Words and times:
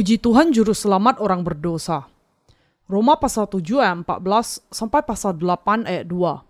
Puji 0.00 0.16
Tuhan 0.16 0.48
juru 0.48 0.72
selamat 0.72 1.20
orang 1.20 1.44
berdosa. 1.44 2.08
Roma 2.88 3.20
pasal 3.20 3.44
7 3.44 3.84
ayat 3.84 4.00
14 4.08 4.72
sampai 4.72 5.04
pasal 5.04 5.36
8 5.36 5.84
ayat 5.84 6.08
2. 6.08 6.40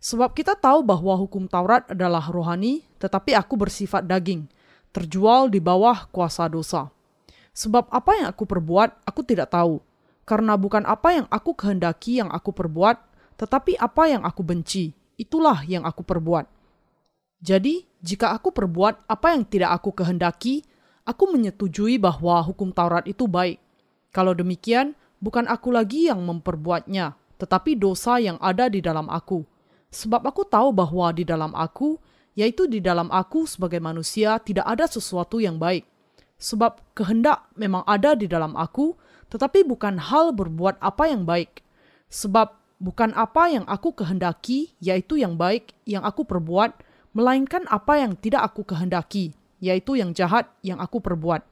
Sebab 0.00 0.32
kita 0.32 0.56
tahu 0.56 0.80
bahwa 0.80 1.12
hukum 1.20 1.44
Taurat 1.52 1.84
adalah 1.92 2.24
rohani, 2.32 2.88
tetapi 2.96 3.36
aku 3.36 3.60
bersifat 3.60 4.08
daging, 4.08 4.48
terjual 4.88 5.52
di 5.52 5.60
bawah 5.60 6.08
kuasa 6.08 6.48
dosa. 6.48 6.88
Sebab 7.52 7.92
apa 7.92 8.24
yang 8.24 8.32
aku 8.32 8.48
perbuat, 8.48 9.04
aku 9.04 9.20
tidak 9.20 9.52
tahu. 9.52 9.84
Karena 10.24 10.56
bukan 10.56 10.88
apa 10.88 11.12
yang 11.12 11.26
aku 11.28 11.52
kehendaki 11.60 12.24
yang 12.24 12.32
aku 12.32 12.56
perbuat, 12.56 12.96
tetapi 13.36 13.76
apa 13.76 14.08
yang 14.08 14.24
aku 14.24 14.40
benci, 14.40 14.96
itulah 15.20 15.60
yang 15.68 15.84
aku 15.84 16.00
perbuat. 16.00 16.48
Jadi, 17.44 17.84
jika 18.00 18.32
aku 18.32 18.48
perbuat 18.48 19.12
apa 19.12 19.36
yang 19.36 19.44
tidak 19.44 19.76
aku 19.76 19.92
kehendaki, 19.92 20.64
aku 21.08 21.32
menyetujui 21.32 21.96
bahwa 21.96 22.36
hukum 22.44 22.68
Taurat 22.68 23.08
itu 23.08 23.24
baik. 23.24 23.56
Kalau 24.12 24.36
demikian, 24.36 24.92
bukan 25.24 25.48
aku 25.48 25.72
lagi 25.72 26.12
yang 26.12 26.20
memperbuatnya, 26.20 27.16
tetapi 27.40 27.80
dosa 27.80 28.20
yang 28.20 28.36
ada 28.44 28.68
di 28.68 28.84
dalam 28.84 29.08
aku. 29.08 29.48
Sebab 29.88 30.28
aku 30.28 30.44
tahu 30.44 30.68
bahwa 30.76 31.08
di 31.16 31.24
dalam 31.24 31.56
aku, 31.56 31.96
yaitu 32.36 32.68
di 32.68 32.84
dalam 32.84 33.08
aku 33.08 33.48
sebagai 33.48 33.80
manusia, 33.80 34.36
tidak 34.36 34.68
ada 34.68 34.84
sesuatu 34.84 35.40
yang 35.40 35.56
baik. 35.56 35.88
Sebab 36.36 36.84
kehendak 36.92 37.48
memang 37.56 37.82
ada 37.88 38.12
di 38.12 38.28
dalam 38.28 38.52
aku, 38.52 38.92
tetapi 39.32 39.64
bukan 39.64 39.96
hal 39.96 40.36
berbuat 40.36 40.76
apa 40.78 41.08
yang 41.08 41.24
baik. 41.24 41.64
Sebab 42.12 42.52
bukan 42.78 43.16
apa 43.16 43.48
yang 43.48 43.64
aku 43.64 43.96
kehendaki, 43.96 44.76
yaitu 44.78 45.18
yang 45.18 45.40
baik, 45.40 45.72
yang 45.88 46.04
aku 46.04 46.22
perbuat, 46.28 46.78
melainkan 47.16 47.64
apa 47.72 47.98
yang 47.98 48.12
tidak 48.14 48.44
aku 48.54 48.62
kehendaki, 48.62 49.34
yaitu 49.58 49.98
yang 49.98 50.14
jahat 50.14 50.50
yang 50.62 50.78
aku 50.78 51.02
perbuat. 51.02 51.44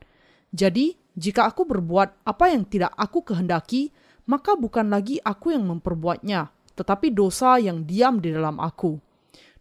Jadi, 0.54 0.96
jika 1.16 1.48
aku 1.48 1.64
berbuat 1.66 2.26
apa 2.26 2.44
yang 2.52 2.64
tidak 2.68 2.92
aku 2.94 3.24
kehendaki, 3.24 3.90
maka 4.26 4.58
bukan 4.58 4.90
lagi 4.90 5.22
aku 5.22 5.54
yang 5.54 5.64
memperbuatnya, 5.66 6.50
tetapi 6.74 7.14
dosa 7.14 7.56
yang 7.62 7.86
diam 7.86 8.18
di 8.18 8.34
dalam 8.34 8.58
aku. 8.58 8.98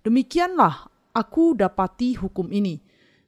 Demikianlah 0.05 0.89
aku 1.15 1.57
dapati 1.57 2.19
hukum 2.19 2.51
ini. 2.51 2.81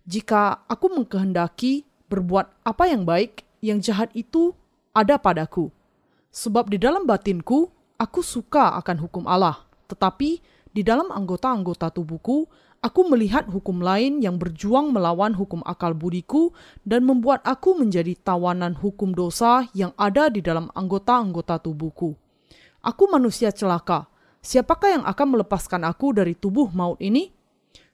Jika 0.07 0.67
aku 0.67 0.91
mengkehendaki 0.93 1.87
berbuat 2.07 2.67
apa 2.67 2.83
yang 2.87 3.03
baik, 3.03 3.43
yang 3.63 3.81
jahat 3.81 4.11
itu 4.13 4.53
ada 4.93 5.17
padaku. 5.17 5.69
Sebab 6.31 6.69
di 6.69 6.77
dalam 6.77 7.07
batinku, 7.07 7.71
aku 7.97 8.21
suka 8.21 8.77
akan 8.77 8.97
hukum 9.07 9.23
Allah, 9.25 9.65
tetapi 9.89 10.39
di 10.69 10.81
dalam 10.85 11.09
anggota-anggota 11.09 11.89
tubuhku, 11.89 12.45
aku 12.81 13.09
melihat 13.09 13.49
hukum 13.49 13.81
lain 13.81 14.21
yang 14.21 14.37
berjuang 14.37 14.93
melawan 14.93 15.33
hukum 15.33 15.65
akal 15.65 15.93
budiku 15.97 16.53
dan 16.85 17.03
membuat 17.03 17.41
aku 17.43 17.77
menjadi 17.77 18.13
tawanan 18.17 18.77
hukum 18.77 19.13
dosa 19.13 19.65
yang 19.73 19.91
ada 19.97 20.29
di 20.29 20.41
dalam 20.41 20.69
anggota-anggota 20.73 21.61
tubuhku. 21.61 22.13
Aku 22.85 23.03
manusia 23.09 23.49
celaka. 23.51 24.07
Siapakah 24.39 25.01
yang 25.01 25.03
akan 25.03 25.27
melepaskan 25.35 25.83
aku 25.83 26.15
dari 26.15 26.37
tubuh 26.37 26.71
maut 26.71 27.01
ini? 27.03 27.33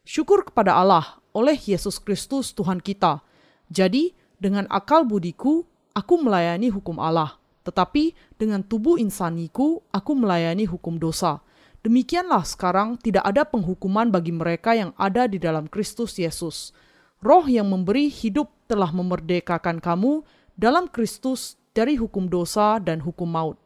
Syukur 0.03 0.43
kepada 0.45 0.75
Allah 0.77 1.17
oleh 1.33 1.57
Yesus 1.57 1.97
Kristus 1.97 2.53
Tuhan 2.53 2.83
kita. 2.83 3.23
Jadi, 3.71 4.13
dengan 4.37 4.69
akal 4.69 5.07
budiku, 5.07 5.65
aku 5.95 6.13
melayani 6.19 6.69
hukum 6.69 6.99
Allah. 6.99 7.39
Tetapi 7.63 8.35
dengan 8.35 8.61
tubuh 8.61 8.99
insaniku, 8.99 9.81
aku 9.89 10.11
melayani 10.13 10.67
hukum 10.67 10.99
dosa 10.99 11.39
Demikianlah 11.83 12.47
sekarang 12.47 12.95
tidak 12.95 13.27
ada 13.27 13.43
penghukuman 13.43 14.07
bagi 14.07 14.31
mereka 14.31 14.71
yang 14.71 14.95
ada 14.95 15.27
di 15.27 15.35
dalam 15.35 15.67
Kristus 15.67 16.15
Yesus. 16.15 16.71
Roh 17.19 17.43
yang 17.43 17.67
memberi 17.67 18.07
hidup 18.07 18.47
telah 18.71 18.87
memerdekakan 18.95 19.83
kamu 19.83 20.23
dalam 20.55 20.87
Kristus 20.87 21.59
dari 21.75 21.99
hukum 21.99 22.31
dosa 22.31 22.79
dan 22.79 23.03
hukum 23.03 23.27
maut. 23.27 23.59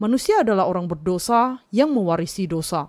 Manusia 0.00 0.40
adalah 0.40 0.64
orang 0.64 0.88
berdosa 0.88 1.60
yang 1.68 1.92
mewarisi 1.92 2.48
dosa. 2.48 2.88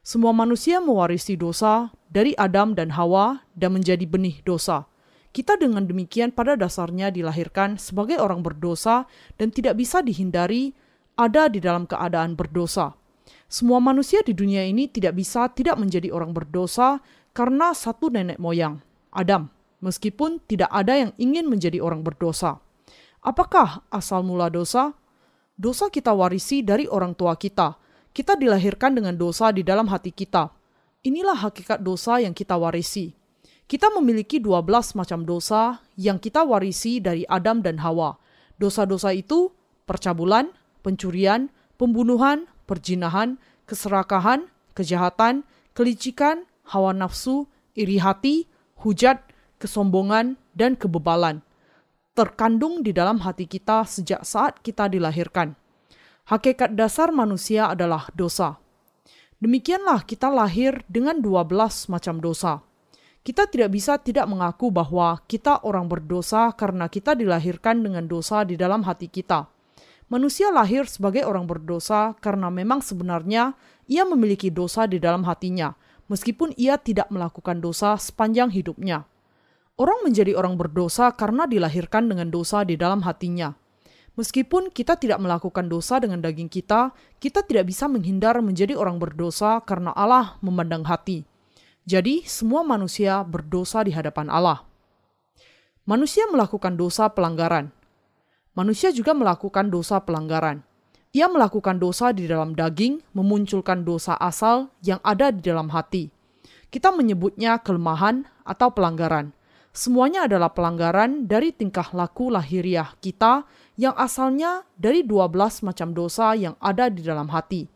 Semua 0.00 0.32
manusia 0.32 0.80
mewarisi 0.80 1.36
dosa 1.36 1.92
dari 2.08 2.32
Adam 2.40 2.72
dan 2.72 2.96
Hawa 2.96 3.44
dan 3.52 3.76
menjadi 3.76 4.08
benih 4.08 4.40
dosa. 4.48 4.88
Kita 5.28 5.60
dengan 5.60 5.84
demikian 5.84 6.32
pada 6.32 6.56
dasarnya 6.56 7.12
dilahirkan 7.12 7.76
sebagai 7.76 8.16
orang 8.16 8.40
berdosa 8.40 9.04
dan 9.36 9.52
tidak 9.52 9.76
bisa 9.76 10.00
dihindari 10.00 10.72
ada 11.20 11.52
di 11.52 11.60
dalam 11.60 11.84
keadaan 11.84 12.32
berdosa. 12.32 12.99
Semua 13.50 13.82
manusia 13.82 14.22
di 14.22 14.30
dunia 14.30 14.62
ini 14.62 14.86
tidak 14.86 15.18
bisa 15.18 15.50
tidak 15.50 15.74
menjadi 15.74 16.14
orang 16.14 16.30
berdosa 16.30 17.02
karena 17.34 17.74
satu 17.74 18.06
nenek 18.06 18.38
moyang, 18.38 18.78
Adam, 19.10 19.50
meskipun 19.82 20.38
tidak 20.46 20.70
ada 20.70 20.94
yang 20.94 21.10
ingin 21.18 21.50
menjadi 21.50 21.82
orang 21.82 22.06
berdosa. 22.06 22.62
Apakah 23.26 23.82
asal 23.90 24.22
mula 24.22 24.54
dosa? 24.54 24.94
Dosa 25.58 25.90
kita 25.90 26.14
warisi 26.14 26.62
dari 26.62 26.86
orang 26.86 27.18
tua 27.18 27.34
kita. 27.34 27.74
Kita 28.14 28.38
dilahirkan 28.38 28.94
dengan 28.94 29.18
dosa 29.18 29.50
di 29.50 29.66
dalam 29.66 29.90
hati 29.90 30.14
kita. 30.14 30.54
Inilah 31.02 31.50
hakikat 31.50 31.82
dosa 31.82 32.22
yang 32.22 32.30
kita 32.30 32.54
warisi. 32.54 33.10
Kita 33.66 33.90
memiliki 33.90 34.38
12 34.38 34.94
macam 34.94 35.26
dosa 35.26 35.82
yang 35.98 36.22
kita 36.22 36.46
warisi 36.46 37.02
dari 37.02 37.26
Adam 37.26 37.66
dan 37.66 37.82
Hawa. 37.82 38.14
Dosa-dosa 38.62 39.10
itu 39.10 39.50
percabulan, 39.90 40.54
pencurian, 40.86 41.50
pembunuhan, 41.78 42.46
perjinahan, 42.70 43.34
keserakahan, 43.66 44.46
kejahatan, 44.78 45.42
kelicikan, 45.74 46.46
hawa 46.70 46.94
nafsu, 46.94 47.50
iri 47.74 47.98
hati, 47.98 48.46
hujat, 48.78 49.18
kesombongan, 49.58 50.38
dan 50.54 50.78
kebebalan. 50.78 51.42
Terkandung 52.14 52.86
di 52.86 52.94
dalam 52.94 53.18
hati 53.26 53.50
kita 53.50 53.82
sejak 53.82 54.22
saat 54.22 54.62
kita 54.62 54.86
dilahirkan. 54.86 55.58
Hakikat 56.30 56.78
dasar 56.78 57.10
manusia 57.10 57.74
adalah 57.74 58.06
dosa. 58.14 58.62
Demikianlah 59.42 60.06
kita 60.06 60.30
lahir 60.30 60.86
dengan 60.86 61.18
12 61.18 61.90
macam 61.90 62.22
dosa. 62.22 62.62
Kita 63.20 63.50
tidak 63.50 63.74
bisa 63.74 63.98
tidak 63.98 64.30
mengaku 64.30 64.70
bahwa 64.70 65.18
kita 65.26 65.66
orang 65.66 65.90
berdosa 65.90 66.54
karena 66.54 66.86
kita 66.86 67.18
dilahirkan 67.18 67.82
dengan 67.82 68.06
dosa 68.06 68.46
di 68.46 68.54
dalam 68.54 68.86
hati 68.86 69.10
kita 69.10 69.59
Manusia 70.10 70.50
lahir 70.50 70.90
sebagai 70.90 71.22
orang 71.22 71.46
berdosa 71.46 72.18
karena 72.18 72.50
memang 72.50 72.82
sebenarnya 72.82 73.54
ia 73.86 74.02
memiliki 74.02 74.50
dosa 74.50 74.90
di 74.90 74.98
dalam 74.98 75.22
hatinya, 75.22 75.78
meskipun 76.10 76.50
ia 76.58 76.74
tidak 76.82 77.14
melakukan 77.14 77.62
dosa 77.62 77.94
sepanjang 77.94 78.50
hidupnya. 78.50 79.06
Orang 79.78 80.02
menjadi 80.02 80.34
orang 80.34 80.58
berdosa 80.58 81.14
karena 81.14 81.46
dilahirkan 81.46 82.10
dengan 82.10 82.26
dosa 82.26 82.66
di 82.66 82.74
dalam 82.74 83.06
hatinya. 83.06 83.54
Meskipun 84.18 84.74
kita 84.74 84.98
tidak 84.98 85.22
melakukan 85.22 85.70
dosa 85.70 86.02
dengan 86.02 86.18
daging 86.18 86.50
kita, 86.50 86.90
kita 87.22 87.46
tidak 87.46 87.70
bisa 87.70 87.86
menghindar 87.86 88.34
menjadi 88.42 88.74
orang 88.74 88.98
berdosa 88.98 89.62
karena 89.62 89.94
Allah 89.94 90.36
memandang 90.42 90.82
hati. 90.90 91.22
Jadi, 91.86 92.26
semua 92.26 92.66
manusia 92.66 93.22
berdosa 93.22 93.86
di 93.86 93.94
hadapan 93.94 94.26
Allah. 94.26 94.66
Manusia 95.86 96.26
melakukan 96.28 96.76
dosa 96.76 97.08
pelanggaran, 97.08 97.72
manusia 98.54 98.90
juga 98.90 99.14
melakukan 99.14 99.70
dosa 99.70 100.02
pelanggaran. 100.02 100.62
Ia 101.10 101.26
melakukan 101.26 101.82
dosa 101.82 102.14
di 102.14 102.30
dalam 102.30 102.54
daging, 102.54 103.02
memunculkan 103.18 103.82
dosa 103.82 104.14
asal 104.14 104.70
yang 104.82 105.02
ada 105.02 105.34
di 105.34 105.42
dalam 105.42 105.66
hati. 105.74 106.06
Kita 106.70 106.94
menyebutnya 106.94 107.58
kelemahan 107.58 108.30
atau 108.46 108.70
pelanggaran. 108.70 109.34
Semuanya 109.74 110.30
adalah 110.30 110.54
pelanggaran 110.54 111.26
dari 111.26 111.50
tingkah 111.50 111.90
laku 111.94 112.30
lahiriah 112.30 112.94
kita 113.02 113.46
yang 113.78 113.94
asalnya 113.98 114.66
dari 114.78 115.02
12 115.02 115.66
macam 115.66 115.94
dosa 115.94 116.34
yang 116.34 116.54
ada 116.62 116.86
di 116.90 117.02
dalam 117.02 117.30
hati. 117.30 117.70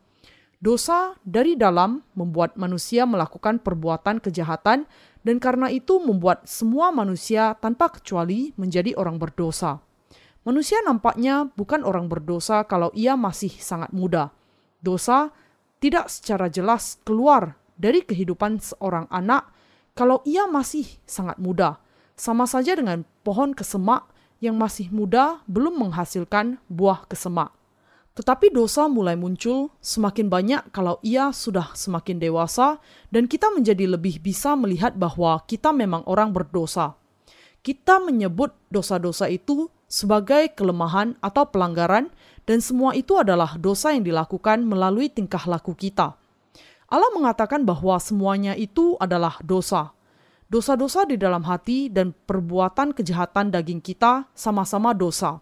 Dosa 0.58 1.14
dari 1.22 1.54
dalam 1.58 2.02
membuat 2.14 2.54
manusia 2.58 3.02
melakukan 3.06 3.62
perbuatan 3.62 4.22
kejahatan 4.22 4.86
dan 5.22 5.36
karena 5.38 5.70
itu 5.70 5.98
membuat 6.02 6.46
semua 6.46 6.94
manusia 6.94 7.58
tanpa 7.58 7.90
kecuali 7.94 8.54
menjadi 8.58 8.94
orang 8.94 9.18
berdosa. 9.18 9.82
Manusia 10.44 10.76
nampaknya 10.84 11.48
bukan 11.56 11.88
orang 11.88 12.04
berdosa 12.12 12.68
kalau 12.68 12.92
ia 12.92 13.16
masih 13.16 13.48
sangat 13.48 13.88
muda. 13.96 14.28
Dosa 14.84 15.32
tidak 15.80 16.12
secara 16.12 16.52
jelas 16.52 17.00
keluar 17.00 17.56
dari 17.80 18.04
kehidupan 18.04 18.60
seorang 18.60 19.08
anak 19.08 19.48
kalau 19.96 20.20
ia 20.28 20.44
masih 20.44 20.84
sangat 21.08 21.40
muda. 21.40 21.80
Sama 22.12 22.44
saja 22.44 22.76
dengan 22.76 23.08
pohon 23.24 23.56
kesemak 23.56 24.04
yang 24.44 24.60
masih 24.60 24.92
muda 24.92 25.40
belum 25.48 25.80
menghasilkan 25.80 26.60
buah 26.68 27.08
kesemak. 27.08 27.48
Tetapi 28.14 28.52
dosa 28.54 28.86
mulai 28.86 29.18
muncul 29.18 29.74
semakin 29.82 30.30
banyak 30.30 30.62
kalau 30.70 31.02
ia 31.02 31.34
sudah 31.34 31.74
semakin 31.74 32.22
dewasa 32.22 32.78
dan 33.10 33.26
kita 33.26 33.50
menjadi 33.50 33.90
lebih 33.90 34.22
bisa 34.22 34.54
melihat 34.54 34.94
bahwa 34.94 35.42
kita 35.48 35.74
memang 35.74 36.06
orang 36.06 36.30
berdosa. 36.30 36.94
Kita 37.64 37.98
menyebut 37.98 38.54
dosa-dosa 38.70 39.26
itu 39.32 39.72
sebagai 39.94 40.50
kelemahan 40.58 41.14
atau 41.22 41.46
pelanggaran, 41.46 42.10
dan 42.50 42.58
semua 42.58 42.98
itu 42.98 43.14
adalah 43.14 43.54
dosa 43.54 43.94
yang 43.94 44.02
dilakukan 44.02 44.66
melalui 44.66 45.06
tingkah 45.06 45.46
laku 45.46 45.78
kita. 45.78 46.18
Allah 46.90 47.10
mengatakan 47.14 47.62
bahwa 47.62 47.94
semuanya 48.02 48.58
itu 48.58 48.98
adalah 48.98 49.38
dosa. 49.46 49.94
Dosa-dosa 50.50 51.06
di 51.06 51.14
dalam 51.14 51.46
hati 51.46 51.86
dan 51.86 52.10
perbuatan 52.10 52.90
kejahatan 52.90 53.54
daging 53.54 53.78
kita 53.78 54.26
sama-sama 54.34 54.90
dosa. 54.90 55.38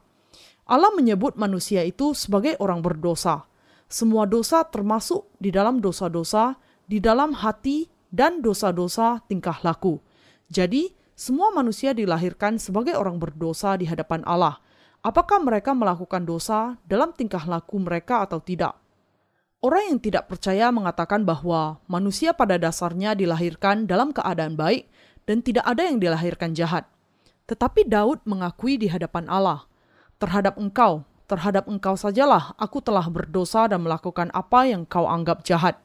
Allah 0.68 0.92
menyebut 0.92 1.34
manusia 1.40 1.82
itu 1.82 2.12
sebagai 2.12 2.54
orang 2.60 2.84
berdosa. 2.84 3.48
Semua 3.88 4.28
dosa 4.28 4.62
termasuk 4.68 5.26
di 5.40 5.48
dalam 5.48 5.80
dosa-dosa 5.80 6.60
di 6.86 7.00
dalam 7.00 7.32
hati 7.32 7.88
dan 8.12 8.44
dosa-dosa 8.44 9.24
tingkah 9.24 9.64
laku. 9.64 9.96
Jadi, 10.52 10.92
semua 11.12 11.52
manusia 11.52 11.92
dilahirkan 11.92 12.56
sebagai 12.56 12.96
orang 12.96 13.20
berdosa 13.20 13.76
di 13.76 13.84
hadapan 13.84 14.24
Allah. 14.24 14.58
Apakah 15.02 15.42
mereka 15.42 15.76
melakukan 15.76 16.24
dosa 16.24 16.80
dalam 16.86 17.12
tingkah 17.12 17.42
laku 17.44 17.76
mereka 17.82 18.24
atau 18.24 18.38
tidak? 18.40 18.78
Orang 19.62 19.94
yang 19.94 19.98
tidak 20.02 20.26
percaya 20.26 20.74
mengatakan 20.74 21.22
bahwa 21.22 21.78
manusia 21.86 22.34
pada 22.34 22.58
dasarnya 22.58 23.14
dilahirkan 23.14 23.86
dalam 23.86 24.10
keadaan 24.10 24.58
baik 24.58 24.90
dan 25.22 25.38
tidak 25.38 25.62
ada 25.68 25.86
yang 25.86 26.02
dilahirkan 26.02 26.50
jahat. 26.54 26.86
Tetapi 27.46 27.86
Daud 27.86 28.26
mengakui 28.26 28.74
di 28.74 28.90
hadapan 28.90 29.30
Allah, 29.30 29.66
"Terhadap 30.18 30.58
engkau, 30.58 31.06
terhadap 31.30 31.70
engkau 31.70 31.94
sajalah 31.94 32.52
aku 32.58 32.82
telah 32.82 33.06
berdosa 33.06 33.70
dan 33.70 33.86
melakukan 33.86 34.28
apa 34.34 34.66
yang 34.66 34.82
kau 34.82 35.06
anggap 35.06 35.46
jahat, 35.46 35.78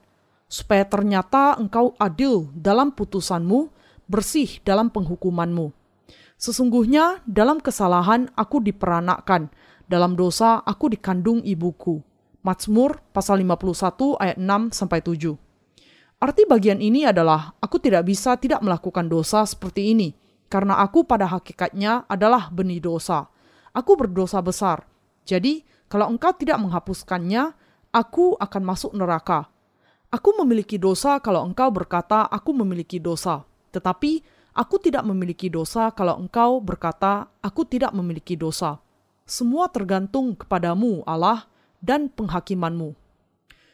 supaya 0.50 0.88
ternyata 0.88 1.56
engkau 1.60 1.94
adil 2.02 2.50
dalam 2.56 2.90
putusanmu 2.92 3.70
bersih 4.08 4.64
dalam 4.64 4.90
penghukumanmu. 4.90 5.76
Sesungguhnya 6.40 7.22
dalam 7.28 7.60
kesalahan 7.60 8.32
aku 8.34 8.64
diperanakkan, 8.64 9.52
dalam 9.88 10.16
dosa 10.16 10.64
aku 10.64 10.92
dikandung 10.92 11.44
ibuku. 11.44 12.00
Mazmur 12.44 13.04
pasal 13.12 13.44
51 13.44 14.16
ayat 14.24 14.38
6 14.40 14.72
sampai 14.72 15.00
7. 15.04 15.36
Arti 16.18 16.44
bagian 16.50 16.82
ini 16.82 17.06
adalah 17.06 17.54
aku 17.62 17.78
tidak 17.78 18.08
bisa 18.08 18.40
tidak 18.40 18.64
melakukan 18.64 19.06
dosa 19.06 19.46
seperti 19.46 19.94
ini 19.94 20.10
karena 20.48 20.80
aku 20.80 21.04
pada 21.04 21.28
hakikatnya 21.28 22.08
adalah 22.08 22.50
benih 22.50 22.80
dosa. 22.80 23.28
Aku 23.76 23.94
berdosa 24.00 24.42
besar. 24.42 24.88
Jadi, 25.28 25.62
kalau 25.92 26.10
engkau 26.10 26.34
tidak 26.34 26.58
menghapuskannya, 26.58 27.54
aku 27.92 28.40
akan 28.40 28.64
masuk 28.64 28.96
neraka. 28.96 29.52
Aku 30.08 30.34
memiliki 30.40 30.80
dosa 30.80 31.20
kalau 31.20 31.44
engkau 31.44 31.68
berkata 31.68 32.24
aku 32.26 32.56
memiliki 32.56 32.98
dosa. 32.98 33.44
Tetapi 33.72 34.12
aku 34.56 34.76
tidak 34.82 35.04
memiliki 35.06 35.52
dosa 35.52 35.92
kalau 35.92 36.18
engkau 36.18 36.60
berkata, 36.64 37.28
"Aku 37.44 37.68
tidak 37.68 37.92
memiliki 37.94 38.40
dosa." 38.40 38.80
Semua 39.28 39.68
tergantung 39.68 40.40
kepadamu, 40.40 41.04
Allah, 41.04 41.52
dan 41.84 42.08
penghakimanmu. 42.08 42.96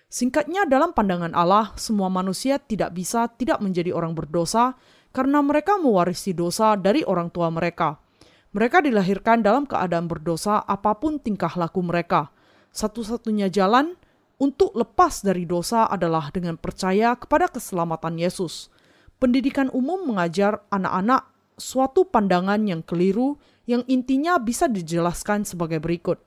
Singkatnya, 0.09 0.65
dalam 0.69 0.93
pandangan 0.93 1.33
Allah, 1.33 1.73
semua 1.77 2.09
manusia 2.09 2.61
tidak 2.61 2.93
bisa 2.93 3.25
tidak 3.33 3.61
menjadi 3.61 3.93
orang 3.93 4.13
berdosa 4.13 4.77
karena 5.13 5.41
mereka 5.45 5.77
mewarisi 5.77 6.33
dosa 6.33 6.73
dari 6.73 7.05
orang 7.05 7.29
tua 7.29 7.53
mereka. 7.53 8.01
Mereka 8.53 8.85
dilahirkan 8.85 9.41
dalam 9.41 9.65
keadaan 9.65 10.05
berdosa 10.05 10.61
apa 10.61 10.97
pun 10.97 11.17
tingkah 11.17 11.53
laku 11.57 11.81
mereka. 11.81 12.29
Satu-satunya 12.73 13.49
jalan 13.49 13.97
untuk 14.41 14.73
lepas 14.73 15.21
dari 15.21 15.45
dosa 15.45 15.85
adalah 15.85 16.29
dengan 16.33 16.57
percaya 16.57 17.13
kepada 17.13 17.49
keselamatan 17.49 18.17
Yesus 18.17 18.72
pendidikan 19.23 19.71
umum 19.71 20.03
mengajar 20.03 20.67
anak-anak 20.67 21.31
suatu 21.55 22.03
pandangan 22.03 22.59
yang 22.67 22.83
keliru 22.83 23.39
yang 23.63 23.87
intinya 23.87 24.35
bisa 24.35 24.67
dijelaskan 24.67 25.47
sebagai 25.47 25.79
berikut. 25.79 26.19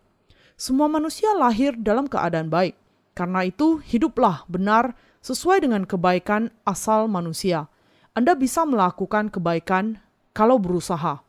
Semua 0.56 0.88
manusia 0.88 1.36
lahir 1.36 1.76
dalam 1.76 2.08
keadaan 2.08 2.48
baik. 2.48 2.72
Karena 3.12 3.44
itu, 3.44 3.84
hiduplah 3.84 4.48
benar 4.48 4.96
sesuai 5.20 5.68
dengan 5.68 5.84
kebaikan 5.84 6.48
asal 6.64 7.04
manusia. 7.04 7.68
Anda 8.16 8.32
bisa 8.32 8.64
melakukan 8.64 9.28
kebaikan 9.28 10.00
kalau 10.32 10.56
berusaha. 10.56 11.20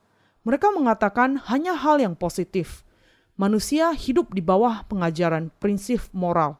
Mereka 0.48 0.72
mengatakan 0.72 1.36
hanya 1.52 1.76
hal 1.76 2.00
yang 2.00 2.16
positif. 2.16 2.88
Manusia 3.36 3.92
hidup 3.92 4.32
di 4.32 4.40
bawah 4.40 4.88
pengajaran 4.88 5.52
prinsip 5.60 6.08
moral. 6.16 6.56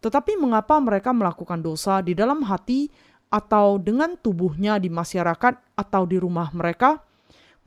Tetapi 0.00 0.40
mengapa 0.40 0.80
mereka 0.80 1.12
melakukan 1.12 1.60
dosa 1.60 2.00
di 2.00 2.16
dalam 2.16 2.48
hati 2.48 2.88
atau 3.28 3.76
dengan 3.76 4.16
tubuhnya 4.16 4.80
di 4.80 4.88
masyarakat 4.88 5.54
atau 5.76 6.02
di 6.08 6.16
rumah 6.16 6.48
mereka, 6.56 7.04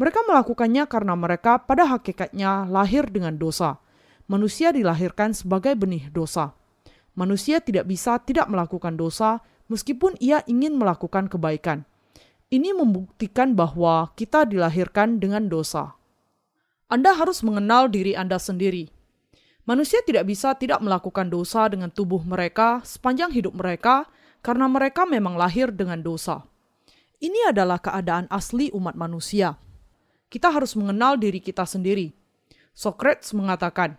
mereka 0.02 0.26
melakukannya 0.26 0.90
karena 0.90 1.14
mereka 1.14 1.62
pada 1.62 1.86
hakikatnya 1.86 2.66
lahir 2.66 3.06
dengan 3.10 3.38
dosa. 3.38 3.78
Manusia 4.26 4.74
dilahirkan 4.74 5.38
sebagai 5.38 5.78
benih 5.78 6.10
dosa. 6.10 6.58
Manusia 7.14 7.62
tidak 7.62 7.86
bisa 7.86 8.18
tidak 8.24 8.50
melakukan 8.50 8.98
dosa 8.98 9.44
meskipun 9.70 10.18
ia 10.18 10.42
ingin 10.50 10.74
melakukan 10.74 11.30
kebaikan. 11.30 11.86
Ini 12.52 12.76
membuktikan 12.76 13.56
bahwa 13.56 14.12
kita 14.18 14.44
dilahirkan 14.44 15.22
dengan 15.22 15.48
dosa. 15.48 15.96
Anda 16.92 17.16
harus 17.16 17.40
mengenal 17.46 17.88
diri 17.88 18.18
Anda 18.18 18.36
sendiri. 18.36 18.92
Manusia 19.64 20.02
tidak 20.04 20.28
bisa 20.28 20.58
tidak 20.58 20.82
melakukan 20.84 21.32
dosa 21.32 21.70
dengan 21.72 21.88
tubuh 21.94 22.20
mereka 22.26 22.84
sepanjang 22.84 23.32
hidup 23.32 23.56
mereka 23.56 24.10
karena 24.42 24.66
mereka 24.66 25.06
memang 25.06 25.38
lahir 25.38 25.70
dengan 25.70 26.02
dosa. 26.02 26.46
Ini 27.22 27.54
adalah 27.54 27.78
keadaan 27.78 28.26
asli 28.34 28.74
umat 28.74 28.98
manusia. 28.98 29.54
Kita 30.28 30.50
harus 30.50 30.74
mengenal 30.74 31.22
diri 31.22 31.38
kita 31.38 31.70
sendiri. 31.70 32.10
Socrates 32.74 33.30
mengatakan, 33.38 33.94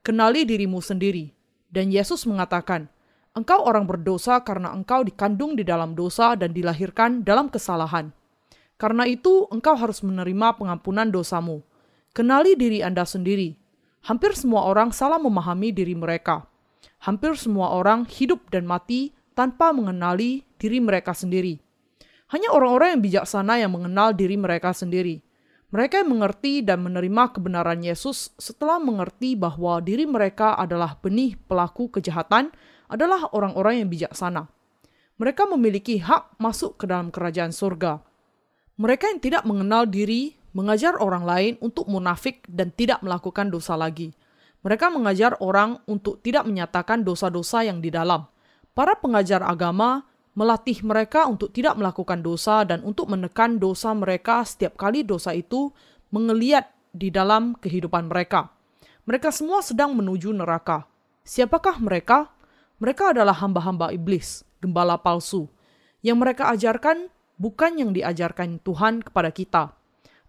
"Kenali 0.00 0.48
dirimu 0.48 0.80
sendiri." 0.80 1.36
Dan 1.68 1.92
Yesus 1.92 2.24
mengatakan, 2.24 2.88
"Engkau 3.36 3.60
orang 3.60 3.84
berdosa 3.84 4.40
karena 4.40 4.72
engkau 4.72 5.04
dikandung 5.04 5.52
di 5.52 5.64
dalam 5.68 5.92
dosa 5.92 6.32
dan 6.32 6.56
dilahirkan 6.56 7.20
dalam 7.20 7.52
kesalahan. 7.52 8.08
Karena 8.80 9.04
itu, 9.04 9.46
engkau 9.52 9.76
harus 9.76 10.00
menerima 10.00 10.56
pengampunan 10.56 11.12
dosamu. 11.12 11.60
Kenali 12.16 12.56
diri 12.56 12.80
Anda 12.80 13.04
sendiri. 13.04 13.54
Hampir 14.08 14.34
semua 14.34 14.66
orang 14.66 14.90
salah 14.90 15.20
memahami 15.20 15.70
diri 15.70 15.94
mereka. 15.94 16.48
Hampir 17.04 17.38
semua 17.38 17.70
orang 17.76 18.08
hidup 18.08 18.50
dan 18.50 18.66
mati 18.66 19.14
tanpa 19.32 19.72
mengenali 19.72 20.44
diri 20.56 20.78
mereka 20.78 21.16
sendiri. 21.16 21.58
Hanya 22.32 22.48
orang-orang 22.48 22.96
yang 22.96 23.02
bijaksana 23.04 23.60
yang 23.60 23.76
mengenal 23.76 24.16
diri 24.16 24.40
mereka 24.40 24.72
sendiri. 24.72 25.20
Mereka 25.72 26.04
yang 26.04 26.16
mengerti 26.16 26.60
dan 26.64 26.84
menerima 26.84 27.32
kebenaran 27.32 27.80
Yesus 27.80 28.32
setelah 28.36 28.76
mengerti 28.76 29.36
bahwa 29.36 29.80
diri 29.80 30.04
mereka 30.04 30.56
adalah 30.56 31.00
benih 31.00 31.36
pelaku 31.48 31.88
kejahatan 31.92 32.52
adalah 32.92 33.28
orang-orang 33.32 33.84
yang 33.84 33.88
bijaksana. 33.88 34.48
Mereka 35.16 35.48
memiliki 35.48 36.00
hak 36.00 36.36
masuk 36.40 36.80
ke 36.80 36.84
dalam 36.88 37.08
kerajaan 37.08 37.52
surga. 37.52 38.04
Mereka 38.80 39.12
yang 39.12 39.20
tidak 39.20 39.44
mengenal 39.44 39.88
diri 39.88 40.36
mengajar 40.56 40.96
orang 41.00 41.24
lain 41.24 41.52
untuk 41.60 41.88
munafik 41.88 42.44
dan 42.48 42.72
tidak 42.72 43.00
melakukan 43.00 43.48
dosa 43.48 43.76
lagi. 43.76 44.12
Mereka 44.64 44.88
mengajar 44.88 45.36
orang 45.40 45.80
untuk 45.84 46.20
tidak 46.24 46.48
menyatakan 46.48 47.04
dosa-dosa 47.04 47.64
yang 47.64 47.84
di 47.84 47.92
dalam 47.92 48.28
para 48.72 48.96
pengajar 48.96 49.44
agama 49.44 50.08
melatih 50.32 50.80
mereka 50.80 51.28
untuk 51.28 51.52
tidak 51.52 51.76
melakukan 51.76 52.24
dosa 52.24 52.64
dan 52.64 52.80
untuk 52.84 53.08
menekan 53.12 53.60
dosa 53.60 53.92
mereka 53.92 54.40
setiap 54.48 54.80
kali 54.80 55.04
dosa 55.04 55.36
itu 55.36 55.72
mengeliat 56.08 56.72
di 56.92 57.12
dalam 57.12 57.56
kehidupan 57.56 58.08
mereka. 58.08 58.52
Mereka 59.04 59.32
semua 59.32 59.60
sedang 59.60 59.92
menuju 59.96 60.32
neraka. 60.32 60.88
Siapakah 61.24 61.80
mereka? 61.80 62.32
Mereka 62.80 63.14
adalah 63.16 63.36
hamba-hamba 63.38 63.92
iblis, 63.94 64.44
gembala 64.62 64.98
palsu. 65.00 65.48
Yang 66.02 66.18
mereka 66.18 66.44
ajarkan 66.50 67.12
bukan 67.38 67.72
yang 67.78 67.90
diajarkan 67.94 68.58
Tuhan 68.62 69.02
kepada 69.04 69.30
kita. 69.30 69.74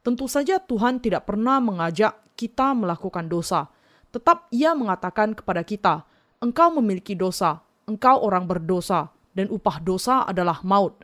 Tentu 0.04 0.28
saja 0.28 0.60
Tuhan 0.60 1.00
tidak 1.00 1.30
pernah 1.30 1.64
mengajak 1.64 2.18
kita 2.36 2.76
melakukan 2.76 3.32
dosa. 3.32 3.72
Tetap 4.12 4.52
ia 4.54 4.76
mengatakan 4.76 5.34
kepada 5.34 5.64
kita, 5.66 6.06
engkau 6.44 6.70
memiliki 6.78 7.18
dosa, 7.18 7.64
engkau 7.90 8.22
orang 8.24 8.48
berdosa, 8.48 9.12
dan 9.34 9.50
upah 9.50 9.82
dosa 9.82 10.24
adalah 10.24 10.62
maut. 10.62 11.02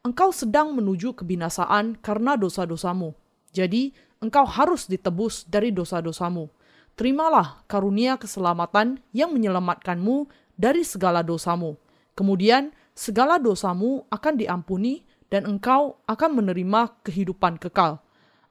Engkau 0.00 0.32
sedang 0.32 0.72
menuju 0.72 1.12
kebinasaan 1.12 2.00
karena 2.00 2.36
dosa-dosamu. 2.36 3.12
Jadi, 3.52 3.92
engkau 4.20 4.48
harus 4.48 4.88
ditebus 4.88 5.44
dari 5.48 5.72
dosa-dosamu. 5.72 6.48
Terimalah 6.96 7.64
karunia 7.68 8.16
keselamatan 8.16 9.00
yang 9.12 9.32
menyelamatkanmu 9.32 10.28
dari 10.56 10.84
segala 10.84 11.24
dosamu. 11.24 11.76
Kemudian, 12.16 12.72
segala 12.92 13.40
dosamu 13.40 14.04
akan 14.12 14.34
diampuni 14.36 15.04
dan 15.32 15.48
engkau 15.48 16.00
akan 16.04 16.30
menerima 16.36 17.00
kehidupan 17.06 17.56
kekal. 17.56 18.02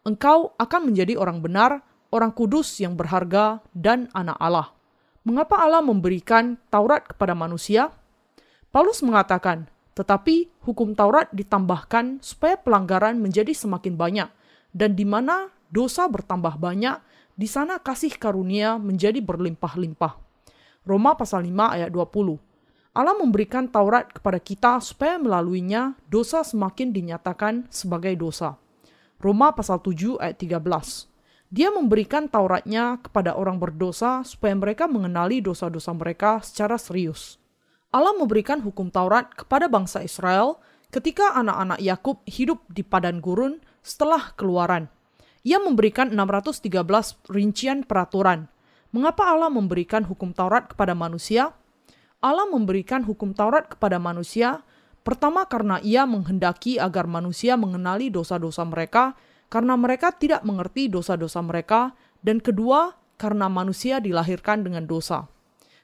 Engkau 0.07 0.55
akan 0.57 0.89
menjadi 0.89 1.19
orang 1.19 1.43
benar, 1.43 1.85
orang 2.09 2.33
kudus 2.33 2.81
yang 2.81 2.97
berharga, 2.97 3.61
dan 3.75 4.09
anak 4.15 4.39
Allah. 4.41 4.78
Mengapa 5.27 5.59
Allah 5.59 5.83
memberikan 5.83 6.55
Taurat 6.71 7.03
kepada 7.03 7.35
manusia? 7.35 7.91
Paulus 8.71 9.03
mengatakan, 9.03 9.67
tetapi 9.91 10.47
hukum 10.63 10.95
Taurat 10.95 11.27
ditambahkan 11.35 12.23
supaya 12.23 12.55
pelanggaran 12.55 13.19
menjadi 13.19 13.51
semakin 13.51 13.99
banyak, 13.99 14.31
dan 14.71 14.95
di 14.95 15.03
mana 15.03 15.51
dosa 15.67 16.07
bertambah 16.07 16.55
banyak, 16.55 17.03
di 17.35 17.51
sana 17.51 17.83
kasih 17.83 18.15
karunia 18.15 18.79
menjadi 18.79 19.19
berlimpah-limpah. 19.19 20.15
Roma 20.87 21.19
pasal 21.19 21.43
5 21.43 21.75
ayat 21.75 21.91
20. 21.91 22.39
Allah 22.95 23.15
memberikan 23.19 23.67
Taurat 23.67 24.07
kepada 24.07 24.39
kita 24.39 24.79
supaya 24.79 25.19
melaluinya 25.19 25.99
dosa 26.07 26.47
semakin 26.47 26.95
dinyatakan 26.95 27.67
sebagai 27.67 28.15
dosa. 28.15 28.55
Roma 29.19 29.51
pasal 29.51 29.83
7 29.83 30.15
ayat 30.15 30.39
13. 30.39 31.18
Dia 31.49 31.73
memberikan 31.73 32.29
Tauratnya 32.29 33.01
kepada 33.01 33.33
orang 33.33 33.57
berdosa 33.57 34.21
supaya 34.21 34.53
mereka 34.53 34.85
mengenali 34.85 35.41
dosa-dosa 35.41 35.97
mereka 35.97 36.45
secara 36.45 36.77
serius. 36.77 37.41
Allah 37.89 38.13
memberikan 38.13 38.61
hukum 38.61 38.93
Taurat 38.93 39.33
kepada 39.33 39.65
bangsa 39.65 40.05
Israel 40.05 40.61
ketika 40.93 41.33
anak-anak 41.33 41.81
Yakub 41.81 42.21
hidup 42.29 42.61
di 42.69 42.85
padan 42.85 43.17
gurun 43.17 43.57
setelah 43.81 44.29
keluaran. 44.37 44.93
Ia 45.41 45.57
memberikan 45.57 46.13
613 46.13 46.69
rincian 47.33 47.81
peraturan. 47.81 48.45
Mengapa 48.93 49.33
Allah 49.33 49.49
memberikan 49.49 50.05
hukum 50.05 50.37
Taurat 50.37 50.69
kepada 50.69 50.93
manusia? 50.93 51.49
Allah 52.21 52.45
memberikan 52.45 53.01
hukum 53.01 53.33
Taurat 53.33 53.65
kepada 53.65 53.97
manusia, 53.97 54.61
pertama 55.01 55.49
karena 55.49 55.81
ia 55.81 56.05
menghendaki 56.05 56.77
agar 56.77 57.09
manusia 57.09 57.57
mengenali 57.57 58.13
dosa-dosa 58.13 58.61
mereka, 58.69 59.17
karena 59.49 59.73
mereka 59.75 60.13
tidak 60.13 60.45
mengerti 60.45 60.87
dosa-dosa 60.87 61.41
mereka, 61.41 61.97
dan 62.21 62.37
kedua, 62.37 62.95
karena 63.19 63.51
manusia 63.51 63.99
dilahirkan 63.99 64.63
dengan 64.63 64.87
dosa. 64.87 65.27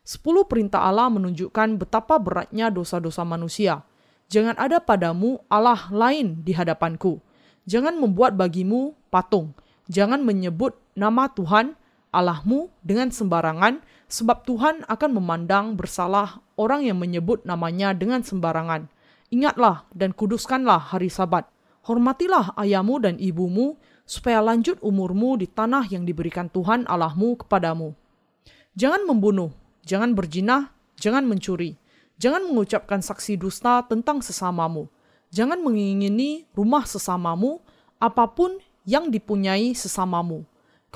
Sepuluh 0.05 0.45
perintah 0.45 0.85
Allah 0.85 1.09
menunjukkan 1.09 1.81
betapa 1.81 2.21
beratnya 2.21 2.69
dosa-dosa 2.69 3.25
manusia. 3.25 3.81
Jangan 4.29 4.53
ada 4.61 4.77
padamu 4.77 5.41
Allah 5.49 5.89
lain 5.89 6.45
di 6.45 6.53
hadapanku. 6.53 7.17
Jangan 7.65 7.97
membuat 7.97 8.37
bagimu 8.37 8.93
patung. 9.09 9.57
Jangan 9.89 10.21
menyebut 10.21 10.77
nama 10.93 11.29
Tuhan 11.33 11.73
Allahmu 12.13 12.69
dengan 12.85 13.09
sembarangan, 13.09 13.81
sebab 14.05 14.45
Tuhan 14.45 14.85
akan 14.85 15.11
memandang 15.17 15.73
bersalah 15.73 16.39
orang 16.55 16.85
yang 16.85 17.01
menyebut 17.01 17.41
namanya 17.43 17.91
dengan 17.91 18.21
sembarangan. 18.21 18.87
Ingatlah 19.33 19.89
dan 19.91 20.13
kuduskanlah 20.13 20.93
hari 20.93 21.09
sabat. 21.09 21.49
Hormatilah 21.85 22.57
ayahmu 22.57 22.97
dan 22.97 23.15
ibumu, 23.21 23.77
supaya 24.09 24.41
lanjut 24.41 24.81
umurmu 24.81 25.37
di 25.37 25.45
tanah 25.45 25.85
yang 25.89 26.01
diberikan 26.01 26.49
Tuhan 26.49 26.89
Allahmu 26.89 27.45
kepadamu. 27.45 27.93
Jangan 28.73 29.05
membunuh, 29.05 29.53
jangan 29.85 30.17
berjinah, 30.17 30.73
jangan 30.97 31.29
mencuri, 31.29 31.77
jangan 32.17 32.49
mengucapkan 32.49 33.05
saksi 33.05 33.37
dusta 33.37 33.85
tentang 33.85 34.25
sesamamu, 34.25 34.89
jangan 35.29 35.61
mengingini 35.61 36.49
rumah 36.57 36.89
sesamamu, 36.89 37.61
apa 38.01 38.33
pun 38.33 38.57
yang 38.83 39.13
dipunyai 39.13 39.73
sesamamu 39.77 40.45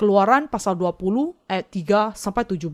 Keluaran 0.00 0.48
pasal 0.48 0.80
20 0.80 1.36
ayat 1.44 1.68
3 1.68 2.16
sampai 2.16 2.48
17. 2.48 2.72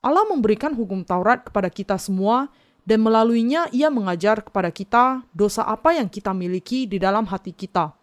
Allah 0.00 0.24
memberikan 0.24 0.72
hukum 0.72 1.04
Taurat 1.04 1.44
kepada 1.44 1.68
kita 1.68 2.00
semua 2.00 2.48
dan 2.84 3.00
melaluinya 3.00 3.68
ia 3.72 3.88
mengajar 3.88 4.44
kepada 4.44 4.68
kita 4.68 5.24
dosa 5.32 5.64
apa 5.64 5.96
yang 5.96 6.08
kita 6.08 6.36
miliki 6.36 6.84
di 6.84 7.00
dalam 7.00 7.24
hati 7.28 7.52
kita. 7.56 7.96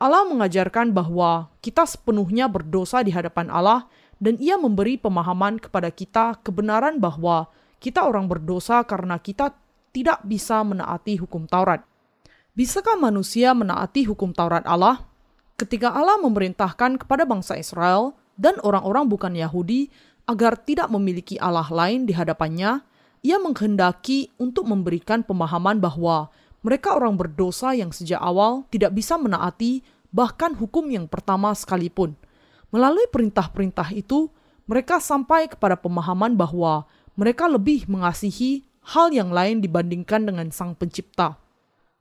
Allah 0.00 0.24
mengajarkan 0.26 0.90
bahwa 0.90 1.50
kita 1.62 1.86
sepenuhnya 1.86 2.50
berdosa 2.50 3.00
di 3.06 3.14
hadapan 3.14 3.48
Allah 3.52 3.86
dan 4.18 4.36
ia 4.42 4.58
memberi 4.58 4.98
pemahaman 4.98 5.62
kepada 5.62 5.88
kita 5.88 6.40
kebenaran 6.42 6.98
bahwa 6.98 7.48
kita 7.78 8.04
orang 8.04 8.26
berdosa 8.26 8.82
karena 8.84 9.16
kita 9.20 9.54
tidak 9.94 10.20
bisa 10.26 10.60
menaati 10.66 11.20
hukum 11.20 11.48
Taurat. 11.48 11.84
Bisakah 12.56 12.98
manusia 12.98 13.54
menaati 13.54 14.04
hukum 14.08 14.34
Taurat 14.34 14.66
Allah? 14.66 15.10
ketika 15.60 15.92
Allah 15.92 16.16
memerintahkan 16.24 17.04
kepada 17.04 17.28
bangsa 17.28 17.60
Israel 17.60 18.16
dan 18.40 18.56
orang-orang 18.64 19.12
bukan 19.12 19.36
Yahudi 19.36 19.92
agar 20.24 20.56
tidak 20.56 20.88
memiliki 20.88 21.36
Allah 21.36 21.68
lain 21.68 22.08
di 22.08 22.16
hadapannya, 22.16 22.80
ia 23.20 23.36
menghendaki 23.36 24.32
untuk 24.40 24.64
memberikan 24.68 25.20
pemahaman 25.20 25.80
bahwa 25.80 26.32
mereka 26.60 26.96
orang 26.96 27.16
berdosa 27.16 27.72
yang 27.72 27.92
sejak 27.92 28.20
awal 28.20 28.68
tidak 28.68 28.92
bisa 28.92 29.16
menaati 29.16 29.84
bahkan 30.12 30.52
hukum 30.56 30.88
yang 30.92 31.08
pertama 31.08 31.52
sekalipun. 31.56 32.16
Melalui 32.70 33.06
perintah-perintah 33.10 33.90
itu, 33.96 34.30
mereka 34.68 35.02
sampai 35.02 35.50
kepada 35.50 35.74
pemahaman 35.74 36.38
bahwa 36.38 36.86
mereka 37.18 37.50
lebih 37.50 37.90
mengasihi 37.90 38.62
hal 38.94 39.10
yang 39.10 39.34
lain 39.34 39.58
dibandingkan 39.58 40.24
dengan 40.24 40.48
Sang 40.54 40.78
Pencipta. 40.78 41.36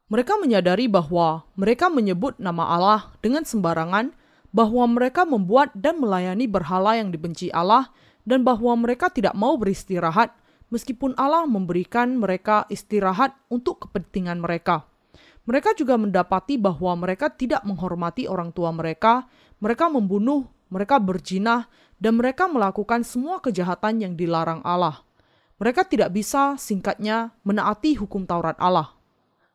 Mereka 0.10 0.42
menyadari 0.42 0.90
bahwa 0.90 1.46
mereka 1.54 1.90
menyebut 1.90 2.38
nama 2.42 2.66
Allah 2.70 3.02
dengan 3.22 3.46
sembarangan, 3.46 4.14
bahwa 4.50 4.86
mereka 4.90 5.22
membuat 5.26 5.70
dan 5.78 6.02
melayani 6.02 6.50
berhala 6.50 6.98
yang 6.98 7.14
dibenci 7.14 7.54
Allah, 7.54 7.94
dan 8.26 8.42
bahwa 8.42 8.74
mereka 8.74 9.10
tidak 9.14 9.38
mau 9.38 9.54
beristirahat, 9.58 10.34
meskipun 10.70 11.18
Allah 11.18 11.46
memberikan 11.46 12.18
mereka 12.18 12.66
istirahat 12.70 13.36
untuk 13.50 13.90
kepentingan 13.90 14.42
mereka. 14.42 14.86
Mereka 15.50 15.74
juga 15.74 15.98
mendapati 15.98 16.62
bahwa 16.62 16.94
mereka 16.94 17.34
tidak 17.34 17.66
menghormati 17.66 18.30
orang 18.30 18.54
tua 18.54 18.70
mereka, 18.70 19.26
mereka 19.58 19.90
membunuh, 19.90 20.46
mereka 20.70 21.02
berjinah, 21.02 21.66
dan 21.98 22.16
mereka 22.16 22.46
melakukan 22.46 23.02
semua 23.02 23.42
kejahatan 23.42 24.06
yang 24.06 24.14
dilarang 24.14 24.62
Allah. 24.62 25.02
Mereka 25.60 25.90
tidak 25.90 26.16
bisa, 26.16 26.56
singkatnya, 26.56 27.36
menaati 27.44 28.00
hukum 28.00 28.24
Taurat 28.24 28.56
Allah. 28.62 28.96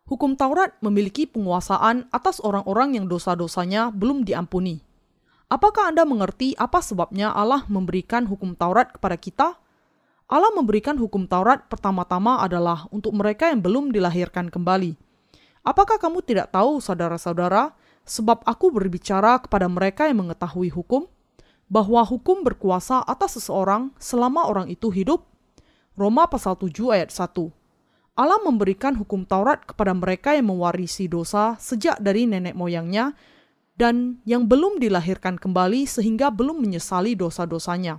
Hukum 0.05 0.37
Taurat 0.37 0.77
memiliki 0.85 1.25
penguasaan 1.25 2.13
atas 2.13 2.37
orang-orang 2.45 3.01
yang 3.01 3.09
dosa-dosanya 3.09 3.89
belum 3.89 4.29
diampuni. 4.29 4.85
Apakah 5.49 5.89
Anda 5.89 6.05
mengerti 6.05 6.53
apa 6.61 6.85
sebabnya 6.85 7.33
Allah 7.33 7.65
memberikan 7.73 8.29
hukum 8.29 8.53
Taurat 8.53 8.93
kepada 8.93 9.17
kita? 9.17 9.49
Allah 10.25 10.51
memberikan 10.57 10.97
hukum 10.97 11.29
Taurat 11.29 11.69
pertama-tama 11.69 12.41
adalah 12.41 12.89
untuk 12.89 13.13
mereka 13.13 13.53
yang 13.53 13.61
belum 13.61 13.93
dilahirkan 13.93 14.49
kembali. 14.49 14.97
Apakah 15.65 16.01
kamu 16.01 16.25
tidak 16.25 16.53
tahu, 16.53 16.81
saudara-saudara, 16.81 17.77
sebab 18.05 18.41
aku 18.45 18.73
berbicara 18.73 19.41
kepada 19.41 19.69
mereka 19.69 20.09
yang 20.09 20.25
mengetahui 20.25 20.73
hukum, 20.73 21.09
bahwa 21.69 22.05
hukum 22.05 22.45
berkuasa 22.45 23.01
atas 23.05 23.41
seseorang 23.41 23.93
selama 23.97 24.49
orang 24.49 24.69
itu 24.69 24.93
hidup? 24.93 25.25
Roma 25.97 26.27
pasal 26.27 26.59
7 26.59 26.73
ayat 26.91 27.15
1 27.15 27.65
Allah 28.15 28.39
memberikan 28.47 28.95
hukum 28.95 29.27
Taurat 29.27 29.63
kepada 29.63 29.91
mereka 29.91 30.39
yang 30.39 30.51
mewarisi 30.55 31.11
dosa 31.11 31.59
sejak 31.59 31.99
dari 31.99 32.31
nenek 32.31 32.55
moyangnya 32.55 33.15
dan 33.75 34.23
yang 34.23 34.47
belum 34.47 34.79
dilahirkan 34.79 35.35
kembali 35.35 35.83
sehingga 35.83 36.31
belum 36.31 36.63
menyesali 36.63 37.19
dosa-dosanya. 37.19 37.99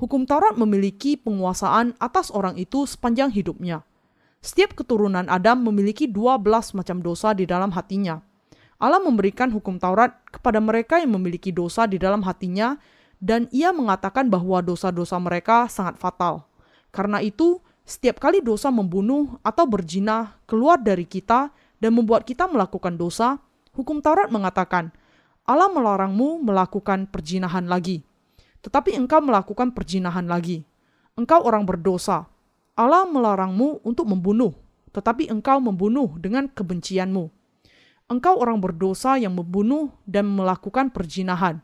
Hukum 0.00 0.24
Taurat 0.24 0.56
memiliki 0.56 1.20
penguasaan 1.20 1.92
atas 2.00 2.32
orang 2.32 2.56
itu 2.56 2.88
sepanjang 2.88 3.28
hidupnya. 3.36 3.84
Setiap 4.40 4.72
keturunan 4.72 5.28
Adam 5.28 5.60
memiliki 5.68 6.08
12 6.08 6.40
macam 6.72 7.04
dosa 7.04 7.36
di 7.36 7.44
dalam 7.44 7.68
hatinya. 7.76 8.24
Allah 8.80 8.96
memberikan 8.96 9.52
hukum 9.52 9.76
Taurat 9.76 10.16
kepada 10.32 10.56
mereka 10.56 10.96
yang 11.04 11.12
memiliki 11.20 11.52
dosa 11.52 11.84
di 11.84 12.00
dalam 12.00 12.24
hatinya 12.24 12.80
dan 13.20 13.44
ia 13.52 13.76
mengatakan 13.76 14.32
bahwa 14.32 14.64
dosa-dosa 14.64 15.20
mereka 15.20 15.68
sangat 15.68 16.00
fatal. 16.00 16.48
Karena 16.88 17.20
itu, 17.20 17.60
setiap 17.84 18.24
kali 18.24 18.40
dosa 18.40 18.72
membunuh 18.72 19.36
atau 19.44 19.68
berzina 19.68 20.40
keluar 20.48 20.80
dari 20.80 21.04
kita 21.04 21.52
dan 21.76 21.92
membuat 21.92 22.24
kita 22.24 22.48
melakukan 22.48 22.96
dosa, 22.96 23.36
hukum 23.76 24.00
Taurat 24.00 24.32
mengatakan, 24.32 24.96
Allah 25.44 25.68
melarangmu 25.68 26.40
melakukan 26.40 27.04
perjinahan 27.04 27.68
lagi. 27.68 28.00
Tetapi 28.60 28.96
engkau 28.96 29.24
melakukan 29.24 29.72
perjinahan 29.72 30.28
lagi. 30.28 30.64
Engkau 31.16 31.40
orang 31.44 31.64
berdosa. 31.64 32.28
Allah 32.76 33.04
melarangmu 33.04 33.84
untuk 33.84 34.08
membunuh, 34.08 34.56
tetapi 34.92 35.28
engkau 35.28 35.60
membunuh 35.60 36.16
dengan 36.16 36.48
kebencianmu. 36.48 37.28
Engkau 38.10 38.40
orang 38.42 38.58
berdosa 38.58 39.20
yang 39.20 39.36
membunuh 39.36 39.92
dan 40.08 40.26
melakukan 40.26 40.90
perjinahan. 40.90 41.62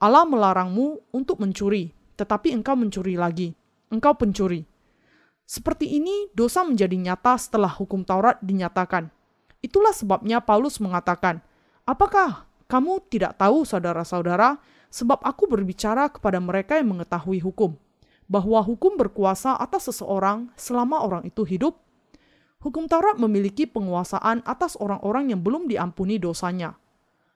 Allah 0.00 0.24
melarangmu 0.24 1.10
untuk 1.12 1.42
mencuri, 1.42 1.92
tetapi 2.16 2.54
engkau 2.54 2.78
mencuri 2.78 3.18
lagi. 3.18 3.52
Engkau 3.92 4.16
pencuri. 4.16 4.64
Seperti 5.44 6.00
ini, 6.00 6.32
dosa 6.32 6.64
menjadi 6.64 6.96
nyata 6.96 7.36
setelah 7.36 7.68
hukum 7.68 8.00
Taurat 8.00 8.40
dinyatakan. 8.40 9.12
Itulah 9.60 9.92
sebabnya 9.92 10.40
Paulus 10.40 10.80
mengatakan, 10.80 11.44
"Apakah 11.84 12.48
kamu 12.64 13.04
tidak 13.12 13.36
tahu, 13.36 13.68
saudara-saudara, 13.68 14.56
sebab 14.94 15.18
aku 15.26 15.50
berbicara 15.50 16.06
kepada 16.06 16.38
mereka 16.38 16.78
yang 16.78 16.94
mengetahui 16.94 17.42
hukum, 17.42 17.74
bahwa 18.30 18.62
hukum 18.62 18.94
berkuasa 18.94 19.58
atas 19.58 19.90
seseorang 19.90 20.54
selama 20.54 21.02
orang 21.02 21.26
itu 21.26 21.42
hidup? 21.42 21.82
Hukum 22.62 22.86
Taurat 22.86 23.18
memiliki 23.18 23.66
penguasaan 23.66 24.46
atas 24.46 24.78
orang-orang 24.78 25.34
yang 25.34 25.42
belum 25.42 25.66
diampuni 25.66 26.22
dosanya. 26.22 26.78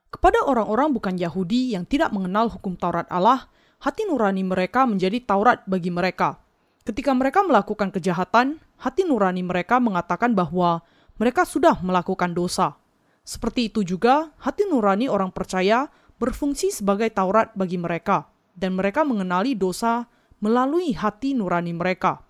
Kepada 0.08 0.40
orang-orang 0.46 0.94
bukan 0.94 1.18
Yahudi 1.18 1.74
yang 1.74 1.82
tidak 1.82 2.14
mengenal 2.14 2.46
hukum 2.46 2.78
Taurat 2.78 3.10
Allah, 3.10 3.50
hati 3.82 4.06
nurani 4.06 4.46
mereka 4.46 4.86
menjadi 4.86 5.18
Taurat 5.26 5.66
bagi 5.66 5.90
mereka." 5.90 6.38
Ketika 6.86 7.12
mereka 7.12 7.44
melakukan 7.44 7.92
kejahatan, 7.92 8.64
hati 8.80 9.04
nurani 9.04 9.44
mereka 9.44 9.76
mengatakan 9.76 10.32
bahwa 10.32 10.80
mereka 11.20 11.44
sudah 11.44 11.76
melakukan 11.84 12.32
dosa. 12.32 12.80
Seperti 13.28 13.68
itu 13.68 13.84
juga, 13.84 14.32
hati 14.40 14.64
nurani 14.64 15.04
orang 15.04 15.28
percaya 15.28 15.92
berfungsi 16.18 16.74
sebagai 16.74 17.10
Taurat 17.14 17.54
bagi 17.54 17.78
mereka, 17.78 18.26
dan 18.58 18.74
mereka 18.74 19.06
mengenali 19.06 19.54
dosa 19.54 20.06
melalui 20.42 20.94
hati 20.94 21.34
nurani 21.34 21.74
mereka. 21.74 22.22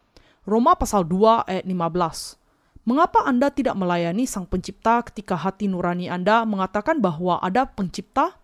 Roma 0.49 0.76
pasal 0.76 1.04
2 1.04 1.45
ayat 1.45 1.64
15. 1.68 2.40
Mengapa 2.88 3.21
Anda 3.28 3.52
tidak 3.52 3.76
melayani 3.76 4.25
Sang 4.25 4.49
Pencipta 4.49 5.04
ketika 5.04 5.37
hati 5.37 5.68
nurani 5.68 6.09
Anda 6.09 6.49
mengatakan 6.49 7.04
bahwa 7.04 7.37
ada 7.45 7.68
pencipta? 7.68 8.40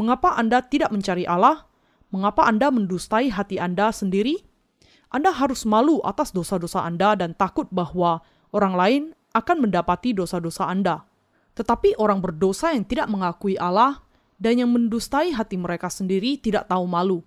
Mengapa 0.00 0.32
Anda 0.32 0.64
tidak 0.64 0.88
mencari 0.88 1.28
Allah? 1.28 1.68
Mengapa 2.08 2.48
Anda 2.48 2.72
mendustai 2.72 3.28
hati 3.28 3.60
Anda 3.60 3.92
sendiri? 3.92 4.40
Anda 5.12 5.28
harus 5.28 5.68
malu 5.68 6.00
atas 6.08 6.32
dosa-dosa 6.32 6.88
Anda 6.88 7.20
dan 7.20 7.36
takut 7.36 7.68
bahwa 7.68 8.24
orang 8.48 8.74
lain 8.80 9.02
akan 9.36 9.68
mendapati 9.68 10.16
dosa-dosa 10.16 10.72
Anda. 10.72 11.04
Tetapi 11.52 12.00
orang 12.00 12.24
berdosa 12.24 12.72
yang 12.72 12.88
tidak 12.88 13.12
mengakui 13.12 13.60
Allah 13.60 14.00
dan 14.36 14.60
yang 14.60 14.70
mendustai 14.72 15.32
hati 15.32 15.56
mereka 15.56 15.88
sendiri 15.88 16.36
tidak 16.40 16.68
tahu 16.68 16.84
malu. 16.84 17.24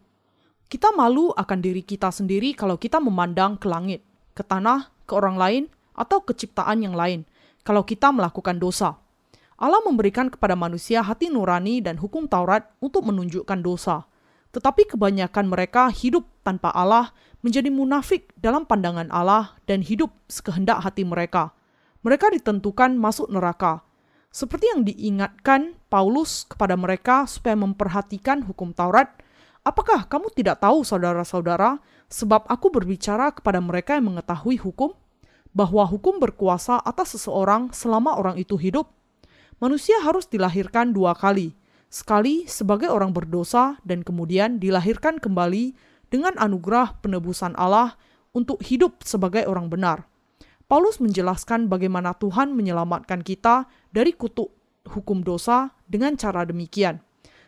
Kita 0.70 0.94
malu 0.94 1.34
akan 1.34 1.60
diri 1.60 1.82
kita 1.82 2.14
sendiri 2.14 2.54
kalau 2.54 2.78
kita 2.78 3.02
memandang 3.02 3.58
ke 3.58 3.66
langit, 3.66 4.06
ke 4.38 4.46
tanah, 4.46 4.94
ke 5.10 5.18
orang 5.18 5.38
lain, 5.38 5.64
atau 5.98 6.24
keciptaan 6.24 6.80
yang 6.80 6.96
lain 6.96 7.28
kalau 7.68 7.84
kita 7.84 8.10
melakukan 8.16 8.56
dosa. 8.56 8.96
Allah 9.60 9.84
memberikan 9.84 10.32
kepada 10.32 10.56
manusia 10.56 11.04
hati 11.04 11.28
nurani 11.28 11.84
dan 11.84 12.00
hukum 12.00 12.32
Taurat 12.32 12.72
untuk 12.80 13.04
menunjukkan 13.04 13.60
dosa. 13.60 14.08
Tetapi 14.56 14.96
kebanyakan 14.96 15.52
mereka 15.52 15.92
hidup 15.92 16.24
tanpa 16.48 16.72
Allah 16.72 17.12
menjadi 17.44 17.68
munafik 17.68 18.32
dalam 18.40 18.64
pandangan 18.64 19.12
Allah 19.12 19.60
dan 19.68 19.84
hidup 19.84 20.16
sekehendak 20.32 20.80
hati 20.80 21.04
mereka. 21.04 21.52
Mereka 22.02 22.32
ditentukan 22.40 22.96
masuk 22.96 23.28
neraka. 23.28 23.84
Seperti 24.30 24.66
yang 24.70 24.82
diingatkan 24.86 25.78
Paulus 25.90 26.46
kepada 26.46 26.78
mereka 26.78 27.26
supaya 27.26 27.58
memperhatikan 27.58 28.46
hukum 28.46 28.74
Taurat, 28.74 29.10
apakah 29.66 30.06
kamu 30.06 30.30
tidak 30.38 30.62
tahu 30.62 30.86
saudara-saudara, 30.86 31.82
sebab 32.10 32.46
aku 32.46 32.70
berbicara 32.70 33.34
kepada 33.34 33.58
mereka 33.58 33.98
yang 33.98 34.14
mengetahui 34.14 34.62
hukum? 34.62 34.94
bahwa 35.54 35.86
hukum 35.86 36.22
berkuasa 36.22 36.78
atas 36.82 37.18
seseorang 37.18 37.74
selama 37.74 38.18
orang 38.18 38.38
itu 38.38 38.56
hidup, 38.58 38.90
manusia 39.58 39.98
harus 40.02 40.30
dilahirkan 40.30 40.94
dua 40.94 41.18
kali, 41.18 41.58
sekali 41.90 42.46
sebagai 42.46 42.90
orang 42.90 43.14
berdosa 43.14 43.82
dan 43.82 44.06
kemudian 44.06 44.62
dilahirkan 44.62 45.18
kembali 45.18 45.74
dengan 46.10 46.38
anugerah 46.38 47.02
penebusan 47.02 47.58
Allah 47.58 47.98
untuk 48.34 48.62
hidup 48.62 49.02
sebagai 49.02 49.46
orang 49.50 49.70
benar. 49.70 50.06
Paulus 50.70 51.02
menjelaskan 51.02 51.66
bagaimana 51.66 52.14
Tuhan 52.14 52.54
menyelamatkan 52.54 53.26
kita 53.26 53.66
dari 53.90 54.14
kutuk 54.14 54.54
hukum 54.86 55.26
dosa 55.26 55.74
dengan 55.90 56.14
cara 56.14 56.46
demikian. 56.46 57.02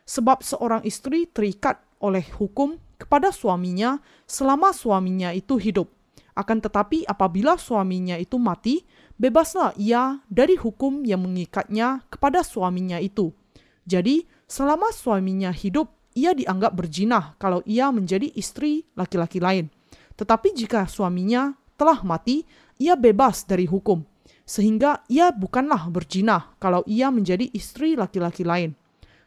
Sebab 0.09 0.41
seorang 0.41 0.81
istri 0.81 1.29
terikat 1.29 1.77
oleh 2.01 2.25
hukum 2.41 2.81
kepada 2.97 3.29
suaminya 3.29 4.01
selama 4.25 4.73
suaminya 4.73 5.29
itu 5.37 5.61
hidup 5.61 6.01
akan 6.31 6.63
tetapi 6.63 7.03
apabila 7.03 7.59
suaminya 7.59 8.15
itu 8.15 8.39
mati, 8.39 8.87
bebaslah 9.19 9.75
ia 9.75 10.23
dari 10.31 10.55
hukum 10.55 11.03
yang 11.03 11.27
mengikatnya 11.27 12.07
kepada 12.07 12.41
suaminya 12.41 12.97
itu. 13.03 13.35
Jadi, 13.83 14.23
selama 14.47 14.95
suaminya 14.95 15.51
hidup, 15.51 15.91
ia 16.15 16.31
dianggap 16.31 16.75
berjinah 16.75 17.35
kalau 17.39 17.59
ia 17.67 17.91
menjadi 17.91 18.31
istri 18.35 18.87
laki-laki 18.95 19.43
lain. 19.43 19.67
Tetapi 20.15 20.55
jika 20.55 20.87
suaminya 20.87 21.55
telah 21.75 21.99
mati, 22.03 22.47
ia 22.81 22.97
bebas 22.97 23.45
dari 23.45 23.69
hukum. 23.69 24.01
Sehingga 24.41 25.05
ia 25.05 25.29
bukanlah 25.29 25.85
berjinah 25.93 26.57
kalau 26.57 26.81
ia 26.89 27.13
menjadi 27.13 27.45
istri 27.53 27.93
laki-laki 27.93 28.41
lain. 28.41 28.73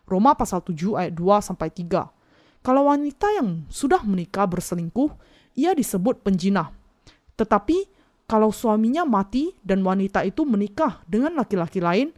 Roma 0.05 0.35
pasal 0.35 0.61
7 0.67 0.99
ayat 0.99 1.15
2 1.15 1.39
sampai 1.39 1.71
3. 1.71 2.11
Kalau 2.67 2.91
wanita 2.91 3.31
yang 3.39 3.63
sudah 3.71 4.03
menikah 4.03 4.51
berselingkuh, 4.51 5.15
ia 5.55 5.71
disebut 5.73 6.21
penjinah 6.27 6.75
tetapi 7.35 7.91
kalau 8.25 8.55
suaminya 8.55 9.05
mati 9.05 9.53
dan 9.61 9.85
wanita 9.85 10.25
itu 10.25 10.47
menikah 10.49 11.03
dengan 11.05 11.37
laki-laki 11.37 11.83
lain, 11.83 12.15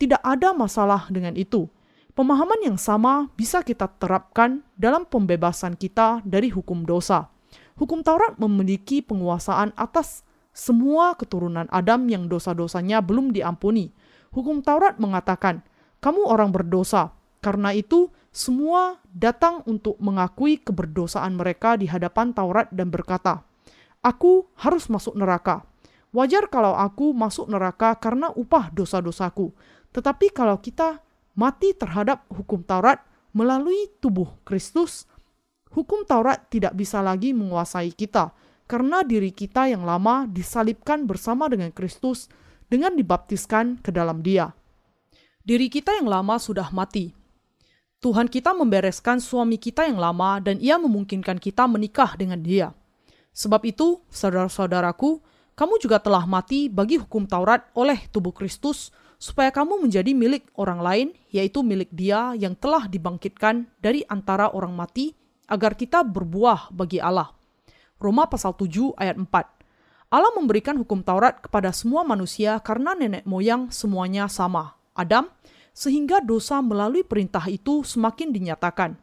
tidak 0.00 0.22
ada 0.24 0.56
masalah 0.56 1.06
dengan 1.12 1.36
itu. 1.36 1.68
Pemahaman 2.12 2.60
yang 2.64 2.78
sama 2.80 3.28
bisa 3.36 3.64
kita 3.64 3.88
terapkan 4.00 4.60
dalam 4.76 5.08
pembebasan 5.08 5.76
kita 5.76 6.20
dari 6.24 6.52
hukum 6.52 6.84
dosa. 6.84 7.28
Hukum 7.76 8.04
Taurat 8.04 8.36
memiliki 8.36 9.00
penguasaan 9.00 9.72
atas 9.76 10.24
semua 10.52 11.16
keturunan 11.16 11.66
Adam 11.72 12.06
yang 12.08 12.28
dosa-dosanya 12.28 13.00
belum 13.00 13.32
diampuni. 13.32 13.92
Hukum 14.32 14.60
Taurat 14.60 15.00
mengatakan, 15.00 15.64
"Kamu 16.04 16.28
orang 16.28 16.52
berdosa." 16.52 17.16
Karena 17.42 17.74
itu, 17.74 18.06
semua 18.30 19.02
datang 19.10 19.66
untuk 19.66 19.98
mengakui 19.98 20.62
keberdosaan 20.62 21.34
mereka 21.34 21.74
di 21.74 21.90
hadapan 21.90 22.30
Taurat 22.30 22.70
dan 22.70 22.88
berkata, 22.88 23.42
Aku 24.02 24.50
harus 24.58 24.86
masuk 24.90 25.14
neraka. 25.14 25.62
Wajar 26.10 26.50
kalau 26.50 26.74
aku 26.74 27.14
masuk 27.14 27.46
neraka 27.46 27.94
karena 27.98 28.34
upah 28.34 28.70
dosa-dosaku. 28.74 29.54
Tetapi 29.94 30.34
kalau 30.34 30.58
kita 30.58 30.98
mati 31.38 31.70
terhadap 31.72 32.26
hukum 32.32 32.66
Taurat 32.66 32.98
melalui 33.30 33.88
tubuh 34.02 34.28
Kristus, 34.42 35.06
hukum 35.70 36.02
Taurat 36.02 36.50
tidak 36.50 36.74
bisa 36.74 36.98
lagi 37.00 37.30
menguasai 37.30 37.94
kita 37.94 38.34
karena 38.70 39.04
diri 39.04 39.34
kita 39.34 39.68
yang 39.68 39.86
lama 39.86 40.24
disalibkan 40.28 41.04
bersama 41.04 41.50
dengan 41.50 41.70
Kristus 41.70 42.30
dengan 42.70 42.96
dibaptiskan 42.96 43.82
ke 43.84 43.92
dalam 43.92 44.24
Dia. 44.24 44.50
Diri 45.42 45.66
kita 45.66 45.98
yang 45.98 46.06
lama 46.06 46.38
sudah 46.38 46.70
mati. 46.70 47.12
Tuhan 48.02 48.26
kita 48.26 48.50
membereskan 48.54 49.22
suami 49.22 49.58
kita 49.58 49.86
yang 49.86 49.98
lama 49.98 50.42
dan 50.42 50.58
ia 50.58 50.74
memungkinkan 50.74 51.38
kita 51.38 51.70
menikah 51.70 52.18
dengan 52.18 52.42
dia. 52.42 52.74
Sebab 53.30 53.62
itu, 53.62 54.02
saudara-saudaraku, 54.10 55.22
kamu 55.54 55.74
juga 55.78 56.02
telah 56.02 56.26
mati 56.26 56.66
bagi 56.66 56.98
hukum 56.98 57.30
Taurat 57.30 57.62
oleh 57.78 58.10
tubuh 58.10 58.34
Kristus, 58.34 58.90
supaya 59.22 59.54
kamu 59.54 59.86
menjadi 59.86 60.10
milik 60.18 60.50
orang 60.58 60.82
lain, 60.82 61.08
yaitu 61.30 61.62
milik 61.62 61.94
Dia 61.94 62.34
yang 62.34 62.58
telah 62.58 62.90
dibangkitkan 62.90 63.70
dari 63.78 64.02
antara 64.10 64.50
orang 64.50 64.74
mati, 64.74 65.14
agar 65.46 65.78
kita 65.78 66.02
berbuah 66.02 66.74
bagi 66.74 66.98
Allah. 66.98 67.30
Roma 68.02 68.26
pasal 68.26 68.58
7 68.58 68.98
ayat 68.98 69.14
4. 69.14 69.30
Allah 70.10 70.32
memberikan 70.34 70.74
hukum 70.74 71.06
Taurat 71.06 71.38
kepada 71.38 71.70
semua 71.70 72.02
manusia 72.02 72.58
karena 72.58 72.98
nenek 72.98 73.22
moyang 73.22 73.70
semuanya 73.70 74.26
sama, 74.26 74.74
Adam, 74.92 75.30
sehingga 75.70 76.18
dosa 76.20 76.58
melalui 76.60 77.06
perintah 77.06 77.46
itu 77.46 77.86
semakin 77.86 78.34
dinyatakan. 78.34 78.98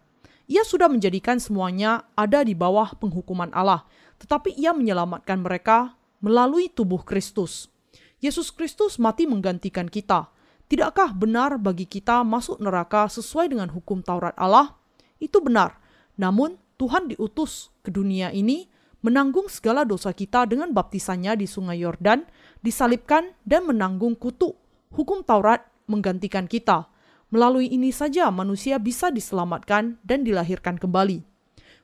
Ia 0.51 0.67
sudah 0.67 0.91
menjadikan 0.91 1.39
semuanya 1.39 2.05
ada 2.13 2.43
di 2.43 2.53
bawah 2.53 2.93
penghukuman 2.99 3.49
Allah, 3.55 3.87
tetapi 4.19 4.53
ia 4.59 4.75
menyelamatkan 4.75 5.39
mereka 5.39 5.95
melalui 6.19 6.67
tubuh 6.67 7.01
Kristus. 7.01 7.71
Yesus 8.19 8.51
Kristus 8.51 8.99
mati 8.99 9.23
menggantikan 9.25 9.87
kita. 9.87 10.27
Tidakkah 10.69 11.15
benar 11.15 11.57
bagi 11.57 11.87
kita 11.87 12.21
masuk 12.21 12.61
neraka 12.61 13.07
sesuai 13.09 13.49
dengan 13.49 13.71
hukum 13.71 14.03
Taurat 14.05 14.35
Allah? 14.37 14.77
Itu 15.17 15.41
benar. 15.41 15.81
Namun, 16.19 16.59
Tuhan 16.77 17.09
diutus 17.09 17.73
ke 17.81 17.89
dunia 17.89 18.29
ini 18.29 18.69
menanggung 18.99 19.47
segala 19.47 19.87
dosa 19.87 20.11
kita 20.11 20.43
dengan 20.43 20.75
baptisannya 20.75 21.39
di 21.39 21.47
sungai 21.47 21.79
Yordan, 21.83 22.27
disalibkan 22.59 23.31
dan 23.47 23.67
menanggung 23.67 24.15
kutuk. 24.19 24.59
Hukum 24.91 25.23
Taurat 25.23 25.63
menggantikan 25.87 26.45
kita. 26.45 26.91
Melalui 27.29 27.69
ini 27.69 27.93
saja 27.93 28.27
manusia 28.33 28.81
bisa 28.81 29.13
diselamatkan 29.13 30.01
dan 30.01 30.25
dilahirkan 30.25 30.81
kembali. 30.81 31.21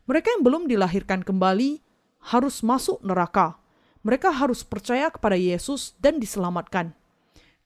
Mereka 0.10 0.28
yang 0.38 0.44
belum 0.46 0.64
dilahirkan 0.66 1.22
kembali 1.22 1.82
harus 2.34 2.66
masuk 2.66 3.02
neraka. 3.06 3.58
Mereka 4.06 4.30
harus 4.30 4.62
percaya 4.62 5.10
kepada 5.10 5.38
Yesus 5.38 5.98
dan 5.98 6.22
diselamatkan. 6.22 6.94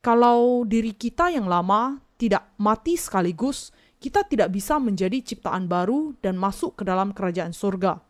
Kalau 0.00 0.64
diri 0.64 0.96
kita 0.96 1.28
yang 1.28 1.44
lama 1.44 2.00
tidak 2.16 2.48
mati 2.56 2.96
sekaligus, 2.96 3.72
kita 4.00 4.24
tidak 4.24 4.48
bisa 4.52 4.80
menjadi 4.80 5.20
ciptaan 5.20 5.68
baru 5.68 6.16
dan 6.24 6.40
masuk 6.40 6.80
ke 6.80 6.88
dalam 6.88 7.12
kerajaan 7.12 7.52
surga. 7.52 8.00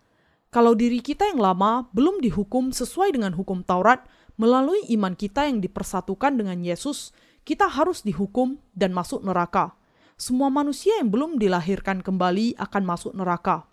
Kalau 0.50 0.74
diri 0.74 0.98
kita 0.98 1.30
yang 1.30 1.38
lama 1.38 1.86
belum 1.94 2.18
dihukum 2.18 2.74
sesuai 2.74 3.14
dengan 3.14 3.38
hukum 3.38 3.62
Taurat, 3.62 4.02
melalui 4.34 4.82
iman 4.98 5.14
kita 5.14 5.46
yang 5.46 5.62
dipersatukan 5.62 6.34
dengan 6.34 6.58
Yesus, 6.66 7.14
kita 7.46 7.70
harus 7.70 8.02
dihukum 8.02 8.58
dan 8.74 8.90
masuk 8.90 9.22
neraka. 9.22 9.78
Semua 10.18 10.50
manusia 10.50 10.98
yang 10.98 11.06
belum 11.06 11.38
dilahirkan 11.38 12.02
kembali 12.02 12.58
akan 12.58 12.82
masuk 12.82 13.14
neraka. 13.14 13.70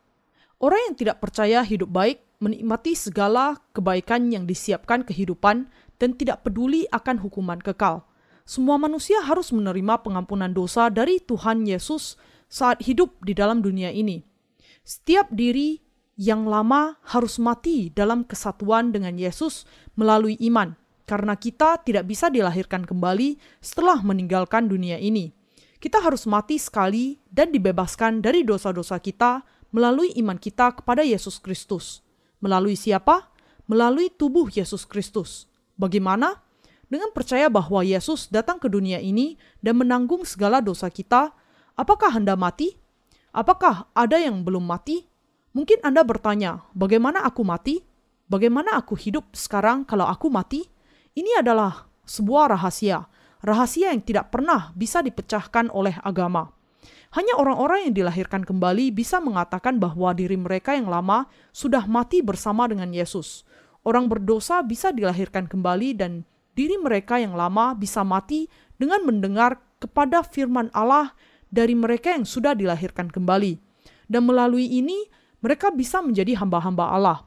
Orang 0.61 0.77
yang 0.85 0.93
tidak 0.93 1.17
percaya 1.17 1.65
hidup 1.65 1.89
baik 1.89 2.21
menikmati 2.37 2.93
segala 2.93 3.57
kebaikan 3.73 4.29
yang 4.29 4.45
disiapkan 4.45 5.01
kehidupan 5.01 5.65
dan 5.97 6.13
tidak 6.13 6.45
peduli 6.45 6.85
akan 6.93 7.17
hukuman 7.25 7.57
kekal. 7.57 8.05
Semua 8.45 8.77
manusia 8.77 9.17
harus 9.25 9.49
menerima 9.49 10.05
pengampunan 10.05 10.53
dosa 10.53 10.93
dari 10.93 11.17
Tuhan 11.25 11.65
Yesus 11.65 12.21
saat 12.53 12.85
hidup 12.85 13.17
di 13.25 13.33
dalam 13.33 13.65
dunia 13.65 13.89
ini. 13.89 14.21
Setiap 14.85 15.33
diri 15.33 15.86
yang 16.17 16.49
lama 16.49 16.97
harus 17.05 17.37
mati 17.37 17.93
dalam 17.93 18.25
kesatuan 18.25 18.91
dengan 18.91 19.15
Yesus 19.15 19.69
melalui 19.93 20.35
iman, 20.49 20.73
karena 21.05 21.37
kita 21.37 21.79
tidak 21.85 22.09
bisa 22.09 22.27
dilahirkan 22.27 22.83
kembali 22.83 23.37
setelah 23.61 24.01
meninggalkan 24.01 24.65
dunia 24.65 24.97
ini. 24.97 25.31
Kita 25.77 26.01
harus 26.01 26.25
mati 26.25 26.57
sekali 26.57 27.21
dan 27.29 27.53
dibebaskan 27.53 28.25
dari 28.25 28.41
dosa-dosa 28.41 28.97
kita 28.97 29.45
melalui 29.69 30.09
iman 30.17 30.41
kita 30.41 30.73
kepada 30.81 31.05
Yesus 31.05 31.37
Kristus. 31.37 32.01
Melalui 32.41 32.73
siapa? 32.73 33.37
melalui 33.67 34.09
tubuh 34.09 34.47
Yesus 34.49 34.87
Kristus. 34.87 35.45
Bagaimana? 35.77 36.41
Dengan 36.87 37.11
percaya 37.11 37.51
bahwa 37.51 37.83
Yesus 37.83 38.31
datang 38.31 38.63
ke 38.63 38.71
dunia 38.71 39.03
ini 39.03 39.35
dan 39.59 39.75
menanggung 39.75 40.23
segala 40.23 40.63
dosa 40.63 40.87
kita, 40.87 41.35
apakah 41.75 42.15
Anda 42.15 42.39
mati? 42.39 42.79
Apakah 43.35 43.91
ada 43.91 44.15
yang 44.17 44.41
belum 44.47 44.63
mati? 44.63 45.03
Mungkin 45.57 45.81
Anda 45.81 46.05
bertanya, 46.05 46.69
bagaimana 46.77 47.25
aku 47.25 47.41
mati? 47.41 47.81
Bagaimana 48.29 48.77
aku 48.77 48.93
hidup 48.93 49.33
sekarang 49.33 49.89
kalau 49.89 50.05
aku 50.05 50.29
mati? 50.29 50.69
Ini 51.17 51.41
adalah 51.41 51.89
sebuah 52.05 52.53
rahasia, 52.53 53.09
rahasia 53.41 53.89
yang 53.89 54.05
tidak 54.05 54.29
pernah 54.29 54.69
bisa 54.77 55.01
dipecahkan 55.01 55.73
oleh 55.73 55.97
agama. 56.05 56.53
Hanya 57.17 57.41
orang-orang 57.41 57.89
yang 57.89 58.05
dilahirkan 58.05 58.45
kembali 58.45 58.93
bisa 58.93 59.17
mengatakan 59.17 59.81
bahwa 59.81 60.13
diri 60.13 60.37
mereka 60.37 60.77
yang 60.77 60.93
lama 60.93 61.25
sudah 61.49 61.89
mati 61.89 62.21
bersama 62.21 62.69
dengan 62.69 62.93
Yesus. 62.93 63.41
Orang 63.81 64.13
berdosa 64.13 64.61
bisa 64.61 64.93
dilahirkan 64.93 65.49
kembali 65.49 65.97
dan 65.97 66.21
diri 66.53 66.77
mereka 66.77 67.17
yang 67.17 67.33
lama 67.33 67.73
bisa 67.73 68.05
mati 68.05 68.45
dengan 68.77 69.01
mendengar 69.09 69.57
kepada 69.81 70.21
firman 70.21 70.69
Allah 70.69 71.17
dari 71.49 71.73
mereka 71.73 72.13
yang 72.13 72.29
sudah 72.29 72.53
dilahirkan 72.53 73.09
kembali. 73.09 73.57
Dan 74.05 74.29
melalui 74.29 74.69
ini, 74.69 75.16
mereka 75.43 75.69
bisa 75.69 76.01
menjadi 76.01 76.37
hamba-hamba 76.37 76.93
Allah. 76.93 77.19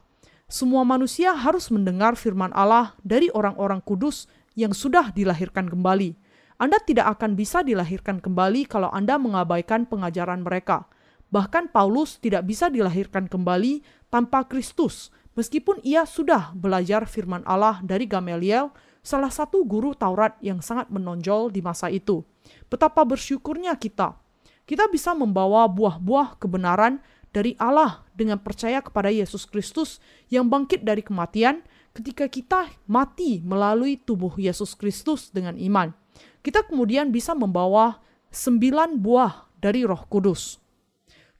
Semua 0.51 0.83
manusia 0.83 1.31
harus 1.31 1.71
mendengar 1.71 2.19
firman 2.19 2.51
Allah 2.51 2.91
dari 3.07 3.31
orang-orang 3.31 3.79
kudus 3.79 4.27
yang 4.51 4.75
sudah 4.75 5.15
dilahirkan 5.15 5.71
kembali. 5.71 6.19
Anda 6.59 6.77
tidak 6.83 7.17
akan 7.17 7.39
bisa 7.39 7.63
dilahirkan 7.63 8.19
kembali 8.19 8.67
kalau 8.67 8.91
Anda 8.91 9.15
mengabaikan 9.15 9.87
pengajaran 9.87 10.43
mereka. 10.43 10.85
Bahkan 11.31 11.71
Paulus 11.71 12.19
tidak 12.19 12.43
bisa 12.43 12.67
dilahirkan 12.67 13.31
kembali 13.31 13.81
tanpa 14.11 14.43
Kristus, 14.43 15.09
meskipun 15.39 15.79
ia 15.81 16.03
sudah 16.03 16.51
belajar 16.51 17.07
firman 17.07 17.41
Allah 17.47 17.79
dari 17.79 18.03
Gamaliel 18.03 18.69
salah 19.01 19.31
satu 19.31 19.63
guru 19.63 19.95
Taurat 19.95 20.35
yang 20.43 20.59
sangat 20.59 20.91
menonjol 20.91 21.49
di 21.49 21.63
masa 21.63 21.87
itu. 21.87 22.27
Betapa 22.67 23.07
bersyukurnya 23.07 23.73
kita. 23.79 24.19
Kita 24.67 24.85
bisa 24.91 25.15
membawa 25.17 25.65
buah-buah 25.65 26.37
kebenaran 26.37 27.01
dari 27.31 27.55
Allah 27.59 28.03
dengan 28.15 28.39
percaya 28.39 28.83
kepada 28.83 29.07
Yesus 29.11 29.47
Kristus 29.47 30.03
yang 30.27 30.51
bangkit 30.51 30.83
dari 30.83 31.03
kematian 31.03 31.63
ketika 31.91 32.27
kita 32.27 32.71
mati 32.87 33.39
melalui 33.43 33.99
tubuh 33.99 34.35
Yesus 34.35 34.75
Kristus 34.75 35.31
dengan 35.31 35.55
iman. 35.59 35.91
Kita 36.43 36.67
kemudian 36.67 37.09
bisa 37.09 37.31
membawa 37.31 37.99
sembilan 38.31 38.99
buah 38.99 39.59
dari 39.59 39.83
roh 39.87 40.07
kudus. 40.07 40.59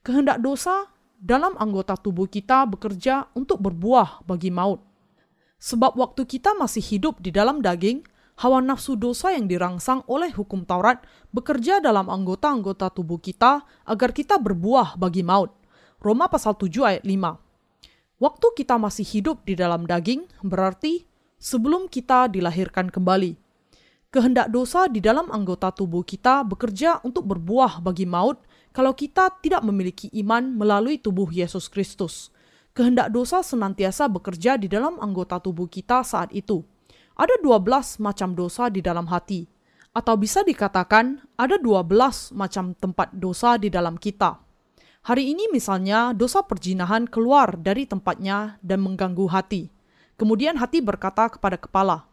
Kehendak 0.01 0.41
dosa 0.41 0.89
dalam 1.15 1.53
anggota 1.59 1.93
tubuh 1.99 2.25
kita 2.25 2.65
bekerja 2.65 3.29
untuk 3.37 3.61
berbuah 3.61 4.25
bagi 4.25 4.49
maut 4.49 4.91
Sebab 5.61 5.93
waktu 5.93 6.25
kita 6.25 6.57
masih 6.57 6.81
hidup 6.81 7.21
di 7.21 7.29
dalam 7.29 7.61
daging, 7.61 8.01
hawa 8.41 8.65
nafsu 8.65 8.97
dosa 8.97 9.29
yang 9.29 9.45
dirangsang 9.45 10.01
oleh 10.09 10.33
hukum 10.33 10.65
Taurat 10.65 11.05
bekerja 11.29 11.77
dalam 11.77 12.09
anggota-anggota 12.09 12.89
tubuh 12.89 13.21
kita 13.21 13.61
agar 13.85 14.09
kita 14.09 14.41
berbuah 14.41 14.97
bagi 14.97 15.21
maut. 15.21 15.53
Roma 16.01 16.25
pasal 16.27 16.57
7 16.57 16.81
ayat 16.81 17.03
5. 17.05 17.37
Waktu 18.17 18.47
kita 18.57 18.75
masih 18.81 19.05
hidup 19.05 19.45
di 19.45 19.53
dalam 19.53 19.85
daging 19.85 20.25
berarti 20.41 21.05
sebelum 21.37 21.85
kita 21.85 22.25
dilahirkan 22.27 22.89
kembali. 22.89 23.37
Kehendak 24.11 24.49
dosa 24.49 24.89
di 24.89 24.99
dalam 24.99 25.29
anggota 25.29 25.71
tubuh 25.71 26.01
kita 26.01 26.43
bekerja 26.43 26.99
untuk 27.05 27.29
berbuah 27.29 27.79
bagi 27.79 28.09
maut 28.09 28.41
kalau 28.75 28.91
kita 28.97 29.29
tidak 29.39 29.63
memiliki 29.63 30.11
iman 30.25 30.51
melalui 30.57 30.97
tubuh 30.97 31.31
Yesus 31.31 31.71
Kristus 31.71 32.33
kehendak 32.71 33.11
dosa 33.11 33.43
senantiasa 33.43 34.07
bekerja 34.07 34.55
di 34.55 34.71
dalam 34.71 34.95
anggota 34.99 35.39
tubuh 35.43 35.67
kita 35.67 36.03
saat 36.07 36.31
itu. 36.31 36.63
Ada 37.19 37.43
12 37.43 37.99
macam 37.99 38.33
dosa 38.33 38.71
di 38.71 38.79
dalam 38.79 39.05
hati, 39.11 39.45
atau 39.91 40.15
bisa 40.15 40.41
dikatakan 40.41 41.19
ada 41.35 41.59
12 41.59 42.31
macam 42.31 42.71
tempat 42.79 43.11
dosa 43.11 43.59
di 43.59 43.67
dalam 43.67 43.99
kita. 43.99 44.39
Hari 45.01 45.33
ini 45.33 45.49
misalnya 45.49 46.13
dosa 46.13 46.45
perjinahan 46.45 47.09
keluar 47.09 47.57
dari 47.57 47.89
tempatnya 47.89 48.61
dan 48.61 48.85
mengganggu 48.85 49.25
hati. 49.33 49.73
Kemudian 50.13 50.61
hati 50.61 50.77
berkata 50.77 51.25
kepada 51.25 51.57
kepala, 51.57 52.05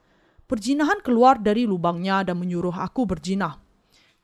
Perjinahan 0.49 1.05
keluar 1.05 1.37
dari 1.37 1.69
lubangnya 1.69 2.25
dan 2.25 2.41
menyuruh 2.41 2.73
aku 2.73 3.05
berjinah. 3.05 3.61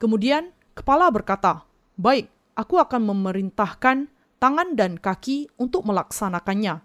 Kemudian 0.01 0.49
kepala 0.73 1.13
berkata, 1.13 1.69
Baik, 2.01 2.33
aku 2.57 2.81
akan 2.81 3.05
memerintahkan 3.05 4.09
tangan 4.41 4.69
dan 4.73 4.97
kaki 4.97 5.53
untuk 5.61 5.85
melaksanakannya. 5.85 6.81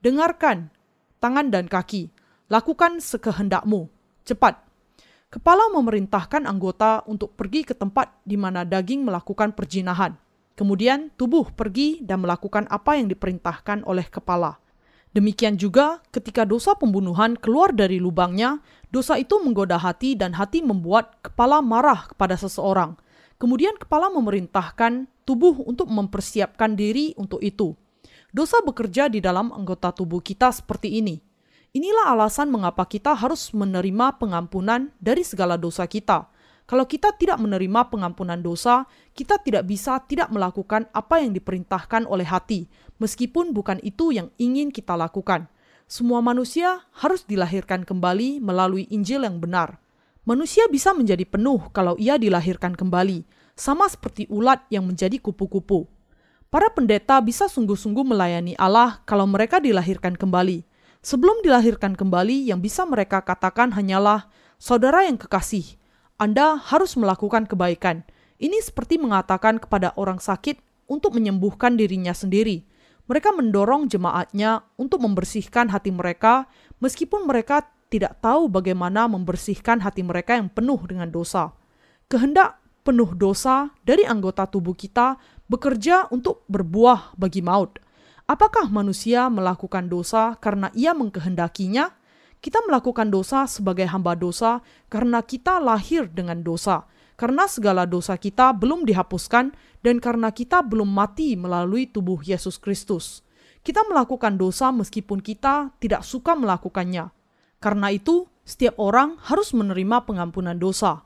Dengarkan, 0.00 0.72
tangan 1.20 1.52
dan 1.52 1.68
kaki, 1.68 2.08
lakukan 2.48 3.04
sekehendakmu, 3.04 3.92
cepat. 4.24 4.64
Kepala 5.28 5.68
memerintahkan 5.76 6.48
anggota 6.48 7.04
untuk 7.04 7.36
pergi 7.36 7.68
ke 7.68 7.76
tempat 7.76 8.16
di 8.24 8.40
mana 8.40 8.64
daging 8.64 9.04
melakukan 9.04 9.52
perjinahan. 9.52 10.16
Kemudian 10.58 11.14
tubuh 11.14 11.54
pergi 11.54 12.02
dan 12.02 12.26
melakukan 12.26 12.66
apa 12.66 12.98
yang 12.98 13.06
diperintahkan 13.06 13.86
oleh 13.86 14.02
kepala. 14.10 14.58
Demikian 15.14 15.54
juga 15.54 16.02
ketika 16.10 16.42
dosa 16.42 16.74
pembunuhan 16.74 17.38
keluar 17.38 17.70
dari 17.70 18.02
lubangnya, 18.02 18.58
dosa 18.90 19.14
itu 19.22 19.38
menggoda 19.38 19.78
hati 19.78 20.18
dan 20.18 20.34
hati 20.34 20.58
membuat 20.58 21.14
kepala 21.22 21.62
marah 21.62 22.10
kepada 22.10 22.34
seseorang. 22.34 22.98
Kemudian 23.38 23.78
kepala 23.78 24.10
memerintahkan 24.10 25.06
tubuh 25.22 25.62
untuk 25.62 25.86
mempersiapkan 25.94 26.74
diri 26.74 27.14
untuk 27.14 27.38
itu. 27.38 27.78
Dosa 28.34 28.58
bekerja 28.60 29.06
di 29.06 29.22
dalam 29.22 29.54
anggota 29.54 29.94
tubuh 29.94 30.18
kita 30.18 30.50
seperti 30.50 30.98
ini. 30.98 31.22
Inilah 31.70 32.18
alasan 32.18 32.50
mengapa 32.50 32.82
kita 32.82 33.14
harus 33.14 33.54
menerima 33.54 34.18
pengampunan 34.18 34.90
dari 34.98 35.22
segala 35.22 35.54
dosa 35.54 35.86
kita. 35.86 36.26
Kalau 36.68 36.84
kita 36.84 37.16
tidak 37.16 37.40
menerima 37.40 37.88
pengampunan 37.88 38.36
dosa, 38.44 38.84
kita 39.16 39.40
tidak 39.40 39.64
bisa 39.64 40.04
tidak 40.04 40.28
melakukan 40.28 40.84
apa 40.92 41.16
yang 41.24 41.32
diperintahkan 41.32 42.04
oleh 42.04 42.28
hati, 42.28 42.68
meskipun 43.00 43.56
bukan 43.56 43.80
itu 43.80 44.12
yang 44.12 44.28
ingin 44.36 44.68
kita 44.68 44.92
lakukan. 44.92 45.48
Semua 45.88 46.20
manusia 46.20 46.84
harus 46.92 47.24
dilahirkan 47.24 47.88
kembali 47.88 48.44
melalui 48.44 48.84
Injil 48.92 49.24
yang 49.24 49.40
benar. 49.40 49.80
Manusia 50.28 50.68
bisa 50.68 50.92
menjadi 50.92 51.24
penuh 51.24 51.72
kalau 51.72 51.96
ia 51.96 52.20
dilahirkan 52.20 52.76
kembali, 52.76 53.24
sama 53.56 53.88
seperti 53.88 54.28
ulat 54.28 54.60
yang 54.68 54.84
menjadi 54.84 55.16
kupu-kupu. 55.16 55.88
Para 56.52 56.68
pendeta 56.68 57.16
bisa 57.24 57.48
sungguh-sungguh 57.48 58.04
melayani 58.04 58.52
Allah 58.60 59.00
kalau 59.08 59.24
mereka 59.24 59.56
dilahirkan 59.56 60.20
kembali. 60.20 60.68
Sebelum 61.00 61.40
dilahirkan 61.40 61.96
kembali, 61.96 62.44
yang 62.44 62.60
bisa 62.60 62.84
mereka 62.84 63.24
katakan 63.24 63.72
hanyalah, 63.72 64.28
"Saudara 64.60 65.08
yang 65.08 65.16
kekasih, 65.16 65.80
Anda 66.18 66.58
harus 66.58 66.98
melakukan 66.98 67.48
kebaikan." 67.48 68.04
Ini 68.38 68.62
seperti 68.62 69.02
mengatakan 69.02 69.58
kepada 69.58 69.94
orang 69.98 70.22
sakit 70.22 70.62
untuk 70.86 71.18
menyembuhkan 71.18 71.74
dirinya 71.74 72.14
sendiri. 72.14 72.62
Mereka 73.10 73.34
mendorong 73.34 73.90
jemaatnya 73.90 74.62
untuk 74.78 75.02
membersihkan 75.02 75.72
hati 75.72 75.90
mereka, 75.90 76.46
meskipun 76.78 77.26
mereka 77.26 77.66
tidak 77.88 78.20
tahu 78.20 78.52
bagaimana 78.52 79.08
membersihkan 79.08 79.80
hati 79.80 80.04
mereka 80.04 80.36
yang 80.36 80.52
penuh 80.52 80.78
dengan 80.84 81.08
dosa. 81.08 81.56
Kehendak 82.06 82.60
penuh 82.86 83.10
dosa 83.16 83.72
dari 83.82 84.04
anggota 84.04 84.46
tubuh 84.46 84.76
kita 84.76 85.18
bekerja 85.48 86.08
untuk 86.14 86.44
berbuah 86.46 87.16
bagi 87.16 87.42
maut. 87.42 87.80
Apakah 88.28 88.68
manusia 88.68 89.32
melakukan 89.32 89.88
dosa 89.88 90.36
karena 90.36 90.68
ia 90.76 90.92
mengkehendakinya? 90.92 91.97
Kita 92.38 92.62
melakukan 92.70 93.10
dosa 93.10 93.50
sebagai 93.50 93.90
hamba 93.90 94.14
dosa 94.14 94.62
karena 94.86 95.18
kita 95.26 95.58
lahir 95.58 96.06
dengan 96.06 96.38
dosa, 96.46 96.86
karena 97.18 97.50
segala 97.50 97.82
dosa 97.82 98.14
kita 98.14 98.54
belum 98.54 98.86
dihapuskan, 98.86 99.50
dan 99.82 99.96
karena 99.98 100.30
kita 100.30 100.62
belum 100.62 100.86
mati 100.86 101.34
melalui 101.34 101.90
tubuh 101.90 102.22
Yesus 102.22 102.62
Kristus. 102.62 103.26
Kita 103.66 103.82
melakukan 103.90 104.38
dosa 104.38 104.70
meskipun 104.70 105.18
kita 105.18 105.74
tidak 105.82 106.06
suka 106.06 106.38
melakukannya. 106.38 107.10
Karena 107.58 107.90
itu, 107.90 108.30
setiap 108.46 108.78
orang 108.78 109.18
harus 109.18 109.50
menerima 109.50 110.06
pengampunan 110.06 110.54
dosa. 110.54 111.02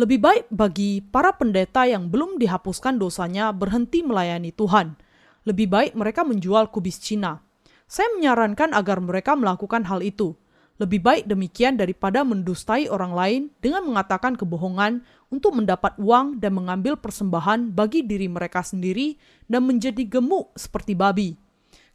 Lebih 0.00 0.16
baik 0.16 0.44
bagi 0.48 1.04
para 1.04 1.36
pendeta 1.36 1.84
yang 1.84 2.08
belum 2.08 2.40
dihapuskan 2.40 2.96
dosanya 2.96 3.52
berhenti 3.52 4.00
melayani 4.00 4.48
Tuhan. 4.48 4.96
Lebih 5.44 5.68
baik 5.68 5.92
mereka 5.92 6.24
menjual 6.24 6.72
kubis 6.72 6.96
Cina. 7.04 7.44
Saya 7.84 8.08
menyarankan 8.16 8.72
agar 8.72 9.04
mereka 9.04 9.36
melakukan 9.36 9.84
hal 9.84 10.00
itu. 10.00 10.40
Lebih 10.80 11.00
baik 11.04 11.24
demikian 11.28 11.76
daripada 11.76 12.24
mendustai 12.24 12.88
orang 12.88 13.12
lain 13.12 13.42
dengan 13.60 13.84
mengatakan 13.84 14.32
kebohongan 14.32 15.04
untuk 15.28 15.52
mendapat 15.52 15.92
uang 16.00 16.40
dan 16.40 16.56
mengambil 16.56 16.96
persembahan 16.96 17.76
bagi 17.76 18.00
diri 18.00 18.32
mereka 18.32 18.64
sendiri 18.64 19.20
dan 19.44 19.68
menjadi 19.68 20.08
gemuk 20.08 20.56
seperti 20.56 20.96
babi. 20.96 21.36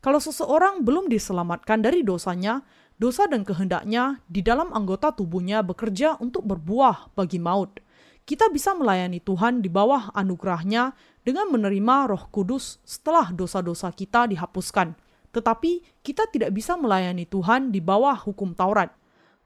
Kalau 0.05 0.21
seseorang 0.21 0.85
belum 0.85 1.09
diselamatkan 1.09 1.81
dari 1.81 2.05
dosanya, 2.05 2.61
dosa 3.01 3.25
dan 3.25 3.41
kehendaknya 3.41 4.21
di 4.29 4.45
dalam 4.45 4.69
anggota 4.69 5.09
tubuhnya 5.09 5.65
bekerja 5.65 6.21
untuk 6.21 6.45
berbuah 6.45 7.17
bagi 7.17 7.41
maut 7.41 7.81
kita 8.25 8.49
bisa 8.49 8.73
melayani 8.73 9.21
Tuhan 9.21 9.61
di 9.61 9.69
bawah 9.69 10.09
anugerahnya 10.17 10.97
dengan 11.21 11.45
menerima 11.53 12.09
roh 12.09 12.25
kudus 12.33 12.81
setelah 12.81 13.29
dosa-dosa 13.29 13.93
kita 13.93 14.25
dihapuskan. 14.25 14.97
Tetapi 15.35 15.83
kita 15.99 16.31
tidak 16.31 16.55
bisa 16.55 16.79
melayani 16.79 17.27
Tuhan 17.27 17.75
di 17.75 17.83
bawah 17.83 18.15
hukum 18.15 18.55
Taurat. 18.55 18.87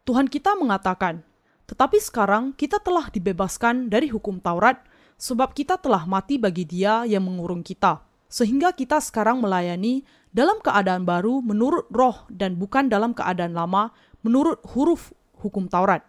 Tuhan 0.06 0.30
kita 0.30 0.54
mengatakan, 0.54 1.26
"Tetapi 1.66 1.98
sekarang 1.98 2.54
kita 2.54 2.78
telah 2.78 3.10
dibebaskan 3.10 3.90
dari 3.90 4.06
hukum 4.14 4.38
Taurat, 4.38 4.78
sebab 5.18 5.58
kita 5.58 5.82
telah 5.82 6.06
mati 6.06 6.38
bagi 6.38 6.70
Dia 6.70 7.10
yang 7.10 7.26
mengurung 7.26 7.66
kita, 7.66 8.06
sehingga 8.30 8.70
kita 8.78 9.02
sekarang 9.02 9.42
melayani 9.42 10.06
dalam 10.30 10.62
keadaan 10.62 11.10
baru 11.10 11.42
menurut 11.42 11.90
roh 11.90 12.30
dan 12.30 12.62
bukan 12.62 12.86
dalam 12.86 13.18
keadaan 13.18 13.58
lama 13.58 13.90
menurut 14.22 14.62
huruf 14.78 15.10
hukum 15.42 15.66
Taurat." 15.66 16.06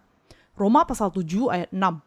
Roma 0.53 0.85
pasal 0.85 1.09
7 1.09 1.49
ayat 1.49 1.73
6. 1.73 2.05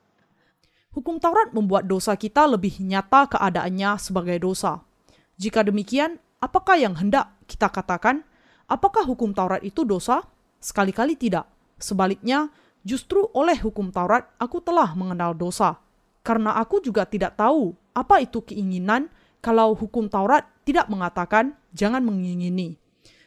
Hukum 0.94 1.18
Taurat 1.18 1.50
membuat 1.50 1.90
dosa 1.90 2.14
kita 2.14 2.46
lebih 2.46 2.78
nyata 2.78 3.26
keadaannya 3.26 3.98
sebagai 3.98 4.38
dosa. 4.38 4.86
Jika 5.34 5.66
demikian, 5.66 6.22
apakah 6.44 6.76
yang 6.76 6.92
hendak 6.92 7.32
kita 7.48 7.72
katakan? 7.72 8.20
Apakah 8.68 9.08
hukum 9.08 9.32
Taurat 9.32 9.64
itu 9.64 9.88
dosa? 9.88 10.20
Sekali-kali 10.60 11.16
tidak. 11.16 11.48
Sebaliknya, 11.80 12.52
justru 12.84 13.24
oleh 13.32 13.56
hukum 13.56 13.88
Taurat 13.88 14.28
aku 14.36 14.60
telah 14.60 14.92
mengenal 14.92 15.32
dosa. 15.32 15.80
Karena 16.24 16.56
aku 16.60 16.80
juga 16.84 17.08
tidak 17.08 17.40
tahu 17.40 17.72
apa 17.96 18.20
itu 18.20 18.44
keinginan 18.44 19.08
kalau 19.40 19.76
hukum 19.76 20.08
Taurat 20.08 20.44
tidak 20.64 20.88
mengatakan 20.88 21.56
jangan 21.72 22.00
mengingini. 22.00 22.80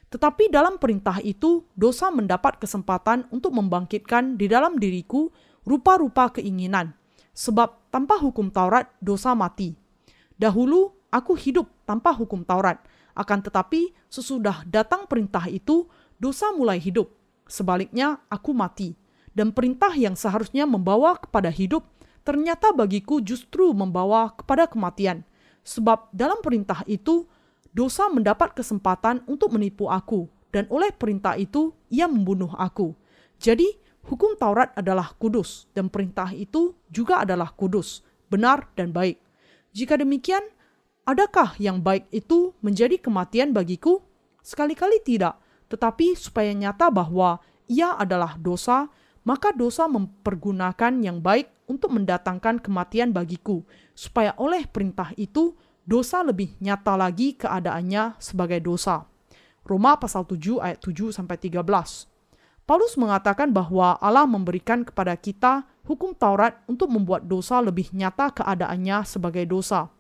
Tetapi 0.07 0.49
dalam 0.49 0.79
perintah 0.79 1.19
itu, 1.19 1.67
dosa 1.75 2.09
mendapat 2.09 2.57
kesempatan 2.57 3.27
untuk 3.29 3.53
membangkitkan 3.53 4.39
di 4.39 4.47
dalam 4.47 4.79
diriku 4.79 5.29
rupa-rupa 5.67 6.31
keinginan 6.31 6.95
sebab 7.37 7.93
tanpa 7.93 8.17
hukum 8.17 8.49
Taurat 8.49 8.89
dosa 8.97 9.37
mati. 9.37 9.77
Dahulu 10.41 10.89
aku 11.13 11.37
hidup 11.37 11.69
tanpa 11.85 12.17
hukum 12.17 12.41
Taurat, 12.41 12.81
akan 13.17 13.41
tetapi 13.41 13.91
sesudah 14.07 14.61
datang 14.69 15.09
perintah 15.09 15.49
itu, 15.49 15.89
dosa 16.21 16.53
mulai 16.53 16.77
hidup. 16.77 17.09
Sebaliknya 17.49 18.21
aku 18.29 18.53
mati, 18.53 18.93
dan 19.33 19.49
perintah 19.49 19.91
yang 19.97 20.13
seharusnya 20.13 20.69
membawa 20.69 21.17
kepada 21.17 21.49
hidup, 21.49 21.83
ternyata 22.21 22.69
bagiku 22.75 23.17
justru 23.19 23.73
membawa 23.73 24.31
kepada 24.37 24.69
kematian. 24.69 25.25
Sebab 25.65 26.13
dalam 26.13 26.39
perintah 26.45 26.85
itu, 26.85 27.25
dosa 27.73 28.07
mendapat 28.07 28.55
kesempatan 28.55 29.25
untuk 29.25 29.51
menipu 29.51 29.89
aku, 29.89 30.29
dan 30.53 30.69
oleh 30.71 30.93
perintah 30.95 31.35
itu 31.35 31.75
ia 31.91 32.07
membunuh 32.07 32.51
aku. 32.55 32.95
Jadi, 33.41 33.67
Hukum 34.07 34.39
Taurat 34.39 34.71
adalah 34.79 35.11
kudus, 35.19 35.67
dan 35.75 35.91
perintah 35.91 36.31
itu 36.31 36.71
juga 36.87 37.27
adalah 37.27 37.51
kudus, 37.51 38.07
benar, 38.31 38.71
dan 38.79 38.95
baik. 38.95 39.19
Jika 39.75 39.99
demikian, 39.99 40.47
adakah 41.07 41.55
yang 41.55 41.79
baik 41.79 42.11
itu 42.11 42.51
menjadi 42.59 42.99
kematian 42.99 43.55
bagiku? 43.55 44.03
Sekali-kali 44.43 44.99
tidak, 44.99 45.39
tetapi 45.71 46.19
supaya 46.19 46.51
nyata 46.51 46.91
bahwa 46.91 47.39
ia 47.71 47.95
adalah 47.95 48.35
dosa, 48.35 48.91
maka 49.23 49.55
dosa 49.55 49.87
mempergunakan 49.87 50.99
yang 50.99 51.23
baik 51.23 51.47
untuk 51.67 51.95
mendatangkan 51.95 52.59
kematian 52.59 53.15
bagiku, 53.15 53.63
supaya 53.95 54.35
oleh 54.35 54.67
perintah 54.67 55.15
itu 55.15 55.55
dosa 55.87 56.19
lebih 56.23 56.55
nyata 56.59 56.99
lagi 56.99 57.39
keadaannya 57.39 58.19
sebagai 58.19 58.59
dosa. 58.59 59.07
Roma 59.67 59.99
pasal 59.99 60.23
7 60.23 60.63
ayat 60.63 60.79
7 60.79 61.11
sampai 61.11 61.35
13. 61.39 61.59
Paulus 62.67 62.99
mengatakan 62.99 63.51
bahwa 63.51 63.95
Allah 63.99 64.27
memberikan 64.27 64.83
kepada 64.83 65.15
kita 65.15 65.63
hukum 65.87 66.11
Taurat 66.11 66.59
untuk 66.67 66.91
membuat 66.91 67.23
dosa 67.27 67.63
lebih 67.63 67.91
nyata 67.95 68.31
keadaannya 68.31 69.07
sebagai 69.07 69.47
dosa. 69.47 69.91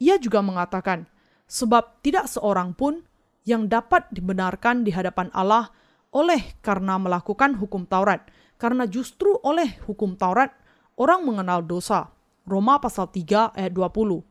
Ia 0.00 0.16
juga 0.16 0.40
mengatakan, 0.40 1.04
sebab 1.44 2.00
tidak 2.00 2.26
seorang 2.32 2.72
pun 2.72 3.04
yang 3.44 3.68
dapat 3.68 4.08
dibenarkan 4.08 4.82
di 4.82 4.96
hadapan 4.96 5.28
Allah 5.36 5.68
oleh 6.10 6.56
karena 6.64 6.96
melakukan 6.96 7.60
hukum 7.60 7.84
Taurat, 7.84 8.24
karena 8.56 8.88
justru 8.88 9.36
oleh 9.44 9.76
hukum 9.84 10.16
Taurat 10.16 10.50
orang 10.96 11.24
mengenal 11.28 11.60
dosa. 11.62 12.10
Roma 12.48 12.80
pasal 12.80 13.12
3 13.12 13.54
ayat 13.54 13.72
20. 13.76 14.24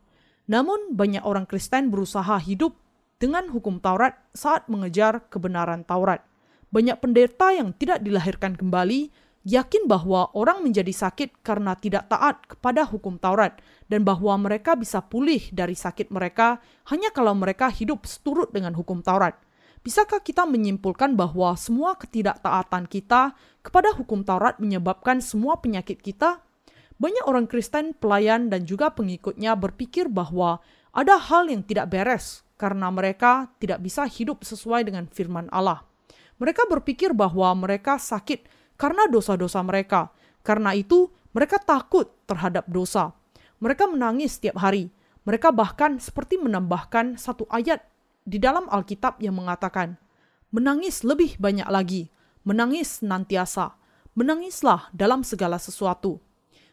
Namun 0.50 0.98
banyak 0.98 1.22
orang 1.22 1.46
Kristen 1.46 1.94
berusaha 1.94 2.36
hidup 2.42 2.74
dengan 3.22 3.46
hukum 3.48 3.78
Taurat 3.78 4.18
saat 4.34 4.66
mengejar 4.66 5.30
kebenaran 5.30 5.86
Taurat. 5.86 6.26
Banyak 6.74 6.98
pendeta 6.98 7.54
yang 7.54 7.70
tidak 7.74 8.02
dilahirkan 8.02 8.58
kembali 8.58 9.10
yakin 9.44 9.88
bahwa 9.88 10.28
orang 10.36 10.60
menjadi 10.60 10.92
sakit 10.92 11.40
karena 11.40 11.72
tidak 11.76 12.12
taat 12.12 12.44
kepada 12.44 12.84
hukum 12.84 13.16
Taurat 13.16 13.56
dan 13.88 14.04
bahwa 14.04 14.36
mereka 14.36 14.76
bisa 14.76 15.00
pulih 15.00 15.40
dari 15.50 15.72
sakit 15.72 16.12
mereka 16.12 16.60
hanya 16.92 17.08
kalau 17.10 17.32
mereka 17.32 17.72
hidup 17.72 18.04
seturut 18.04 18.52
dengan 18.52 18.76
hukum 18.76 19.00
Taurat. 19.00 19.36
Bisakah 19.80 20.20
kita 20.20 20.44
menyimpulkan 20.44 21.16
bahwa 21.16 21.56
semua 21.56 21.96
ketidaktaatan 21.96 22.84
kita 22.84 23.32
kepada 23.64 23.96
hukum 23.96 24.20
Taurat 24.28 24.60
menyebabkan 24.60 25.24
semua 25.24 25.56
penyakit 25.56 26.04
kita? 26.04 26.44
Banyak 27.00 27.24
orang 27.24 27.48
Kristen, 27.48 27.96
pelayan, 27.96 28.52
dan 28.52 28.68
juga 28.68 28.92
pengikutnya 28.92 29.56
berpikir 29.56 30.12
bahwa 30.12 30.60
ada 30.92 31.16
hal 31.16 31.48
yang 31.48 31.64
tidak 31.64 31.88
beres 31.88 32.44
karena 32.60 32.92
mereka 32.92 33.48
tidak 33.56 33.80
bisa 33.80 34.04
hidup 34.04 34.44
sesuai 34.44 34.84
dengan 34.84 35.08
firman 35.08 35.48
Allah. 35.48 35.80
Mereka 36.36 36.68
berpikir 36.68 37.16
bahwa 37.16 37.48
mereka 37.56 37.96
sakit 37.96 38.59
karena 38.80 39.04
dosa-dosa 39.12 39.60
mereka. 39.60 40.08
Karena 40.40 40.72
itu, 40.72 41.12
mereka 41.36 41.60
takut 41.60 42.08
terhadap 42.24 42.64
dosa. 42.72 43.12
Mereka 43.60 43.92
menangis 43.92 44.40
setiap 44.40 44.56
hari. 44.56 44.88
Mereka 45.28 45.52
bahkan 45.52 46.00
seperti 46.00 46.40
menambahkan 46.40 47.20
satu 47.20 47.44
ayat 47.52 47.84
di 48.24 48.40
dalam 48.40 48.64
Alkitab 48.72 49.20
yang 49.20 49.36
mengatakan, 49.36 50.00
"Menangis 50.48 51.04
lebih 51.04 51.36
banyak 51.36 51.68
lagi, 51.68 52.08
menangis 52.40 53.04
nantiasa, 53.04 53.76
menangislah 54.16 54.88
dalam 54.96 55.20
segala 55.20 55.60
sesuatu." 55.60 56.24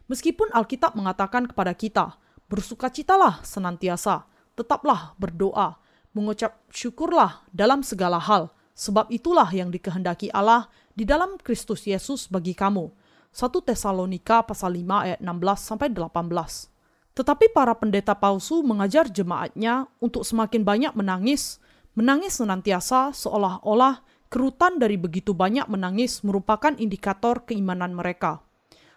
Meskipun 0.08 0.48
Alkitab 0.56 0.96
mengatakan 0.96 1.44
kepada 1.44 1.76
kita, 1.76 2.16
"Bersukacitalah 2.48 3.44
senantiasa, 3.44 4.24
tetaplah 4.56 5.12
berdoa, 5.20 5.76
mengucap 6.16 6.56
syukurlah 6.72 7.44
dalam 7.52 7.84
segala 7.84 8.16
hal." 8.16 8.48
Sebab 8.72 9.12
itulah 9.12 9.50
yang 9.52 9.68
dikehendaki 9.74 10.32
Allah 10.32 10.70
di 10.98 11.06
dalam 11.06 11.38
Kristus 11.38 11.86
Yesus 11.86 12.26
bagi 12.26 12.58
kamu. 12.58 12.90
1 13.30 13.38
Tesalonika 13.62 14.42
pasal 14.42 14.74
5 14.82 15.06
ayat 15.06 15.20
16 15.22 15.30
sampai 15.62 15.94
18. 15.94 17.14
Tetapi 17.14 17.54
para 17.54 17.70
pendeta 17.78 18.18
palsu 18.18 18.66
mengajar 18.66 19.06
jemaatnya 19.06 19.86
untuk 20.02 20.26
semakin 20.26 20.66
banyak 20.66 20.92
menangis, 20.98 21.62
menangis 21.94 22.42
senantiasa 22.42 23.14
seolah-olah 23.14 24.02
kerutan 24.26 24.82
dari 24.82 24.98
begitu 24.98 25.38
banyak 25.38 25.70
menangis 25.70 26.26
merupakan 26.26 26.74
indikator 26.74 27.46
keimanan 27.46 27.94
mereka. 27.94 28.42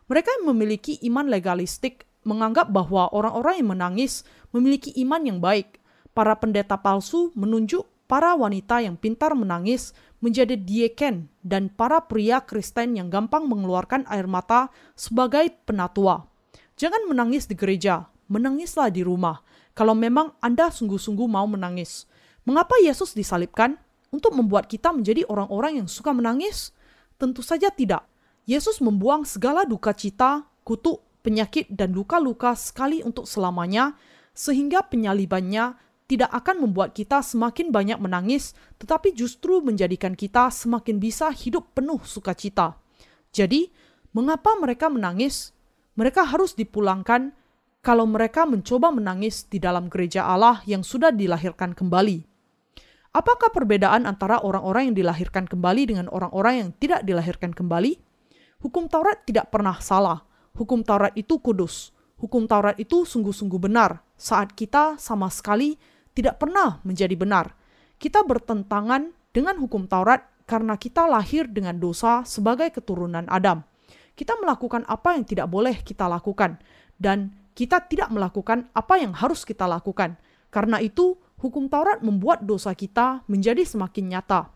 Mereka 0.09 0.41
yang 0.41 0.57
memiliki 0.57 0.97
iman 1.05 1.29
legalistik 1.29 2.09
menganggap 2.25 2.73
bahwa 2.73 3.13
orang-orang 3.13 3.61
yang 3.61 3.69
menangis 3.77 4.25
memiliki 4.49 4.89
iman 5.05 5.21
yang 5.21 5.37
baik. 5.37 5.77
Para 6.17 6.33
pendeta 6.33 6.81
palsu 6.81 7.29
menunjuk 7.37 7.87
para 8.11 8.35
wanita 8.35 8.83
yang 8.83 8.99
pintar 8.99 9.31
menangis 9.31 9.95
menjadi 10.19 10.59
dieken 10.59 11.31
dan 11.47 11.71
para 11.71 12.03
pria 12.03 12.43
Kristen 12.43 12.99
yang 12.99 13.07
gampang 13.07 13.47
mengeluarkan 13.47 14.03
air 14.11 14.27
mata 14.27 14.67
sebagai 14.99 15.47
penatua. 15.63 16.27
Jangan 16.75 17.07
menangis 17.07 17.47
di 17.47 17.55
gereja, 17.55 18.11
menangislah 18.27 18.91
di 18.91 18.99
rumah. 18.99 19.39
Kalau 19.71 19.95
memang 19.95 20.35
Anda 20.43 20.67
sungguh-sungguh 20.67 21.23
mau 21.23 21.47
menangis. 21.47 22.03
Mengapa 22.43 22.75
Yesus 22.83 23.15
disalibkan? 23.15 23.79
Untuk 24.11 24.35
membuat 24.35 24.67
kita 24.67 24.91
menjadi 24.91 25.23
orang-orang 25.31 25.79
yang 25.79 25.87
suka 25.87 26.11
menangis? 26.11 26.75
Tentu 27.15 27.39
saja 27.39 27.71
tidak. 27.71 28.03
Yesus 28.43 28.83
membuang 28.83 29.23
segala 29.23 29.63
duka 29.63 29.95
cita, 29.95 30.43
kutuk, 30.67 30.99
penyakit, 31.23 31.71
dan 31.71 31.95
luka-luka 31.95 32.51
sekali 32.59 32.99
untuk 33.07 33.23
selamanya, 33.23 33.95
sehingga 34.35 34.83
penyalibannya 34.83 35.79
tidak 36.11 36.27
akan 36.27 36.67
membuat 36.67 36.91
kita 36.91 37.23
semakin 37.23 37.71
banyak 37.71 37.95
menangis, 37.95 38.51
tetapi 38.83 39.15
justru 39.15 39.63
menjadikan 39.63 40.11
kita 40.11 40.51
semakin 40.51 40.99
bisa 40.99 41.31
hidup 41.31 41.71
penuh 41.71 42.03
sukacita. 42.03 42.75
Jadi, 43.31 43.71
mengapa 44.11 44.59
mereka 44.59 44.91
menangis? 44.91 45.55
Mereka 45.95 46.27
harus 46.27 46.51
dipulangkan 46.51 47.31
kalau 47.79 48.03
mereka 48.03 48.43
mencoba 48.43 48.91
menangis 48.91 49.47
di 49.47 49.63
dalam 49.63 49.87
gereja 49.87 50.27
Allah 50.27 50.59
yang 50.67 50.83
sudah 50.83 51.15
dilahirkan 51.15 51.71
kembali. 51.71 52.27
Apakah 53.15 53.47
perbedaan 53.55 54.03
antara 54.03 54.43
orang-orang 54.43 54.91
yang 54.91 54.95
dilahirkan 55.07 55.47
kembali 55.47 55.95
dengan 55.95 56.07
orang-orang 56.11 56.59
yang 56.59 56.69
tidak 56.75 57.07
dilahirkan 57.07 57.55
kembali? 57.55 57.99
Hukum 58.59 58.91
Taurat 58.91 59.23
tidak 59.23 59.47
pernah 59.47 59.79
salah. 59.79 60.27
Hukum 60.59 60.83
Taurat 60.83 61.15
itu 61.15 61.39
kudus. 61.39 61.95
Hukum 62.19 62.51
Taurat 62.51 62.75
itu 62.75 63.07
sungguh-sungguh 63.07 63.59
benar 63.63 64.03
saat 64.19 64.53
kita 64.53 64.99
sama 65.01 65.31
sekali 65.31 65.79
tidak 66.11 66.39
pernah 66.39 66.83
menjadi 66.83 67.15
benar. 67.15 67.55
Kita 68.01 68.25
bertentangan 68.25 69.13
dengan 69.31 69.55
hukum 69.59 69.87
Taurat 69.87 70.27
karena 70.49 70.75
kita 70.75 71.07
lahir 71.07 71.47
dengan 71.47 71.79
dosa 71.79 72.27
sebagai 72.27 72.67
keturunan 72.75 73.23
Adam. 73.31 73.63
Kita 74.11 74.35
melakukan 74.35 74.83
apa 74.91 75.15
yang 75.15 75.23
tidak 75.23 75.47
boleh 75.47 75.79
kita 75.81 76.05
lakukan, 76.11 76.59
dan 76.99 77.31
kita 77.55 77.79
tidak 77.87 78.11
melakukan 78.11 78.67
apa 78.75 78.99
yang 78.99 79.15
harus 79.15 79.47
kita 79.47 79.63
lakukan. 79.65 80.19
Karena 80.51 80.83
itu, 80.83 81.15
hukum 81.39 81.71
Taurat 81.71 82.03
membuat 82.03 82.43
dosa 82.43 82.75
kita 82.75 83.23
menjadi 83.31 83.63
semakin 83.63 84.11
nyata. 84.11 84.51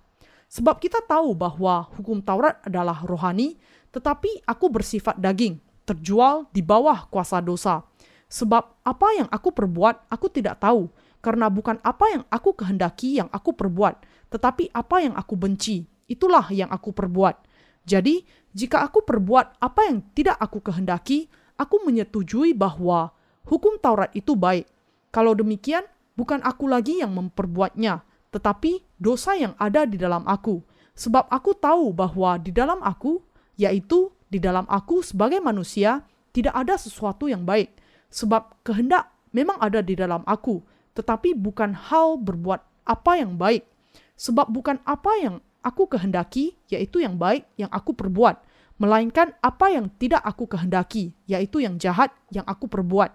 Sebab 0.52 0.78
kita 0.84 1.02
tahu 1.08 1.34
bahwa 1.34 1.88
hukum 1.96 2.20
Taurat 2.20 2.60
adalah 2.68 3.02
rohani, 3.08 3.56
tetapi 3.96 4.44
aku 4.44 4.68
bersifat 4.68 5.16
daging, 5.18 5.58
terjual 5.88 6.52
di 6.52 6.60
bawah 6.60 7.08
kuasa 7.08 7.40
dosa. 7.40 7.88
Sebab 8.28 8.84
apa 8.84 9.08
yang 9.16 9.32
aku 9.32 9.56
perbuat, 9.56 10.12
aku 10.12 10.28
tidak 10.28 10.60
tahu, 10.60 10.92
karena 11.26 11.50
bukan 11.50 11.82
apa 11.82 12.06
yang 12.14 12.24
aku 12.30 12.54
kehendaki 12.54 13.18
yang 13.18 13.34
aku 13.34 13.58
perbuat, 13.58 14.06
tetapi 14.30 14.70
apa 14.70 15.02
yang 15.02 15.18
aku 15.18 15.34
benci, 15.34 15.90
itulah 16.06 16.46
yang 16.54 16.70
aku 16.70 16.94
perbuat. 16.94 17.42
Jadi, 17.82 18.22
jika 18.54 18.86
aku 18.86 19.02
perbuat 19.02 19.58
apa 19.58 19.90
yang 19.90 20.06
tidak 20.14 20.38
aku 20.38 20.62
kehendaki, 20.62 21.26
aku 21.58 21.82
menyetujui 21.82 22.54
bahwa 22.54 23.10
hukum 23.50 23.82
Taurat 23.82 24.14
itu 24.14 24.38
baik. 24.38 24.70
Kalau 25.10 25.34
demikian, 25.34 25.82
bukan 26.14 26.46
aku 26.46 26.70
lagi 26.70 27.02
yang 27.02 27.18
memperbuatnya, 27.18 28.06
tetapi 28.30 28.86
dosa 29.02 29.34
yang 29.34 29.58
ada 29.58 29.90
di 29.90 29.98
dalam 29.98 30.22
aku. 30.30 30.62
Sebab 30.94 31.26
aku 31.34 31.58
tahu 31.58 31.90
bahwa 31.90 32.38
di 32.38 32.54
dalam 32.54 32.86
aku, 32.86 33.18
yaitu 33.58 34.14
di 34.30 34.38
dalam 34.38 34.70
aku 34.70 35.02
sebagai 35.02 35.42
manusia, 35.42 36.06
tidak 36.38 36.54
ada 36.54 36.78
sesuatu 36.78 37.26
yang 37.26 37.50
baik. 37.50 37.74
Sebab 38.14 38.62
kehendak 38.62 39.10
memang 39.34 39.58
ada 39.58 39.82
di 39.82 39.98
dalam 39.98 40.22
aku, 40.24 40.75
tetapi 40.96 41.36
bukan 41.36 41.76
hal 41.76 42.18
berbuat 42.18 42.64
apa 42.88 43.12
yang 43.20 43.36
baik. 43.36 43.68
Sebab 44.16 44.48
bukan 44.48 44.80
apa 44.88 45.12
yang 45.20 45.44
aku 45.60 45.92
kehendaki, 45.92 46.56
yaitu 46.72 47.04
yang 47.04 47.20
baik 47.20 47.44
yang 47.60 47.68
aku 47.70 47.92
perbuat, 47.92 48.40
melainkan 48.80 49.36
apa 49.44 49.72
yang 49.76 49.92
tidak 50.00 50.24
aku 50.24 50.48
kehendaki, 50.48 51.12
yaitu 51.28 51.60
yang 51.60 51.76
jahat 51.76 52.16
yang 52.32 52.48
aku 52.48 52.72
perbuat. 52.72 53.12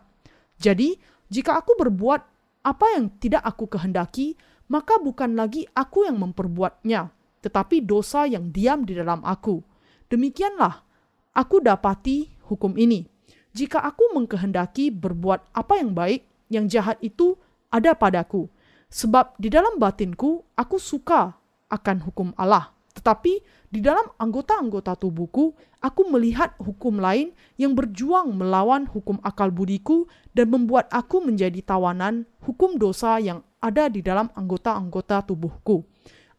Jadi, 0.61 1.01
jika 1.33 1.57
aku 1.57 1.79
berbuat 1.81 2.21
apa 2.61 2.87
yang 2.93 3.09
tidak 3.17 3.41
aku 3.49 3.65
kehendaki, 3.65 4.37
maka 4.69 5.01
bukan 5.01 5.33
lagi 5.35 5.65
aku 5.73 6.05
yang 6.05 6.21
memperbuatnya, 6.21 7.09
tetapi 7.41 7.81
dosa 7.81 8.29
yang 8.29 8.53
diam 8.53 8.85
di 8.85 8.93
dalam 8.93 9.25
aku. 9.25 9.65
Demikianlah 10.13 10.85
aku 11.33 11.65
dapati 11.65 12.29
hukum 12.45 12.77
ini. 12.77 13.07
Jika 13.51 13.83
aku 13.83 14.15
mengkehendaki 14.15 14.95
berbuat 14.95 15.55
apa 15.57 15.75
yang 15.81 15.97
baik, 15.97 16.23
yang 16.51 16.67
jahat 16.71 16.99
itu 17.03 17.39
ada 17.71 17.95
padaku. 17.95 18.51
Sebab 18.91 19.39
di 19.39 19.47
dalam 19.49 19.79
batinku 19.79 20.43
aku 20.59 20.77
suka 20.77 21.39
akan 21.71 21.97
hukum 22.03 22.35
Allah. 22.35 22.75
Tetapi 22.91 23.33
di 23.71 23.79
dalam 23.79 24.11
anggota-anggota 24.19 24.99
tubuhku, 24.99 25.55
aku 25.79 26.03
melihat 26.11 26.59
hukum 26.59 26.99
lain 26.99 27.31
yang 27.55 27.79
berjuang 27.79 28.35
melawan 28.35 28.91
hukum 28.91 29.23
akal 29.23 29.55
budiku 29.55 30.11
dan 30.35 30.51
membuat 30.51 30.91
aku 30.91 31.23
menjadi 31.23 31.63
tawanan 31.63 32.27
hukum 32.43 32.75
dosa 32.75 33.23
yang 33.23 33.47
ada 33.63 33.87
di 33.87 34.03
dalam 34.03 34.27
anggota-anggota 34.35 35.23
tubuhku. 35.23 35.87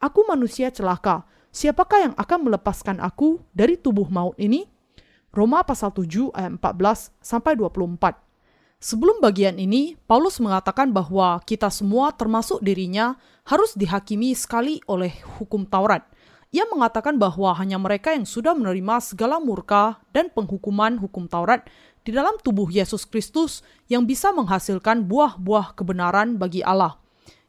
Aku 0.04 0.28
manusia 0.28 0.68
celaka. 0.76 1.24
Siapakah 1.56 2.12
yang 2.12 2.16
akan 2.20 2.40
melepaskan 2.52 3.00
aku 3.00 3.40
dari 3.56 3.80
tubuh 3.80 4.12
maut 4.12 4.36
ini? 4.36 4.68
Roma 5.32 5.64
pasal 5.64 5.96
7 5.96 6.36
ayat 6.36 6.60
14 6.60 7.16
sampai 7.24 7.56
24. 7.56 8.31
Sebelum 8.82 9.22
bagian 9.22 9.62
ini, 9.62 9.94
Paulus 10.10 10.42
mengatakan 10.42 10.90
bahwa 10.90 11.38
kita 11.46 11.70
semua 11.70 12.10
termasuk 12.18 12.66
dirinya 12.66 13.14
harus 13.46 13.78
dihakimi 13.78 14.34
sekali 14.34 14.82
oleh 14.90 15.22
hukum 15.38 15.70
Taurat. 15.70 16.02
Ia 16.50 16.66
mengatakan 16.66 17.22
bahwa 17.22 17.54
hanya 17.62 17.78
mereka 17.78 18.18
yang 18.18 18.26
sudah 18.26 18.58
menerima 18.58 18.98
segala 19.06 19.38
murka 19.38 20.02
dan 20.10 20.34
penghukuman 20.34 20.98
hukum 20.98 21.30
Taurat 21.30 21.70
di 22.02 22.10
dalam 22.10 22.42
tubuh 22.42 22.74
Yesus 22.74 23.06
Kristus 23.06 23.62
yang 23.86 24.10
bisa 24.10 24.34
menghasilkan 24.34 25.06
buah-buah 25.06 25.78
kebenaran 25.78 26.42
bagi 26.42 26.66
Allah. 26.66 26.98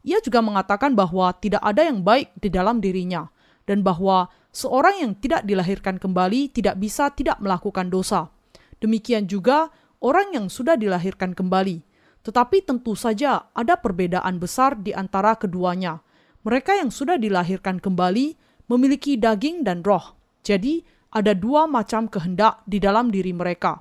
Ia 0.05 0.21
juga 0.21 0.37
mengatakan 0.45 0.93
bahwa 0.93 1.33
tidak 1.41 1.65
ada 1.65 1.81
yang 1.81 2.05
baik 2.05 2.29
di 2.37 2.53
dalam 2.53 2.77
dirinya 2.77 3.33
dan 3.65 3.81
bahwa 3.81 4.29
seorang 4.53 5.01
yang 5.01 5.17
tidak 5.17 5.49
dilahirkan 5.49 5.97
kembali 5.97 6.53
tidak 6.53 6.77
bisa 6.77 7.09
tidak 7.09 7.41
melakukan 7.41 7.89
dosa. 7.89 8.29
Demikian 8.77 9.25
juga 9.25 9.73
orang 10.03 10.35
yang 10.35 10.51
sudah 10.51 10.75
dilahirkan 10.75 11.31
kembali. 11.31 11.81
Tetapi 12.23 12.67
tentu 12.67 12.93
saja 12.93 13.47
ada 13.55 13.79
perbedaan 13.79 14.37
besar 14.37 14.75
di 14.75 14.91
antara 14.91 15.39
keduanya. 15.39 16.03
Mereka 16.43 16.75
yang 16.75 16.91
sudah 16.91 17.15
dilahirkan 17.15 17.79
kembali 17.79 18.35
memiliki 18.67 19.15
daging 19.15 19.63
dan 19.63 19.79
roh. 19.83 20.15
Jadi, 20.43 20.83
ada 21.13 21.31
dua 21.31 21.69
macam 21.69 22.11
kehendak 22.11 22.63
di 22.67 22.83
dalam 22.83 23.07
diri 23.07 23.31
mereka. 23.31 23.79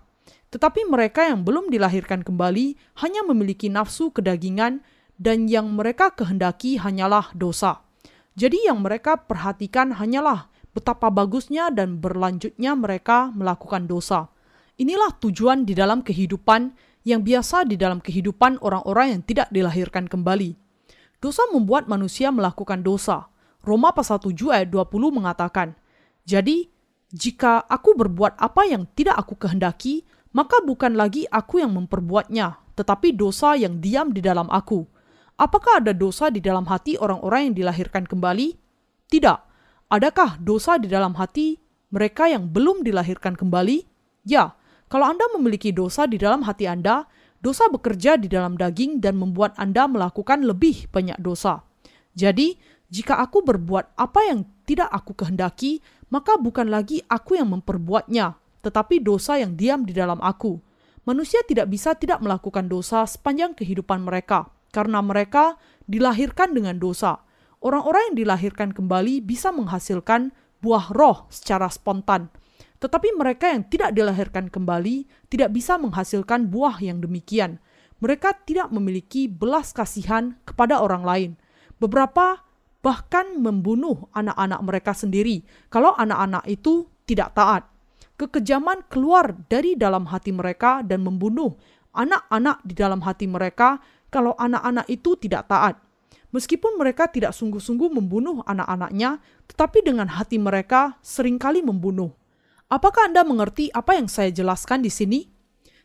Tetapi 0.53 0.85
mereka 0.85 1.27
yang 1.27 1.43
belum 1.43 1.73
dilahirkan 1.73 2.21
kembali 2.23 2.77
hanya 3.01 3.25
memiliki 3.25 3.73
nafsu 3.73 4.13
kedagingan 4.13 4.85
dan 5.17 5.49
yang 5.49 5.73
mereka 5.73 6.13
kehendaki 6.13 6.77
hanyalah 6.77 7.33
dosa. 7.33 7.81
Jadi 8.37 8.69
yang 8.69 8.85
mereka 8.85 9.17
perhatikan 9.17 9.97
hanyalah 9.97 10.53
betapa 10.77 11.09
bagusnya 11.09 11.73
dan 11.73 12.01
berlanjutnya 12.01 12.77
mereka 12.77 13.33
melakukan 13.33 13.89
dosa. 13.89 14.32
Inilah 14.83 15.15
tujuan 15.23 15.63
di 15.63 15.79
dalam 15.79 16.03
kehidupan 16.03 16.75
yang 17.07 17.23
biasa 17.23 17.71
di 17.71 17.79
dalam 17.79 18.03
kehidupan 18.03 18.59
orang-orang 18.59 19.15
yang 19.15 19.23
tidak 19.23 19.47
dilahirkan 19.55 20.11
kembali. 20.11 20.59
Dosa 21.23 21.47
membuat 21.55 21.87
manusia 21.87 22.35
melakukan 22.35 22.83
dosa, 22.83 23.31
Roma 23.63 23.95
pasal 23.95 24.19
7 24.19 24.35
ayat 24.51 24.75
20 24.75 25.23
mengatakan, 25.23 25.79
Jadi, 26.27 26.67
jika 27.15 27.63
aku 27.63 27.95
berbuat 27.95 28.35
apa 28.43 28.67
yang 28.67 28.91
tidak 28.99 29.23
aku 29.23 29.39
kehendaki, 29.39 30.03
maka 30.35 30.59
bukan 30.67 30.99
lagi 30.99 31.31
aku 31.31 31.63
yang 31.63 31.79
memperbuatnya, 31.79 32.59
tetapi 32.75 33.15
dosa 33.15 33.55
yang 33.55 33.79
diam 33.79 34.11
di 34.11 34.19
dalam 34.19 34.51
aku. 34.51 34.83
Apakah 35.39 35.79
ada 35.79 35.95
dosa 35.95 36.27
di 36.27 36.43
dalam 36.43 36.67
hati 36.67 36.99
orang-orang 36.99 37.55
yang 37.55 37.55
dilahirkan 37.55 38.03
kembali? 38.03 38.59
Tidak. 39.07 39.39
Adakah 39.95 40.43
dosa 40.43 40.75
di 40.83 40.91
dalam 40.91 41.15
hati 41.15 41.55
mereka 41.95 42.27
yang 42.27 42.51
belum 42.51 42.83
dilahirkan 42.83 43.39
kembali? 43.39 43.87
Ya, 44.27 44.59
kalau 44.93 45.09
Anda 45.09 45.25
memiliki 45.33 45.73
dosa 45.73 46.05
di 46.05 46.21
dalam 46.21 46.45
hati 46.45 46.69
Anda, 46.69 47.09
dosa 47.41 47.65
bekerja 47.73 48.21
di 48.21 48.29
dalam 48.29 48.61
daging 48.61 49.01
dan 49.01 49.17
membuat 49.17 49.57
Anda 49.57 49.89
melakukan 49.89 50.45
lebih 50.45 50.93
banyak 50.93 51.17
dosa. 51.25 51.65
Jadi, 52.13 52.61
jika 52.93 53.17
aku 53.25 53.41
berbuat 53.41 53.97
apa 53.97 54.21
yang 54.29 54.45
tidak 54.69 54.93
aku 54.93 55.17
kehendaki, 55.17 55.81
maka 56.13 56.37
bukan 56.37 56.69
lagi 56.69 57.01
aku 57.09 57.41
yang 57.41 57.49
memperbuatnya, 57.57 58.37
tetapi 58.61 59.01
dosa 59.01 59.41
yang 59.41 59.57
diam 59.57 59.89
di 59.89 59.97
dalam 59.97 60.21
aku. 60.21 60.61
Manusia 61.09 61.41
tidak 61.49 61.73
bisa 61.73 61.97
tidak 61.97 62.21
melakukan 62.21 62.69
dosa 62.69 63.09
sepanjang 63.09 63.57
kehidupan 63.57 64.05
mereka, 64.05 64.53
karena 64.77 65.01
mereka 65.01 65.57
dilahirkan 65.89 66.53
dengan 66.53 66.77
dosa. 66.77 67.25
Orang-orang 67.65 68.13
yang 68.13 68.29
dilahirkan 68.29 68.77
kembali 68.77 69.25
bisa 69.25 69.57
menghasilkan 69.57 70.37
buah 70.61 70.93
roh 70.93 71.25
secara 71.33 71.73
spontan, 71.73 72.29
tetapi 72.83 73.15
mereka 73.15 73.47
yang 73.47 73.63
tidak 73.71 73.95
dilahirkan 73.95 74.51
kembali 74.51 75.07
tidak 75.31 75.55
bisa 75.55 75.79
menghasilkan 75.79 76.51
buah 76.51 76.83
yang 76.83 76.99
demikian. 76.99 77.63
Mereka 78.03 78.43
tidak 78.43 78.75
memiliki 78.75 79.31
belas 79.31 79.71
kasihan 79.71 80.35
kepada 80.43 80.83
orang 80.83 81.07
lain. 81.07 81.31
Beberapa 81.79 82.43
bahkan 82.83 83.39
membunuh 83.39 84.11
anak-anak 84.11 84.61
mereka 84.67 84.91
sendiri 84.99 85.47
kalau 85.71 85.95
anak-anak 85.95 86.43
itu 86.51 86.91
tidak 87.07 87.39
taat. 87.39 87.63
Kekejaman 88.19 88.91
keluar 88.91 89.39
dari 89.47 89.79
dalam 89.79 90.11
hati 90.11 90.35
mereka 90.35 90.83
dan 90.83 91.07
membunuh 91.07 91.55
anak-anak 91.95 92.67
di 92.67 92.75
dalam 92.75 92.99
hati 93.07 93.31
mereka 93.31 93.79
kalau 94.11 94.35
anak-anak 94.35 94.91
itu 94.91 95.15
tidak 95.15 95.47
taat. 95.47 95.79
Meskipun 96.35 96.81
mereka 96.81 97.07
tidak 97.07 97.37
sungguh-sungguh 97.37 97.93
membunuh 97.93 98.41
anak-anaknya, 98.49 99.21
tetapi 99.47 99.85
dengan 99.85 100.09
hati 100.09 100.41
mereka 100.41 100.97
sering 101.05 101.37
kali 101.37 101.61
membunuh. 101.61 102.22
Apakah 102.73 103.13
Anda 103.13 103.21
mengerti 103.21 103.69
apa 103.69 104.01
yang 104.01 104.09
saya 104.09 104.33
jelaskan 104.33 104.81
di 104.81 104.89
sini? 104.89 105.29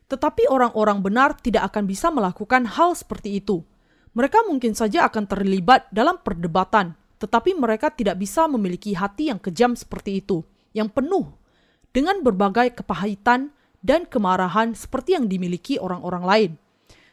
Tetapi 0.08 0.47
orang-orang 0.47 1.04
benar 1.04 1.35
tidak 1.35 1.67
akan 1.75 1.83
bisa 1.83 2.08
melakukan 2.08 2.63
hal 2.63 2.96
seperti 2.96 3.44
itu 3.44 3.67
mereka 4.17 4.42
mungkin 4.50 4.73
saja 4.73 5.06
akan 5.06 5.29
terlibat 5.29 5.94
dalam 5.94 6.17
perdebatan, 6.17 6.98
tetapi 7.21 7.54
mereka 7.54 7.94
tidak 7.94 8.17
bisa 8.17 8.50
memiliki 8.50 8.98
hati 8.98 9.29
yang 9.29 9.38
kejam 9.38 9.77
seperti 9.77 10.25
itu, 10.25 10.42
yang 10.73 10.90
penuh 10.90 11.38
dengan 11.94 12.25
berbagai 12.25 12.81
kepahitan 12.81 13.54
dan 13.85 14.10
kemarahan 14.10 14.73
seperti 14.73 15.13
yang 15.13 15.29
dimiliki 15.29 15.77
orang-orang 15.77 16.23
lain. 16.25 16.52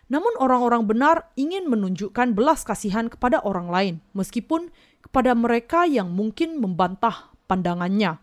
Namun 0.09 0.33
orang-orang 0.41 0.89
benar 0.89 1.29
ingin 1.37 1.69
menunjukkan 1.69 2.33
belas 2.33 2.65
kasihan 2.65 3.13
kepada 3.13 3.45
orang 3.45 3.69
lain, 3.69 3.95
meskipun 4.17 4.73
kepada 5.05 5.37
mereka 5.37 5.85
yang 5.85 6.09
mungkin 6.09 6.57
membantah 6.57 7.37
pandangannya. 7.45 8.17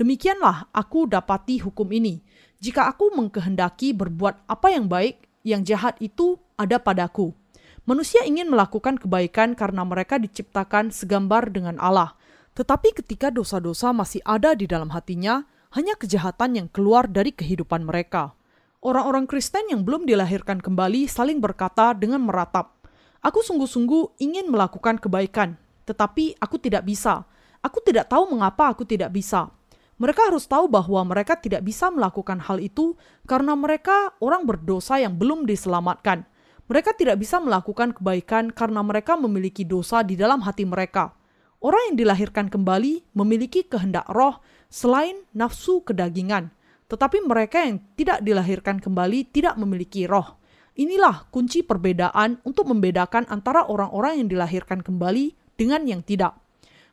Demikianlah 0.00 0.72
aku 0.72 1.04
dapati 1.04 1.60
hukum 1.60 1.84
ini. 1.92 2.24
Jika 2.56 2.88
aku 2.88 3.12
mengkehendaki 3.12 3.92
berbuat 3.92 4.48
apa 4.48 4.72
yang 4.72 4.88
baik, 4.88 5.28
yang 5.44 5.60
jahat 5.60 6.00
itu 6.00 6.40
ada 6.56 6.80
padaku. 6.80 7.36
Manusia 7.84 8.24
ingin 8.24 8.48
melakukan 8.48 8.96
kebaikan 8.96 9.52
karena 9.52 9.84
mereka 9.84 10.16
diciptakan 10.16 10.88
segambar 10.88 11.52
dengan 11.52 11.76
Allah. 11.76 12.16
Tetapi 12.56 12.96
ketika 12.96 13.28
dosa-dosa 13.28 13.92
masih 13.92 14.24
ada 14.24 14.56
di 14.56 14.64
dalam 14.64 14.88
hatinya, 14.88 15.44
hanya 15.76 15.92
kejahatan 16.00 16.56
yang 16.56 16.68
keluar 16.72 17.04
dari 17.04 17.36
kehidupan 17.36 17.84
mereka. 17.84 18.32
Orang-orang 18.80 19.28
Kristen 19.28 19.68
yang 19.68 19.84
belum 19.84 20.08
dilahirkan 20.08 20.64
kembali 20.64 21.12
saling 21.12 21.44
berkata 21.44 21.92
dengan 21.92 22.24
meratap, 22.24 22.72
Aku 23.20 23.44
sungguh-sungguh 23.44 24.16
ingin 24.16 24.48
melakukan 24.48 24.96
kebaikan, 24.96 25.60
tetapi 25.84 26.40
aku 26.40 26.56
tidak 26.56 26.88
bisa. 26.88 27.28
Aku 27.60 27.84
tidak 27.84 28.08
tahu 28.08 28.32
mengapa 28.32 28.72
aku 28.72 28.88
tidak 28.88 29.12
bisa. 29.12 29.52
Mereka 30.00 30.32
harus 30.32 30.48
tahu 30.48 30.64
bahwa 30.64 31.04
mereka 31.04 31.36
tidak 31.36 31.60
bisa 31.60 31.92
melakukan 31.92 32.40
hal 32.40 32.56
itu 32.56 32.96
karena 33.28 33.52
mereka 33.52 34.16
orang 34.24 34.48
berdosa 34.48 34.96
yang 34.96 35.20
belum 35.20 35.44
diselamatkan. 35.44 36.24
Mereka 36.72 36.96
tidak 36.96 37.20
bisa 37.20 37.36
melakukan 37.36 37.92
kebaikan 37.92 38.48
karena 38.48 38.80
mereka 38.80 39.20
memiliki 39.20 39.60
dosa 39.68 40.00
di 40.00 40.16
dalam 40.16 40.40
hati 40.40 40.64
mereka. 40.64 41.12
Orang 41.60 41.92
yang 41.92 41.96
dilahirkan 42.00 42.48
kembali 42.48 43.12
memiliki 43.12 43.68
kehendak 43.68 44.08
roh 44.08 44.40
selain 44.72 45.20
nafsu 45.36 45.84
kedagingan, 45.84 46.48
tetapi 46.88 47.20
mereka 47.20 47.60
yang 47.60 47.84
tidak 48.00 48.24
dilahirkan 48.24 48.80
kembali 48.80 49.28
tidak 49.28 49.60
memiliki 49.60 50.08
roh. 50.08 50.40
Inilah 50.80 51.28
kunci 51.28 51.60
perbedaan 51.60 52.40
untuk 52.48 52.72
membedakan 52.72 53.28
antara 53.28 53.68
orang-orang 53.68 54.24
yang 54.24 54.32
dilahirkan 54.32 54.80
kembali 54.80 55.36
dengan 55.60 55.84
yang 55.84 56.00
tidak. 56.00 56.40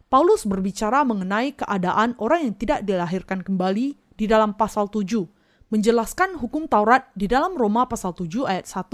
Paulus 0.08 0.47
berbicara 0.47 1.03
mengenai 1.03 1.51
keadaan 1.51 2.16
orang 2.16 2.47
yang 2.47 2.55
tidak 2.55 2.80
dilahirkan 2.88 3.43
kembali 3.43 3.99
di 4.16 4.24
dalam 4.24 4.55
pasal 4.55 4.88
7, 4.88 5.03
menjelaskan 5.68 6.39
hukum 6.39 6.64
Taurat 6.72 7.12
di 7.12 7.28
dalam 7.28 7.60
Roma 7.60 7.91
pasal 7.91 8.16
7 8.16 8.47
ayat 8.47 8.72
1 8.72 8.88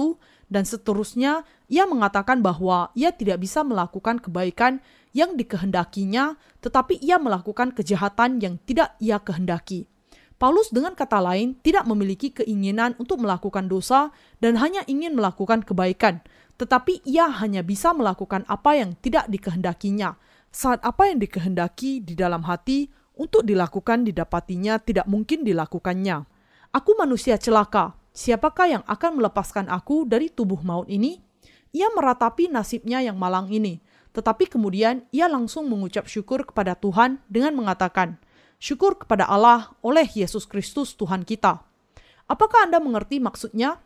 dan 0.50 0.66
seterusnya 0.66 1.46
ia 1.70 1.86
mengatakan 1.86 2.42
bahwa 2.42 2.90
ia 2.98 3.14
tidak 3.14 3.46
bisa 3.46 3.62
melakukan 3.62 4.18
kebaikan 4.18 4.82
yang 5.14 5.38
dikehendakinya 5.38 6.34
tetapi 6.66 6.98
ia 6.98 7.22
melakukan 7.22 7.78
kejahatan 7.78 8.42
yang 8.42 8.58
tidak 8.66 8.98
ia 8.98 9.22
kehendaki. 9.22 9.86
Paulus 10.42 10.74
dengan 10.74 10.98
kata 10.98 11.22
lain 11.22 11.62
tidak 11.62 11.86
memiliki 11.86 12.34
keinginan 12.34 12.98
untuk 12.98 13.22
melakukan 13.22 13.70
dosa 13.70 14.10
dan 14.42 14.58
hanya 14.58 14.82
ingin 14.90 15.14
melakukan 15.14 15.62
kebaikan, 15.62 16.26
tetapi 16.58 17.06
ia 17.06 17.30
hanya 17.30 17.62
bisa 17.62 17.94
melakukan 17.94 18.50
apa 18.50 18.82
yang 18.82 18.98
tidak 18.98 19.30
dikehendakinya. 19.30 20.18
Saat 20.54 20.86
apa 20.86 21.10
yang 21.10 21.18
dikehendaki 21.18 22.06
di 22.06 22.14
dalam 22.14 22.46
hati 22.46 22.86
untuk 23.18 23.42
dilakukan 23.42 24.06
didapatinya 24.06 24.78
tidak 24.78 25.10
mungkin 25.10 25.42
dilakukannya. 25.42 26.30
Aku 26.74 26.94
manusia 26.94 27.42
celaka, 27.42 27.98
siapakah 28.14 28.70
yang 28.70 28.84
akan 28.86 29.18
melepaskan 29.18 29.66
aku 29.66 30.06
dari 30.06 30.30
tubuh 30.30 30.62
maut 30.62 30.86
ini? 30.86 31.18
Ia 31.74 31.90
meratapi 31.90 32.54
nasibnya 32.54 33.02
yang 33.02 33.18
malang 33.18 33.50
ini, 33.50 33.82
tetapi 34.14 34.46
kemudian 34.46 35.10
ia 35.10 35.26
langsung 35.26 35.66
mengucap 35.66 36.06
syukur 36.06 36.46
kepada 36.46 36.78
Tuhan 36.78 37.18
dengan 37.26 37.58
mengatakan, 37.58 38.22
syukur 38.62 39.02
kepada 39.02 39.26
Allah 39.26 39.74
oleh 39.82 40.06
Yesus 40.06 40.46
Kristus 40.46 40.94
Tuhan 40.94 41.26
kita. 41.26 41.66
Apakah 42.30 42.70
Anda 42.70 42.78
mengerti 42.78 43.18
maksudnya? 43.18 43.82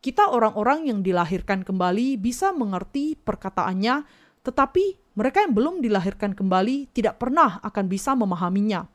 Kita 0.00 0.32
orang-orang 0.32 0.88
yang 0.88 1.04
dilahirkan 1.04 1.60
kembali 1.60 2.16
bisa 2.16 2.56
mengerti 2.56 3.20
perkataannya, 3.20 4.25
tetapi 4.46 5.02
mereka 5.18 5.42
yang 5.42 5.52
belum 5.58 5.74
dilahirkan 5.82 6.38
kembali 6.38 6.94
tidak 6.94 7.18
pernah 7.18 7.58
akan 7.66 7.90
bisa 7.90 8.14
memahaminya. 8.14 8.86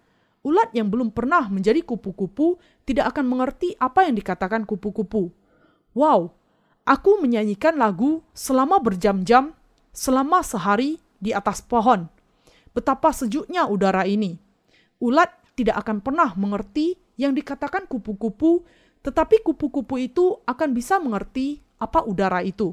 Ulat 0.48 0.72
yang 0.72 0.88
belum 0.88 1.12
pernah 1.12 1.52
menjadi 1.52 1.84
kupu-kupu 1.84 2.56
tidak 2.88 3.12
akan 3.14 3.28
mengerti 3.28 3.76
apa 3.76 4.08
yang 4.08 4.16
dikatakan 4.16 4.64
kupu-kupu. 4.64 5.30
Wow, 5.92 6.32
aku 6.88 7.20
menyanyikan 7.20 7.76
lagu 7.76 8.24
selama 8.32 8.80
berjam-jam, 8.80 9.52
selama 9.92 10.40
sehari 10.40 11.04
di 11.20 11.36
atas 11.36 11.60
pohon. 11.60 12.08
Betapa 12.72 13.12
sejuknya 13.12 13.68
udara 13.68 14.08
ini 14.08 14.40
ulat 15.02 15.34
tidak 15.58 15.82
akan 15.84 16.00
pernah 16.00 16.32
mengerti 16.38 16.96
yang 17.18 17.34
dikatakan 17.36 17.90
kupu-kupu, 17.90 18.64
tetapi 19.02 19.42
kupu-kupu 19.44 19.98
itu 20.00 20.40
akan 20.46 20.70
bisa 20.72 21.02
mengerti 21.02 21.60
apa 21.82 22.06
udara 22.06 22.46
itu. 22.46 22.72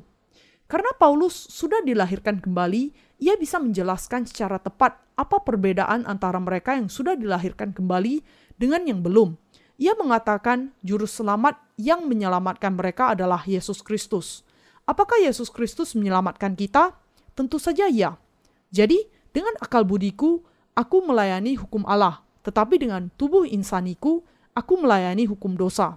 Karena 0.69 0.93
Paulus 1.01 1.49
sudah 1.49 1.81
dilahirkan 1.81 2.45
kembali, 2.45 2.93
ia 3.25 3.35
bisa 3.41 3.57
menjelaskan 3.57 4.29
secara 4.29 4.61
tepat 4.61 5.01
apa 5.17 5.41
perbedaan 5.41 6.05
antara 6.05 6.37
mereka 6.37 6.77
yang 6.77 6.93
sudah 6.93 7.17
dilahirkan 7.17 7.73
kembali 7.73 8.21
dengan 8.61 8.85
yang 8.85 9.01
belum. 9.01 9.33
Ia 9.81 9.97
mengatakan 9.97 10.77
juru 10.85 11.09
selamat 11.09 11.57
yang 11.81 12.05
menyelamatkan 12.05 12.77
mereka 12.77 13.17
adalah 13.17 13.41
Yesus 13.49 13.81
Kristus. 13.81 14.45
Apakah 14.85 15.17
Yesus 15.25 15.49
Kristus 15.49 15.97
menyelamatkan 15.97 16.53
kita? 16.53 16.93
Tentu 17.33 17.57
saja 17.57 17.89
ya. 17.89 18.21
Jadi, 18.69 19.09
dengan 19.33 19.57
akal 19.65 19.89
budiku, 19.89 20.45
aku 20.77 21.01
melayani 21.01 21.57
hukum 21.57 21.89
Allah, 21.89 22.21
tetapi 22.45 22.77
dengan 22.77 23.09
tubuh 23.17 23.49
insaniku, 23.49 24.21
aku 24.53 24.77
melayani 24.77 25.25
hukum 25.25 25.57
dosa. 25.57 25.97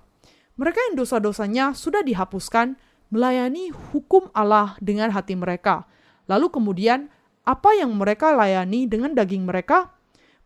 Mereka 0.55 0.80
yang 0.91 0.95
dosa-dosanya 0.95 1.74
sudah 1.74 2.05
dihapuskan, 2.05 2.78
melayani 3.12 3.70
hukum 3.91 4.32
Allah 4.32 4.80
dengan 4.80 5.12
hati 5.12 5.36
mereka. 5.36 5.86
Lalu 6.32 6.47
kemudian, 6.49 7.12
apa 7.43 7.76
yang 7.76 7.91
mereka 7.93 8.32
layani 8.32 8.88
dengan 8.88 9.12
daging 9.12 9.43
mereka? 9.43 9.91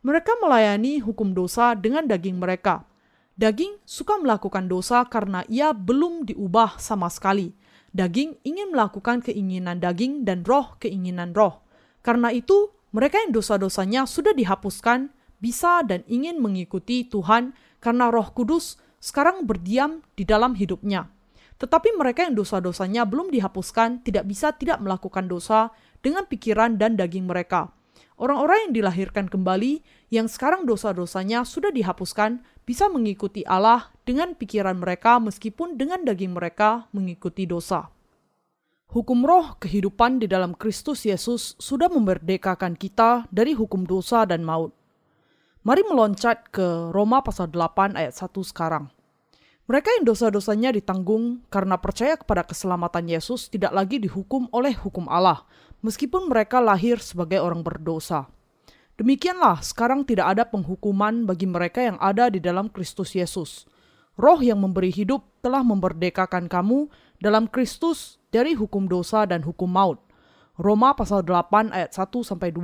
Mereka 0.01 0.41
melayani 0.41 0.99
hukum 0.99 1.31
dosa 1.37 1.77
dengan 1.77 2.09
daging 2.09 2.41
mereka. 2.41 2.83
Daging 3.37 3.77
suka 3.85 4.17
melakukan 4.17 4.65
dosa 4.65 5.05
karena 5.05 5.45
ia 5.45 5.71
belum 5.71 6.25
diubah 6.25 6.81
sama 6.81 7.07
sekali. 7.13 7.53
Daging 7.95 8.41
ingin 8.43 8.73
melakukan 8.73 9.23
keinginan 9.23 9.79
daging 9.79 10.25
dan 10.27 10.43
roh 10.43 10.75
keinginan 10.81 11.31
roh. 11.31 11.63
Karena 12.03 12.31
itu, 12.33 12.75
mereka 12.95 13.19
yang 13.19 13.35
dosa-dosanya 13.35 14.07
sudah 14.07 14.31
dihapuskan, 14.31 15.11
bisa 15.43 15.83
dan 15.83 16.01
ingin 16.07 16.39
mengikuti 16.39 17.03
Tuhan 17.05 17.51
karena 17.83 18.07
Roh 18.07 18.31
Kudus 18.31 18.79
sekarang 19.03 19.43
berdiam 19.43 19.99
di 20.15 20.23
dalam 20.23 20.55
hidupnya. 20.55 21.11
Tetapi 21.55 21.95
mereka 21.95 22.27
yang 22.27 22.35
dosa-dosanya 22.35 23.07
belum 23.07 23.31
dihapuskan 23.31 24.03
tidak 24.03 24.27
bisa 24.27 24.51
tidak 24.55 24.83
melakukan 24.83 25.31
dosa 25.31 25.71
dengan 26.03 26.27
pikiran 26.27 26.75
dan 26.75 26.99
daging 26.99 27.25
mereka. 27.25 27.71
Orang-orang 28.15 28.71
yang 28.71 28.73
dilahirkan 28.79 29.27
kembali, 29.27 29.83
yang 30.07 30.31
sekarang 30.31 30.63
dosa-dosanya 30.63 31.43
sudah 31.43 31.71
dihapuskan, 31.71 32.43
bisa 32.63 32.87
mengikuti 32.87 33.43
Allah 33.43 33.91
dengan 34.07 34.39
pikiran 34.39 34.79
mereka 34.79 35.19
meskipun 35.19 35.75
dengan 35.75 36.07
daging 36.07 36.31
mereka 36.31 36.87
mengikuti 36.95 37.43
dosa. 37.43 37.91
Hukum 38.95 39.27
roh 39.27 39.59
kehidupan 39.59 40.23
di 40.23 40.31
dalam 40.31 40.55
Kristus 40.55 41.03
Yesus 41.03 41.59
sudah 41.59 41.91
memerdekakan 41.91 42.79
kita 42.79 43.27
dari 43.27 43.51
hukum 43.51 43.83
dosa 43.83 44.23
dan 44.23 44.47
maut. 44.47 44.71
Mari 45.67 45.83
meloncat 45.83 46.47
ke 46.55 46.95
Roma 46.95 47.19
pasal 47.19 47.51
8 47.51 47.99
ayat 47.99 48.15
1 48.15 48.31
sekarang. 48.45 48.94
Mereka 49.65 49.97
yang 49.97 50.05
dosa-dosanya 50.05 50.69
ditanggung 50.77 51.41
karena 51.49 51.81
percaya 51.81 52.13
kepada 52.13 52.45
keselamatan 52.45 53.09
Yesus 53.09 53.49
tidak 53.49 53.73
lagi 53.73 53.97
dihukum 53.97 54.45
oleh 54.53 54.77
hukum 54.77 55.09
Allah, 55.09 55.41
meskipun 55.81 56.29
mereka 56.29 56.61
lahir 56.61 57.01
sebagai 57.01 57.41
orang 57.41 57.65
berdosa. 57.65 58.29
Demikianlah, 58.93 59.65
sekarang 59.65 60.05
tidak 60.05 60.37
ada 60.37 60.45
penghukuman 60.45 61.25
bagi 61.25 61.49
mereka 61.49 61.81
yang 61.81 61.97
ada 61.97 62.29
di 62.29 62.37
dalam 62.37 62.69
Kristus 62.69 63.17
Yesus. 63.17 63.65
Roh 64.15 64.37
yang 64.37 64.61
memberi 64.61 64.93
hidup 64.93 65.25
telah 65.41 65.65
memerdekakan 65.65 66.45
kamu 66.45 66.85
dalam 67.17 67.49
Kristus 67.49 68.21
dari 68.29 68.53
hukum 68.53 68.85
dosa 68.85 69.25
dan 69.25 69.41
hukum 69.41 69.67
maut. 69.67 69.97
Roma 70.61 70.93
pasal 70.93 71.25
8 71.25 71.73
ayat 71.73 71.91
1 71.91 72.21
sampai 72.21 72.53
2. 72.53 72.61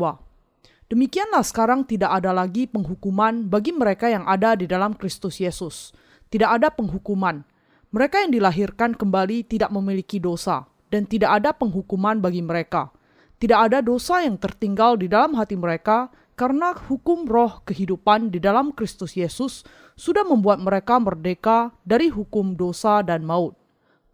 Demikianlah 0.88 1.44
sekarang 1.44 1.82
tidak 1.84 2.14
ada 2.14 2.30
lagi 2.30 2.70
penghukuman 2.70 3.50
bagi 3.50 3.74
mereka 3.74 4.08
yang 4.08 4.24
ada 4.30 4.54
di 4.56 4.70
dalam 4.70 4.96
Kristus 4.96 5.42
Yesus. 5.42 5.92
Tidak 6.32 6.48
ada 6.48 6.72
penghukuman. 6.72 7.44
Mereka 7.92 8.24
yang 8.24 8.32
dilahirkan 8.32 8.96
kembali 8.96 9.44
tidak 9.52 9.68
memiliki 9.68 10.16
dosa 10.16 10.64
dan 10.88 11.04
tidak 11.04 11.44
ada 11.44 11.52
penghukuman 11.52 12.24
bagi 12.24 12.40
mereka. 12.40 12.88
Tidak 13.36 13.60
ada 13.60 13.84
dosa 13.84 14.24
yang 14.24 14.40
tertinggal 14.40 14.96
di 14.96 15.12
dalam 15.12 15.36
hati 15.36 15.60
mereka 15.60 16.08
karena 16.40 16.72
hukum 16.72 17.28
roh 17.28 17.60
kehidupan 17.68 18.32
di 18.32 18.40
dalam 18.40 18.72
Kristus 18.72 19.20
Yesus 19.20 19.68
sudah 20.00 20.24
membuat 20.24 20.64
mereka 20.64 21.04
merdeka 21.04 21.76
dari 21.84 22.08
hukum 22.08 22.56
dosa 22.56 23.04
dan 23.04 23.28
maut. 23.28 23.60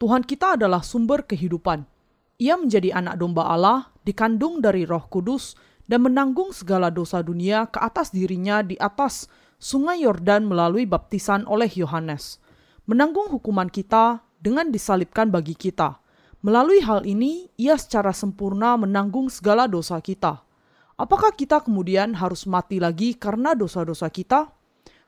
Tuhan 0.01 0.25
kita 0.25 0.57
adalah 0.57 0.81
sumber 0.81 1.21
kehidupan. 1.21 1.85
Ia 2.37 2.57
menjadi 2.57 2.93
anak 2.93 3.17
domba 3.21 3.49
Allah, 3.49 3.89
dikandung 4.05 4.61
dari 4.61 4.85
Roh 4.85 5.05
Kudus, 5.09 5.57
dan 5.89 6.05
menanggung 6.05 6.53
segala 6.53 6.93
dosa 6.93 7.23
dunia 7.25 7.65
ke 7.65 7.81
atas 7.81 8.13
dirinya 8.13 8.61
di 8.61 8.77
atas 8.77 9.25
Sungai 9.57 10.05
Yordan 10.05 10.45
melalui 10.45 10.85
baptisan 10.85 11.45
oleh 11.49 11.69
Yohanes. 11.73 12.37
Menanggung 12.85 13.29
hukuman 13.33 13.67
kita 13.67 14.21
dengan 14.37 14.69
disalibkan 14.69 15.33
bagi 15.33 15.57
kita. 15.57 15.97
Melalui 16.45 16.79
hal 16.85 17.03
ini, 17.03 17.49
ia 17.57 17.75
secara 17.75 18.13
sempurna 18.13 18.77
menanggung 18.77 19.27
segala 19.33 19.65
dosa 19.65 19.97
kita. 19.99 20.45
Apakah 20.97 21.33
kita 21.33 21.61
kemudian 21.65 22.13
harus 22.17 22.45
mati 22.45 22.77
lagi 22.77 23.17
karena 23.17 23.57
dosa-dosa 23.57 24.07
kita? 24.13 24.49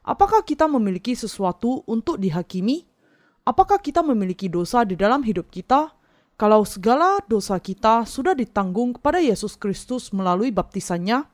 Apakah 0.01 0.41
kita 0.41 0.65
memiliki 0.65 1.13
sesuatu 1.13 1.85
untuk 1.85 2.17
dihakimi? 2.17 2.89
apakah 3.49 3.81
kita 3.81 4.05
memiliki 4.05 4.45
dosa 4.45 4.85
di 4.85 4.93
dalam 4.93 5.25
hidup 5.25 5.49
kita? 5.49 5.89
Kalau 6.39 6.63
segala 6.63 7.19
dosa 7.25 7.57
kita 7.59 8.05
sudah 8.05 8.37
ditanggung 8.37 8.95
kepada 8.95 9.19
Yesus 9.19 9.57
Kristus 9.59 10.13
melalui 10.13 10.53
baptisannya? 10.53 11.25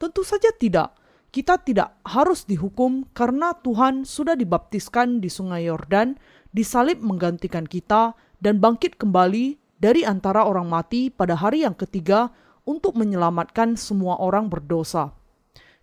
Tentu 0.00 0.24
saja 0.26 0.50
tidak. 0.56 0.96
Kita 1.30 1.62
tidak 1.62 1.94
harus 2.02 2.42
dihukum 2.42 3.06
karena 3.14 3.54
Tuhan 3.54 4.02
sudah 4.02 4.34
dibaptiskan 4.34 5.22
di 5.22 5.30
sungai 5.30 5.70
Yordan, 5.70 6.18
disalib 6.50 6.98
menggantikan 6.98 7.70
kita, 7.70 8.18
dan 8.42 8.58
bangkit 8.58 8.98
kembali 8.98 9.54
dari 9.78 10.02
antara 10.02 10.42
orang 10.42 10.66
mati 10.66 11.06
pada 11.06 11.38
hari 11.38 11.62
yang 11.62 11.78
ketiga 11.78 12.34
untuk 12.66 12.98
menyelamatkan 12.98 13.78
semua 13.78 14.18
orang 14.18 14.50
berdosa. 14.50 15.14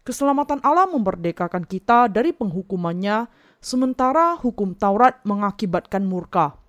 Keselamatan 0.04 0.60
Allah 0.68 0.88
memerdekakan 0.92 1.64
kita 1.64 2.12
dari 2.12 2.36
penghukumannya, 2.36 3.32
sementara 3.64 4.36
hukum 4.36 4.76
Taurat 4.76 5.24
mengakibatkan 5.24 6.04
murka. 6.04 6.60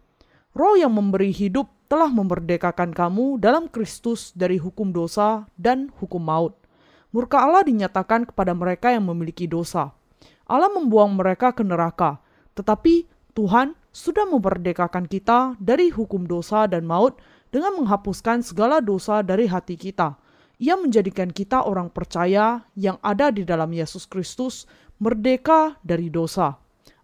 Roh 0.55 0.79
yang 0.79 0.95
memberi 0.95 1.35
hidup 1.35 1.67
telah 1.91 2.15
memerdekakan 2.15 2.95
kamu 2.95 3.43
dalam 3.43 3.67
Kristus 3.67 4.31
dari 4.39 4.59
hukum 4.59 4.95
dosa 4.95 5.51
dan 5.59 5.91
hukum 5.99 6.23
maut. 6.23 6.68
Murka 7.09 7.41
Allah 7.41 7.65
dinyatakan 7.65 8.29
kepada 8.29 8.53
mereka 8.53 8.93
yang 8.93 9.09
memiliki 9.09 9.49
dosa. 9.49 9.97
Allah 10.45 10.69
membuang 10.69 11.17
mereka 11.17 11.53
ke 11.57 11.65
neraka, 11.65 12.21
tetapi 12.53 13.09
Tuhan 13.33 13.73
sudah 13.93 14.29
memerdekakan 14.29 15.09
kita 15.09 15.57
dari 15.57 15.89
hukum 15.89 16.29
dosa 16.29 16.69
dan 16.69 16.85
maut 16.85 17.17
dengan 17.49 17.81
menghapuskan 17.81 18.45
segala 18.45 18.85
dosa 18.85 19.25
dari 19.25 19.49
hati 19.49 19.81
kita. 19.81 20.21
Ia 20.59 20.75
menjadikan 20.75 21.31
kita 21.31 21.65
orang 21.65 21.89
percaya 21.89 22.67
yang 22.75 22.99
ada 23.01 23.31
di 23.31 23.47
dalam 23.47 23.71
Yesus 23.71 24.11
Kristus 24.11 24.67
merdeka 24.99 25.79
dari 25.87 26.11
dosa. 26.11 26.59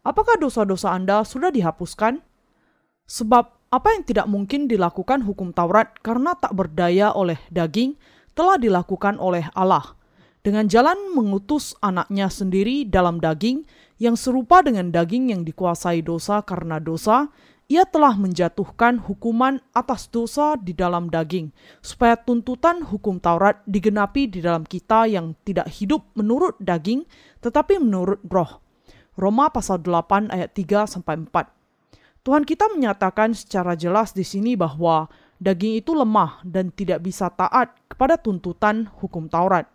Apakah 0.04 0.36
dosa-dosa 0.36 0.92
Anda 0.92 1.22
sudah 1.22 1.54
dihapuskan? 1.54 2.20
Sebab 3.08 3.44
apa 3.72 3.88
yang 3.94 4.02
tidak 4.04 4.26
mungkin 4.28 4.66
dilakukan 4.66 5.22
hukum 5.22 5.54
Taurat 5.54 5.96
karena 6.02 6.34
tak 6.36 6.52
berdaya 6.52 7.14
oleh 7.14 7.38
daging 7.48 7.96
telah 8.34 8.58
dilakukan 8.60 9.16
oleh 9.16 9.46
Allah 9.54 9.94
dengan 10.44 10.68
jalan 10.68 11.16
mengutus 11.16 11.72
anaknya 11.80 12.28
sendiri 12.28 12.84
dalam 12.84 13.16
daging 13.16 13.64
yang 13.96 14.12
serupa 14.12 14.60
dengan 14.60 14.92
daging 14.92 15.32
yang 15.32 15.40
dikuasai 15.40 16.04
dosa 16.04 16.44
karena 16.44 16.76
dosa, 16.76 17.32
ia 17.64 17.88
telah 17.88 18.12
menjatuhkan 18.12 19.00
hukuman 19.00 19.56
atas 19.72 20.12
dosa 20.12 20.60
di 20.60 20.76
dalam 20.76 21.08
daging, 21.08 21.48
supaya 21.80 22.12
tuntutan 22.20 22.84
hukum 22.84 23.16
Taurat 23.16 23.64
digenapi 23.64 24.28
di 24.28 24.44
dalam 24.44 24.68
kita 24.68 25.08
yang 25.08 25.32
tidak 25.48 25.72
hidup 25.72 26.04
menurut 26.12 26.60
daging, 26.60 27.08
tetapi 27.40 27.80
menurut 27.80 28.20
roh. 28.28 28.60
Roma 29.16 29.48
pasal 29.48 29.80
8 29.80 30.28
ayat 30.28 30.52
3 30.52 30.84
sampai 30.84 31.24
4. 31.24 32.20
Tuhan 32.20 32.44
kita 32.44 32.68
menyatakan 32.68 33.32
secara 33.32 33.72
jelas 33.80 34.12
di 34.12 34.28
sini 34.28 34.60
bahwa 34.60 35.08
daging 35.42 35.80
itu 35.80 35.94
lemah 35.94 36.42
dan 36.46 36.70
tidak 36.70 37.02
bisa 37.04 37.30
taat 37.32 37.74
kepada 37.90 38.18
tuntutan 38.18 38.90
hukum 39.00 39.26
Taurat. 39.30 39.66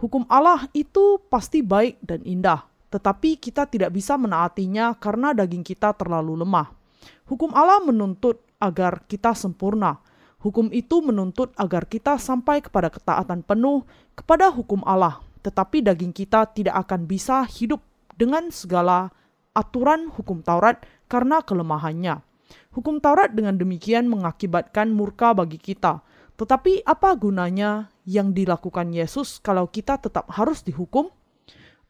Hukum 0.00 0.24
Allah 0.32 0.64
itu 0.72 1.20
pasti 1.28 1.60
baik 1.60 2.00
dan 2.00 2.24
indah, 2.24 2.64
tetapi 2.88 3.36
kita 3.36 3.68
tidak 3.68 3.92
bisa 3.92 4.16
menaatinya 4.16 4.96
karena 4.96 5.36
daging 5.36 5.60
kita 5.60 5.92
terlalu 5.92 6.40
lemah. 6.40 6.72
Hukum 7.28 7.52
Allah 7.52 7.84
menuntut 7.84 8.40
agar 8.58 9.04
kita 9.04 9.36
sempurna. 9.36 10.00
Hukum 10.40 10.72
itu 10.72 11.04
menuntut 11.04 11.52
agar 11.60 11.84
kita 11.84 12.16
sampai 12.16 12.64
kepada 12.64 12.88
ketaatan 12.88 13.44
penuh 13.44 13.84
kepada 14.16 14.48
hukum 14.48 14.80
Allah, 14.88 15.20
tetapi 15.44 15.84
daging 15.84 16.16
kita 16.16 16.48
tidak 16.48 16.80
akan 16.88 17.04
bisa 17.04 17.44
hidup 17.44 17.84
dengan 18.16 18.48
segala 18.48 19.12
aturan 19.52 20.08
hukum 20.08 20.40
Taurat 20.40 20.80
karena 21.12 21.44
kelemahannya. 21.44 22.29
Hukum 22.70 23.02
Taurat 23.02 23.34
dengan 23.34 23.58
demikian 23.58 24.06
mengakibatkan 24.06 24.94
murka 24.94 25.34
bagi 25.34 25.58
kita, 25.58 26.06
tetapi 26.38 26.86
apa 26.86 27.18
gunanya 27.18 27.90
yang 28.06 28.30
dilakukan 28.30 28.94
Yesus 28.94 29.42
kalau 29.42 29.66
kita 29.66 29.98
tetap 29.98 30.30
harus 30.30 30.62
dihukum? 30.62 31.10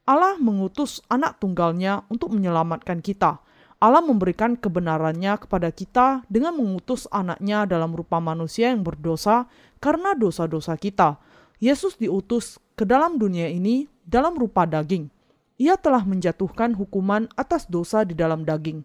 Allah 0.09 0.41
mengutus 0.41 1.05
anak 1.13 1.37
tunggalnya 1.37 2.09
untuk 2.09 2.33
menyelamatkan 2.33 3.05
kita. 3.05 3.45
Allah 3.77 4.01
memberikan 4.01 4.57
kebenarannya 4.57 5.37
kepada 5.45 5.69
kita 5.69 6.25
dengan 6.33 6.57
mengutus 6.57 7.05
anaknya 7.13 7.69
dalam 7.69 7.93
rupa 7.93 8.17
manusia 8.17 8.73
yang 8.73 8.81
berdosa 8.81 9.53
karena 9.85 10.17
dosa-dosa 10.17 10.81
kita. 10.81 11.21
Yesus 11.61 12.01
diutus 12.01 12.57
ke 12.73 12.89
dalam 12.89 13.21
dunia 13.21 13.53
ini 13.53 13.85
dalam 14.09 14.33
rupa 14.33 14.65
daging. 14.65 15.13
Ia 15.61 15.77
telah 15.77 16.09
menjatuhkan 16.09 16.73
hukuman 16.73 17.29
atas 17.37 17.69
dosa 17.69 18.01
di 18.01 18.17
dalam 18.17 18.49
daging. 18.49 18.81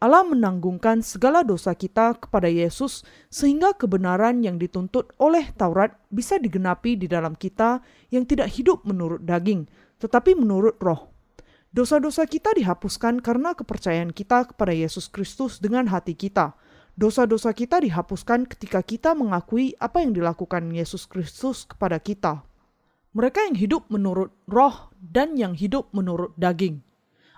Allah 0.00 0.24
menanggungkan 0.24 1.04
segala 1.04 1.44
dosa 1.44 1.76
kita 1.76 2.16
kepada 2.16 2.48
Yesus, 2.48 3.04
sehingga 3.28 3.76
kebenaran 3.76 4.40
yang 4.40 4.56
dituntut 4.56 5.12
oleh 5.20 5.52
Taurat 5.60 5.92
bisa 6.08 6.40
digenapi 6.40 6.96
di 6.96 7.04
dalam 7.04 7.36
kita 7.36 7.84
yang 8.08 8.24
tidak 8.24 8.48
hidup 8.56 8.80
menurut 8.88 9.20
daging, 9.20 9.68
tetapi 10.00 10.32
menurut 10.32 10.80
Roh. 10.80 11.12
Dosa-dosa 11.68 12.24
kita 12.24 12.56
dihapuskan 12.56 13.20
karena 13.20 13.52
kepercayaan 13.52 14.16
kita 14.16 14.48
kepada 14.48 14.72
Yesus 14.72 15.12
Kristus 15.12 15.60
dengan 15.60 15.84
hati 15.92 16.16
kita. 16.16 16.56
Dosa-dosa 16.96 17.52
kita 17.52 17.84
dihapuskan 17.84 18.48
ketika 18.48 18.80
kita 18.80 19.12
mengakui 19.12 19.76
apa 19.76 20.00
yang 20.00 20.16
dilakukan 20.16 20.72
Yesus 20.72 21.04
Kristus 21.04 21.68
kepada 21.68 22.00
kita. 22.00 22.40
Mereka 23.12 23.52
yang 23.52 23.56
hidup 23.60 23.84
menurut 23.92 24.32
Roh 24.48 24.88
dan 24.96 25.36
yang 25.36 25.52
hidup 25.52 25.92
menurut 25.92 26.32
daging. 26.40 26.80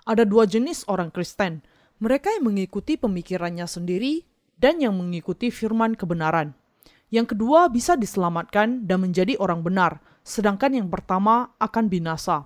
Ada 0.07 0.23
dua 0.23 0.47
jenis 0.47 0.87
orang 0.87 1.11
Kristen 1.11 1.59
mereka 2.03 2.35
yang 2.35 2.51
mengikuti 2.51 2.99
pemikirannya 2.99 3.63
sendiri 3.63 4.27
dan 4.59 4.83
yang 4.83 4.91
mengikuti 4.99 5.47
firman 5.47 5.95
kebenaran. 5.95 6.51
Yang 7.07 7.31
kedua 7.31 7.71
bisa 7.71 7.95
diselamatkan 7.95 8.83
dan 8.83 9.07
menjadi 9.07 9.39
orang 9.39 9.63
benar, 9.63 10.03
sedangkan 10.27 10.75
yang 10.75 10.91
pertama 10.91 11.55
akan 11.63 11.87
binasa. 11.87 12.43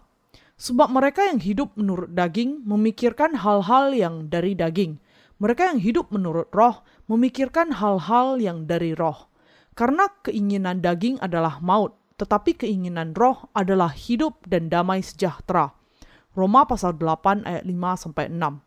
Sebab 0.62 0.94
mereka 0.94 1.26
yang 1.26 1.42
hidup 1.42 1.74
menurut 1.74 2.14
daging 2.14 2.62
memikirkan 2.70 3.34
hal-hal 3.34 3.98
yang 3.98 4.30
dari 4.30 4.54
daging. 4.54 5.02
Mereka 5.42 5.74
yang 5.74 5.82
hidup 5.82 6.14
menurut 6.14 6.54
roh 6.54 6.86
memikirkan 7.10 7.74
hal-hal 7.74 8.38
yang 8.38 8.70
dari 8.70 8.94
roh. 8.94 9.26
Karena 9.74 10.06
keinginan 10.22 10.86
daging 10.86 11.18
adalah 11.18 11.58
maut, 11.66 11.98
tetapi 12.22 12.62
keinginan 12.62 13.18
roh 13.18 13.50
adalah 13.58 13.90
hidup 13.90 14.38
dan 14.46 14.70
damai 14.70 15.02
sejahtera. 15.02 15.74
Roma 16.38 16.70
pasal 16.70 16.94
8 16.94 17.46
ayat 17.46 17.66
5 17.66 17.74
sampai 18.06 18.30
6. 18.30 18.67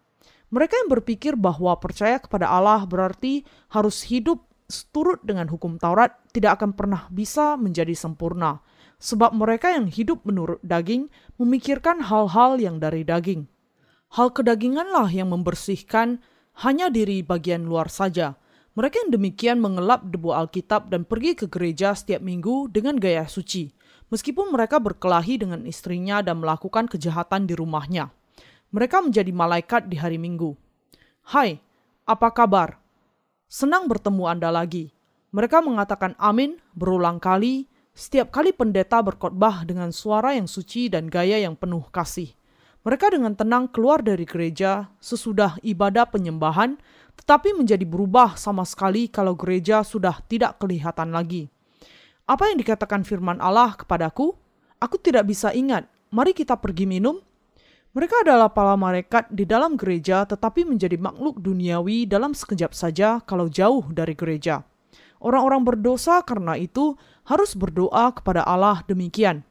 Mereka 0.50 0.74
yang 0.82 0.90
berpikir 0.90 1.38
bahwa 1.38 1.78
percaya 1.78 2.18
kepada 2.18 2.50
Allah 2.50 2.82
berarti 2.82 3.46
harus 3.70 4.02
hidup 4.02 4.50
seturut 4.66 5.22
dengan 5.22 5.46
hukum 5.50 5.78
Taurat 5.78 6.14
tidak 6.34 6.58
akan 6.58 6.74
pernah 6.74 7.06
bisa 7.10 7.54
menjadi 7.54 7.94
sempurna, 7.94 8.58
sebab 8.98 9.30
mereka 9.34 9.70
yang 9.70 9.86
hidup 9.86 10.26
menurut 10.26 10.58
daging 10.66 11.06
memikirkan 11.38 12.02
hal-hal 12.02 12.58
yang 12.58 12.82
dari 12.82 13.06
daging. 13.06 13.46
Hal 14.14 14.34
kedaginganlah 14.34 15.06
yang 15.14 15.30
membersihkan 15.30 16.18
hanya 16.66 16.90
diri 16.90 17.22
bagian 17.22 17.62
luar 17.62 17.86
saja. 17.86 18.34
Mereka 18.74 19.06
yang 19.06 19.10
demikian 19.14 19.58
mengelap 19.62 20.06
debu 20.10 20.30
Alkitab 20.34 20.90
dan 20.90 21.06
pergi 21.06 21.34
ke 21.34 21.46
gereja 21.46 21.94
setiap 21.94 22.22
minggu 22.22 22.70
dengan 22.70 22.98
gaya 22.98 23.26
suci, 23.26 23.70
meskipun 24.10 24.50
mereka 24.50 24.82
berkelahi 24.82 25.42
dengan 25.42 25.62
istrinya 25.66 26.22
dan 26.22 26.42
melakukan 26.42 26.90
kejahatan 26.90 27.46
di 27.46 27.54
rumahnya. 27.54 28.14
Mereka 28.70 29.02
menjadi 29.02 29.34
malaikat 29.34 29.90
di 29.90 29.98
hari 29.98 30.14
Minggu. 30.14 30.54
Hai, 31.26 31.58
apa 32.06 32.30
kabar? 32.30 32.78
Senang 33.50 33.90
bertemu 33.90 34.30
Anda 34.30 34.54
lagi. 34.54 34.94
Mereka 35.34 35.58
mengatakan 35.58 36.14
amin 36.22 36.54
berulang 36.78 37.18
kali 37.18 37.66
setiap 37.90 38.30
kali 38.30 38.54
pendeta 38.54 39.02
berkhotbah 39.02 39.66
dengan 39.66 39.90
suara 39.90 40.38
yang 40.38 40.46
suci 40.46 40.86
dan 40.86 41.10
gaya 41.10 41.42
yang 41.42 41.58
penuh 41.58 41.82
kasih. 41.90 42.30
Mereka 42.86 43.10
dengan 43.10 43.34
tenang 43.34 43.66
keluar 43.66 44.06
dari 44.06 44.22
gereja 44.22 44.86
sesudah 45.02 45.58
ibadah 45.66 46.06
penyembahan, 46.06 46.78
tetapi 47.18 47.58
menjadi 47.58 47.82
berubah 47.82 48.38
sama 48.38 48.62
sekali 48.62 49.10
kalau 49.10 49.34
gereja 49.34 49.82
sudah 49.82 50.22
tidak 50.30 50.62
kelihatan 50.62 51.10
lagi. 51.10 51.50
Apa 52.22 52.54
yang 52.54 52.62
dikatakan 52.62 53.02
firman 53.02 53.42
Allah 53.42 53.74
kepadaku? 53.74 54.38
Aku 54.78 54.94
tidak 55.02 55.26
bisa 55.26 55.50
ingat. 55.50 55.90
Mari 56.14 56.38
kita 56.38 56.54
pergi 56.54 56.86
minum 56.86 57.18
mereka 57.90 58.22
adalah 58.22 58.54
para 58.54 58.78
malaikat 58.78 59.26
di 59.34 59.42
dalam 59.42 59.74
gereja 59.74 60.22
tetapi 60.22 60.62
menjadi 60.62 60.94
makhluk 60.94 61.42
duniawi 61.42 62.06
dalam 62.06 62.38
sekejap 62.38 62.70
saja 62.70 63.18
kalau 63.26 63.50
jauh 63.50 63.82
dari 63.90 64.14
gereja. 64.14 64.62
Orang-orang 65.18 65.66
berdosa 65.66 66.22
karena 66.22 66.54
itu 66.54 66.94
harus 67.26 67.58
berdoa 67.58 68.14
kepada 68.14 68.46
Allah 68.46 68.86
demikian. 68.86 69.42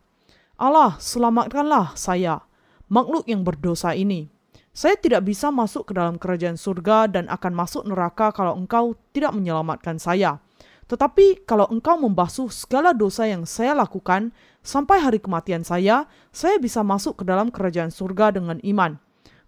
Allah, 0.56 0.96
selamatkanlah 1.04 2.00
saya, 2.00 2.40
makhluk 2.88 3.28
yang 3.28 3.44
berdosa 3.44 3.92
ini. 3.92 4.32
Saya 4.72 4.96
tidak 4.96 5.28
bisa 5.28 5.52
masuk 5.52 5.92
ke 5.92 6.00
dalam 6.00 6.16
kerajaan 6.16 6.56
surga 6.56 7.12
dan 7.12 7.28
akan 7.28 7.52
masuk 7.52 7.84
neraka 7.84 8.32
kalau 8.32 8.56
engkau 8.56 8.96
tidak 9.12 9.36
menyelamatkan 9.36 10.00
saya. 10.00 10.40
Tetapi 10.90 11.46
kalau 11.46 11.70
engkau 11.70 12.02
membasuh 12.02 12.50
segala 12.50 12.98
dosa 12.98 13.30
yang 13.30 13.46
saya 13.46 13.78
lakukan, 13.78 14.34
Sampai 14.60 15.00
hari 15.00 15.24
kematian 15.24 15.64
saya, 15.64 16.06
saya 16.36 16.60
bisa 16.60 16.84
masuk 16.84 17.18
ke 17.18 17.24
dalam 17.24 17.48
kerajaan 17.48 17.90
surga 17.90 18.36
dengan 18.36 18.60
iman. 18.60 19.00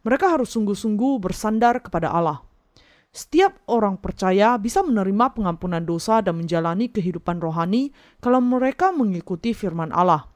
Mereka 0.02 0.34
harus 0.34 0.56
sungguh-sungguh 0.56 1.20
bersandar 1.22 1.84
kepada 1.84 2.10
Allah. 2.10 2.42
Setiap 3.12 3.60
orang 3.68 4.00
percaya 4.00 4.56
bisa 4.56 4.80
menerima 4.80 5.36
pengampunan 5.36 5.84
dosa 5.84 6.24
dan 6.24 6.40
menjalani 6.40 6.88
kehidupan 6.88 7.44
rohani 7.44 7.92
kalau 8.24 8.40
mereka 8.40 8.96
mengikuti 8.96 9.52
firman 9.52 9.92
Allah. 9.92 10.32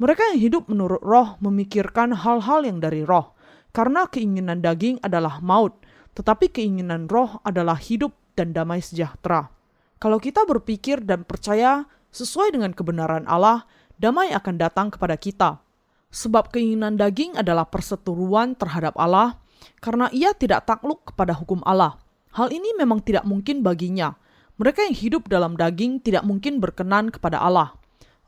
Mereka 0.00 0.34
yang 0.34 0.40
hidup 0.40 0.62
menurut 0.72 1.04
roh 1.04 1.36
memikirkan 1.38 2.16
hal-hal 2.16 2.66
yang 2.66 2.82
dari 2.82 3.06
roh, 3.06 3.36
karena 3.70 4.10
keinginan 4.10 4.64
daging 4.64 4.98
adalah 5.04 5.38
maut, 5.38 5.78
tetapi 6.18 6.50
keinginan 6.50 7.06
roh 7.06 7.38
adalah 7.46 7.78
hidup 7.78 8.10
dan 8.34 8.50
damai 8.50 8.82
sejahtera. 8.82 9.53
Kalau 10.04 10.20
kita 10.20 10.44
berpikir 10.44 11.00
dan 11.00 11.24
percaya 11.24 11.88
sesuai 12.12 12.52
dengan 12.52 12.76
kebenaran 12.76 13.24
Allah, 13.24 13.64
damai 13.96 14.36
akan 14.36 14.60
datang 14.60 14.92
kepada 14.92 15.16
kita. 15.16 15.64
Sebab 16.12 16.52
keinginan 16.52 17.00
daging 17.00 17.40
adalah 17.40 17.64
perseteruan 17.64 18.52
terhadap 18.52 19.00
Allah, 19.00 19.40
karena 19.80 20.12
ia 20.12 20.36
tidak 20.36 20.68
takluk 20.68 21.08
kepada 21.08 21.32
hukum 21.32 21.64
Allah. 21.64 21.96
Hal 22.36 22.52
ini 22.52 22.76
memang 22.76 23.00
tidak 23.00 23.24
mungkin 23.24 23.64
baginya. 23.64 24.12
Mereka 24.60 24.84
yang 24.84 24.92
hidup 24.92 25.24
dalam 25.32 25.56
daging 25.56 26.04
tidak 26.04 26.28
mungkin 26.28 26.60
berkenan 26.60 27.08
kepada 27.08 27.40
Allah. 27.40 27.72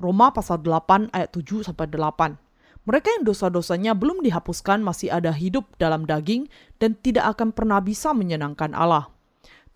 Roma 0.00 0.32
pasal 0.32 0.64
8 0.64 1.12
ayat 1.12 1.28
7 1.28 1.60
sampai 1.60 1.92
8. 1.92 2.40
Mereka 2.88 3.20
yang 3.20 3.28
dosa-dosanya 3.28 3.92
belum 3.92 4.24
dihapuskan 4.24 4.80
masih 4.80 5.12
ada 5.12 5.28
hidup 5.28 5.68
dalam 5.76 6.08
daging 6.08 6.48
dan 6.80 6.96
tidak 7.04 7.36
akan 7.36 7.52
pernah 7.52 7.84
bisa 7.84 8.16
menyenangkan 8.16 8.72
Allah. 8.72 9.12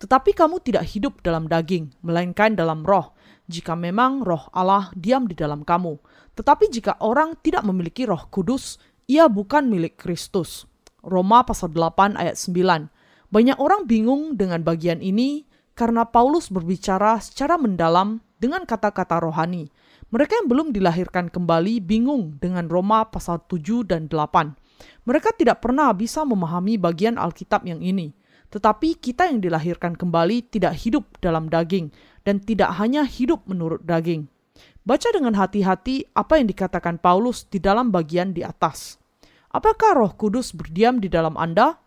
Tetapi 0.01 0.33
kamu 0.33 0.65
tidak 0.65 0.89
hidup 0.89 1.21
dalam 1.21 1.45
daging, 1.45 1.93
melainkan 2.01 2.57
dalam 2.57 2.81
roh, 2.81 3.13
jika 3.45 3.77
memang 3.77 4.25
roh 4.25 4.49
Allah 4.49 4.89
diam 4.97 5.29
di 5.29 5.37
dalam 5.37 5.61
kamu. 5.61 6.01
Tetapi 6.33 6.73
jika 6.73 6.97
orang 7.05 7.37
tidak 7.45 7.61
memiliki 7.61 8.09
roh 8.09 8.25
kudus, 8.33 8.81
ia 9.05 9.29
bukan 9.29 9.69
milik 9.69 10.01
Kristus. 10.01 10.65
Roma 11.05 11.45
pasal 11.45 11.69
8 11.69 12.17
ayat 12.17 12.33
9. 12.33 12.89
Banyak 13.29 13.57
orang 13.61 13.85
bingung 13.85 14.41
dengan 14.41 14.65
bagian 14.65 15.05
ini 15.05 15.45
karena 15.77 16.09
Paulus 16.09 16.49
berbicara 16.49 17.21
secara 17.21 17.61
mendalam 17.61 18.25
dengan 18.41 18.65
kata-kata 18.65 19.21
rohani. 19.21 19.69
Mereka 20.11 20.43
yang 20.43 20.47
belum 20.49 20.67
dilahirkan 20.75 21.31
kembali 21.31 21.79
bingung 21.79 22.41
dengan 22.41 22.67
Roma 22.67 23.07
pasal 23.07 23.39
7 23.47 23.85
dan 23.85 24.09
8. 24.09 24.57
Mereka 25.05 25.37
tidak 25.37 25.61
pernah 25.61 25.93
bisa 25.93 26.25
memahami 26.25 26.75
bagian 26.81 27.21
Alkitab 27.21 27.63
yang 27.69 27.79
ini. 27.79 28.17
Tetapi 28.51 28.99
kita 28.99 29.31
yang 29.31 29.39
dilahirkan 29.39 29.95
kembali 29.95 30.51
tidak 30.51 30.75
hidup 30.83 31.07
dalam 31.23 31.47
daging 31.47 31.89
dan 32.27 32.43
tidak 32.43 32.75
hanya 32.77 33.07
hidup 33.07 33.47
menurut 33.47 33.79
daging. 33.87 34.27
Baca 34.83 35.09
dengan 35.13 35.37
hati-hati 35.39 36.09
apa 36.11 36.41
yang 36.41 36.51
dikatakan 36.51 36.99
Paulus 36.99 37.47
di 37.47 37.63
dalam 37.63 37.89
bagian 37.89 38.35
di 38.35 38.43
atas. 38.43 38.99
Apakah 39.51 39.95
Roh 39.95 40.13
Kudus 40.15 40.51
berdiam 40.51 40.99
di 40.99 41.07
dalam 41.07 41.39
Anda? 41.39 41.79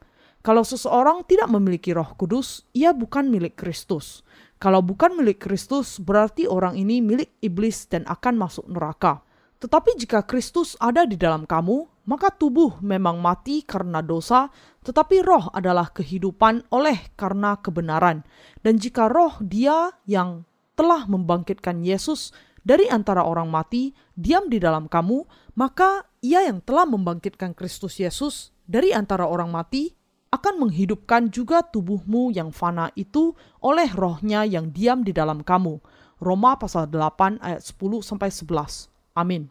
Kalau 0.44 0.60
seseorang 0.60 1.24
tidak 1.24 1.48
memiliki 1.48 1.96
Roh 1.96 2.12
Kudus, 2.16 2.68
ia 2.76 2.92
bukan 2.92 3.32
milik 3.32 3.56
Kristus. 3.56 4.20
Kalau 4.60 4.84
bukan 4.84 5.16
milik 5.16 5.40
Kristus, 5.40 5.96
berarti 5.96 6.44
orang 6.44 6.76
ini 6.76 7.00
milik 7.00 7.32
iblis 7.40 7.88
dan 7.88 8.04
akan 8.04 8.36
masuk 8.36 8.68
neraka. 8.68 9.24
Tetapi 9.64 9.96
jika 9.96 10.20
Kristus 10.28 10.76
ada 10.76 11.08
di 11.08 11.16
dalam 11.16 11.48
kamu, 11.48 11.88
maka 12.04 12.32
tubuh 12.32 12.80
memang 12.84 13.20
mati 13.20 13.64
karena 13.64 14.04
dosa, 14.04 14.52
tetapi 14.84 15.24
roh 15.24 15.48
adalah 15.52 15.92
kehidupan 15.92 16.68
oleh 16.68 17.12
karena 17.16 17.56
kebenaran. 17.60 18.24
Dan 18.60 18.76
jika 18.76 19.08
roh 19.08 19.36
dia 19.40 19.92
yang 20.04 20.44
telah 20.76 21.08
membangkitkan 21.08 21.80
Yesus 21.80 22.34
dari 22.64 22.88
antara 22.88 23.24
orang 23.24 23.48
mati 23.48 23.92
diam 24.16 24.48
di 24.48 24.60
dalam 24.60 24.88
kamu, 24.88 25.24
maka 25.56 26.04
ia 26.24 26.44
yang 26.44 26.60
telah 26.64 26.88
membangkitkan 26.88 27.52
Kristus 27.52 28.00
Yesus 28.00 28.52
dari 28.64 28.92
antara 28.92 29.28
orang 29.28 29.52
mati 29.52 29.92
akan 30.34 30.66
menghidupkan 30.66 31.30
juga 31.30 31.62
tubuhmu 31.62 32.34
yang 32.34 32.50
fana 32.50 32.90
itu 32.98 33.38
oleh 33.62 33.86
rohnya 33.94 34.42
yang 34.42 34.74
diam 34.74 35.06
di 35.06 35.14
dalam 35.14 35.46
kamu. 35.46 35.78
Roma 36.18 36.58
pasal 36.58 36.90
8 36.90 37.38
ayat 37.38 37.62
10 37.62 38.02
sampai 38.02 38.34
11. 38.34 38.90
Amin. 39.14 39.46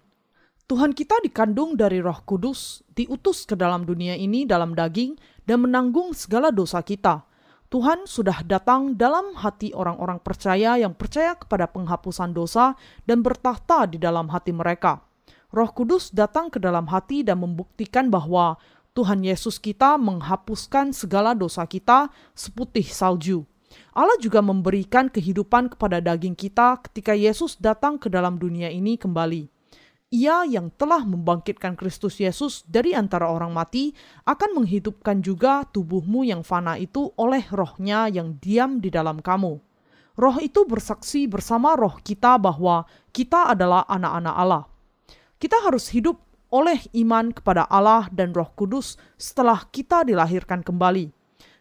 Tuhan 0.63 0.95
kita 0.95 1.19
dikandung 1.19 1.75
dari 1.75 1.99
Roh 1.99 2.23
Kudus, 2.23 2.87
diutus 2.95 3.43
ke 3.43 3.51
dalam 3.51 3.83
dunia 3.83 4.15
ini 4.15 4.47
dalam 4.47 4.71
daging 4.71 5.19
dan 5.43 5.67
menanggung 5.67 6.15
segala 6.15 6.55
dosa 6.55 6.79
kita. 6.79 7.27
Tuhan 7.67 8.07
sudah 8.07 8.47
datang 8.47 8.95
dalam 8.95 9.35
hati 9.35 9.75
orang-orang 9.75 10.23
percaya 10.23 10.79
yang 10.79 10.95
percaya 10.95 11.35
kepada 11.35 11.67
penghapusan 11.67 12.31
dosa 12.31 12.79
dan 13.03 13.19
bertahta 13.19 13.91
di 13.91 13.99
dalam 13.99 14.31
hati 14.31 14.55
mereka. 14.55 15.03
Roh 15.51 15.67
Kudus 15.67 16.15
datang 16.15 16.47
ke 16.47 16.63
dalam 16.63 16.87
hati 16.87 17.27
dan 17.27 17.43
membuktikan 17.43 18.07
bahwa 18.07 18.55
Tuhan 18.95 19.19
Yesus 19.19 19.59
kita 19.59 19.99
menghapuskan 19.99 20.95
segala 20.95 21.35
dosa 21.35 21.67
kita 21.67 22.07
seputih 22.31 22.87
salju. 22.87 23.43
Allah 23.91 24.15
juga 24.21 24.39
memberikan 24.39 25.11
kehidupan 25.11 25.75
kepada 25.75 25.99
daging 25.99 26.39
kita 26.39 26.79
ketika 26.87 27.11
Yesus 27.11 27.59
datang 27.59 27.99
ke 27.99 28.07
dalam 28.07 28.39
dunia 28.39 28.71
ini 28.71 28.95
kembali. 28.95 29.52
Ia 30.13 30.45
yang 30.45 30.69
telah 30.77 31.01
membangkitkan 31.01 31.73
Kristus 31.73 32.21
Yesus 32.21 32.61
dari 32.69 32.93
antara 32.93 33.33
orang 33.33 33.49
mati 33.49 33.97
akan 34.29 34.61
menghidupkan 34.61 35.25
juga 35.25 35.65
tubuhmu 35.65 36.21
yang 36.21 36.45
fana 36.45 36.77
itu 36.77 37.09
oleh 37.17 37.41
rohnya 37.49 38.05
yang 38.13 38.37
diam 38.37 38.77
di 38.77 38.93
dalam 38.93 39.25
kamu. 39.25 39.57
Roh 40.13 40.37
itu 40.37 40.69
bersaksi 40.69 41.25
bersama 41.25 41.73
roh 41.73 41.97
kita 41.97 42.37
bahwa 42.37 42.85
kita 43.09 43.57
adalah 43.57 43.89
anak-anak 43.89 44.35
Allah. 44.37 44.63
Kita 45.41 45.57
harus 45.65 45.89
hidup 45.89 46.21
oleh 46.53 46.77
iman 47.01 47.33
kepada 47.33 47.65
Allah 47.65 48.05
dan 48.13 48.29
Roh 48.37 48.53
Kudus 48.53 49.01
setelah 49.17 49.65
kita 49.73 50.05
dilahirkan 50.05 50.61
kembali. 50.61 51.09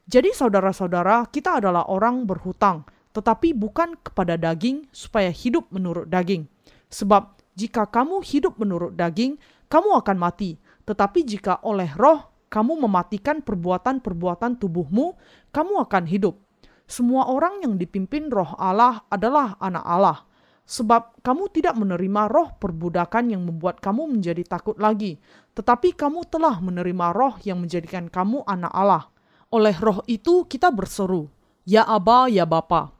Jadi, 0.05 0.37
saudara-saudara, 0.37 1.25
kita 1.33 1.57
adalah 1.57 1.89
orang 1.89 2.29
berhutang, 2.29 2.85
tetapi 3.17 3.57
bukan 3.57 3.97
kepada 3.97 4.37
daging, 4.37 4.85
supaya 4.93 5.33
hidup 5.33 5.73
menurut 5.73 6.13
daging. 6.13 6.45
Sebab 6.93 7.42
jika 7.53 7.89
kamu 7.89 8.25
hidup 8.25 8.57
menurut 8.57 8.97
daging, 8.97 9.37
kamu 9.69 10.01
akan 10.01 10.17
mati. 10.17 10.57
Tetapi 10.83 11.25
jika 11.25 11.61
oleh 11.63 11.93
roh 11.97 12.33
kamu 12.53 12.85
mematikan 12.85 13.41
perbuatan-perbuatan 13.41 14.61
tubuhmu, 14.61 15.17
kamu 15.55 15.75
akan 15.89 16.05
hidup. 16.05 16.37
Semua 16.85 17.31
orang 17.31 17.65
yang 17.65 17.81
dipimpin 17.81 18.29
roh 18.29 18.53
Allah 18.61 19.01
adalah 19.09 19.57
anak 19.63 19.85
Allah 19.87 20.19
sebab 20.63 21.21
kamu 21.21 21.51
tidak 21.53 21.75
menerima 21.75 22.31
roh 22.31 22.55
perbudakan 22.57 23.35
yang 23.35 23.43
membuat 23.43 23.83
kamu 23.83 24.09
menjadi 24.09 24.41
takut 24.47 24.79
lagi, 24.79 25.19
tetapi 25.53 25.93
kamu 25.93 26.25
telah 26.31 26.57
menerima 26.63 27.13
roh 27.13 27.35
yang 27.43 27.61
menjadikan 27.61 28.07
kamu 28.07 28.47
anak 28.47 28.73
Allah. 28.73 29.05
Oleh 29.53 29.77
roh 29.77 30.01
itu 30.09 30.49
kita 30.49 30.73
berseru, 30.73 31.29
Ya 31.69 31.85
Aba, 31.85 32.31
Ya 32.33 32.49
Bapa. 32.49 32.95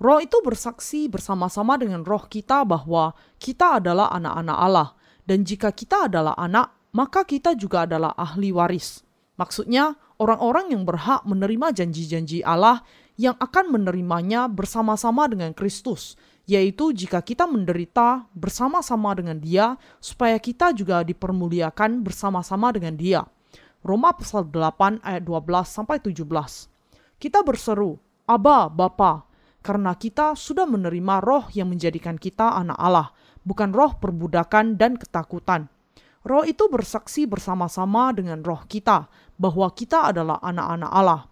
Roh 0.00 0.16
itu 0.16 0.40
bersaksi 0.40 1.12
bersama-sama 1.12 1.76
dengan 1.76 2.00
roh 2.08 2.24
kita 2.24 2.64
bahwa 2.64 3.12
kita 3.36 3.84
adalah 3.84 4.08
anak-anak 4.16 4.56
Allah, 4.56 4.88
dan 5.28 5.44
jika 5.44 5.68
kita 5.76 6.08
adalah 6.08 6.32
anak, 6.40 6.72
maka 6.96 7.20
kita 7.28 7.52
juga 7.52 7.84
adalah 7.84 8.16
ahli 8.16 8.48
waris. 8.48 9.04
Maksudnya, 9.36 10.00
orang-orang 10.16 10.72
yang 10.72 10.88
berhak 10.88 11.20
menerima 11.28 11.76
janji-janji 11.76 12.40
Allah 12.40 12.80
yang 13.20 13.36
akan 13.36 13.76
menerimanya 13.76 14.48
bersama-sama 14.48 15.28
dengan 15.28 15.52
Kristus, 15.52 16.16
yaitu 16.48 16.96
jika 16.96 17.20
kita 17.20 17.44
menderita 17.44 18.24
bersama-sama 18.32 19.12
dengan 19.12 19.36
Dia, 19.36 19.76
supaya 20.00 20.40
kita 20.40 20.72
juga 20.72 21.04
dipermuliakan 21.04 22.00
bersama-sama 22.00 22.72
dengan 22.72 22.96
Dia. 22.96 23.28
Roma 23.84 24.16
pasal 24.16 24.48
8 24.48 25.04
ayat 25.04 25.28
12 25.28 25.68
sampai 25.68 26.00
17. 26.00 26.68
Kita 27.20 27.44
berseru, 27.44 28.00
"Aba, 28.24 28.68
Bapa," 28.72 29.29
karena 29.60 29.96
kita 29.96 30.36
sudah 30.36 30.64
menerima 30.64 31.20
roh 31.20 31.48
yang 31.52 31.68
menjadikan 31.68 32.16
kita 32.16 32.56
anak 32.56 32.76
Allah, 32.80 33.12
bukan 33.44 33.72
roh 33.72 33.96
perbudakan 34.00 34.80
dan 34.80 34.96
ketakutan. 34.96 35.68
Roh 36.20 36.44
itu 36.44 36.68
bersaksi 36.68 37.24
bersama-sama 37.24 38.12
dengan 38.12 38.44
roh 38.44 38.60
kita 38.68 39.08
bahwa 39.40 39.72
kita 39.72 40.12
adalah 40.12 40.36
anak-anak 40.44 40.90
Allah. 40.92 41.22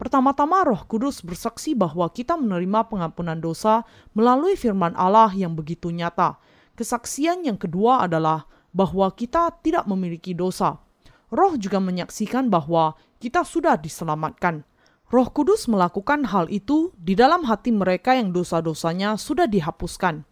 Pertama-tama 0.00 0.64
Roh 0.64 0.88
Kudus 0.88 1.20
bersaksi 1.20 1.76
bahwa 1.76 2.08
kita 2.08 2.32
menerima 2.40 2.88
pengampunan 2.88 3.36
dosa 3.36 3.84
melalui 4.16 4.56
firman 4.56 4.96
Allah 4.96 5.28
yang 5.36 5.52
begitu 5.52 5.92
nyata. 5.92 6.40
Kesaksian 6.72 7.44
yang 7.44 7.60
kedua 7.60 8.08
adalah 8.08 8.48
bahwa 8.72 9.12
kita 9.12 9.52
tidak 9.60 9.84
memiliki 9.84 10.32
dosa. 10.32 10.80
Roh 11.28 11.52
juga 11.60 11.84
menyaksikan 11.84 12.48
bahwa 12.48 12.96
kita 13.20 13.44
sudah 13.44 13.76
diselamatkan. 13.76 14.64
Roh 15.10 15.26
Kudus 15.26 15.66
melakukan 15.66 16.22
hal 16.30 16.46
itu 16.54 16.94
di 16.94 17.18
dalam 17.18 17.42
hati 17.42 17.74
mereka 17.74 18.14
yang 18.14 18.30
dosa-dosanya 18.30 19.18
sudah 19.18 19.50
dihapuskan. 19.50 20.22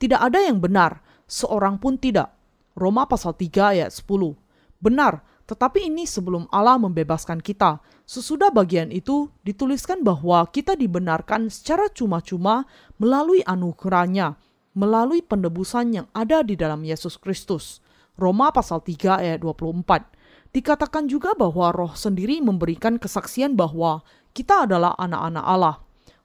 Tidak 0.00 0.16
ada 0.16 0.40
yang 0.40 0.64
benar, 0.64 1.04
seorang 1.28 1.76
pun 1.76 2.00
tidak. 2.00 2.32
Roma 2.72 3.04
pasal 3.04 3.36
3 3.36 3.76
ayat 3.76 3.92
10. 3.92 4.32
Benar, 4.80 5.20
tetapi 5.44 5.92
ini 5.92 6.08
sebelum 6.08 6.48
Allah 6.48 6.80
membebaskan 6.80 7.44
kita. 7.44 7.84
Sesudah 8.08 8.48
bagian 8.48 8.88
itu 8.88 9.28
dituliskan 9.44 10.00
bahwa 10.00 10.40
kita 10.48 10.72
dibenarkan 10.72 11.52
secara 11.52 11.92
cuma-cuma 11.92 12.64
melalui 12.96 13.44
anugerahnya, 13.44 14.40
melalui 14.72 15.20
penebusan 15.20 16.00
yang 16.00 16.06
ada 16.16 16.40
di 16.40 16.56
dalam 16.56 16.80
Yesus 16.80 17.20
Kristus. 17.20 17.84
Roma 18.16 18.48
pasal 18.56 18.80
3 18.80 19.20
ayat 19.20 19.44
24. 19.44 20.13
Dikatakan 20.54 21.10
juga 21.10 21.34
bahwa 21.34 21.74
roh 21.74 21.98
sendiri 21.98 22.38
memberikan 22.38 22.94
kesaksian 22.94 23.58
bahwa 23.58 24.06
kita 24.30 24.70
adalah 24.70 24.94
anak-anak 24.94 25.42
Allah. 25.42 25.76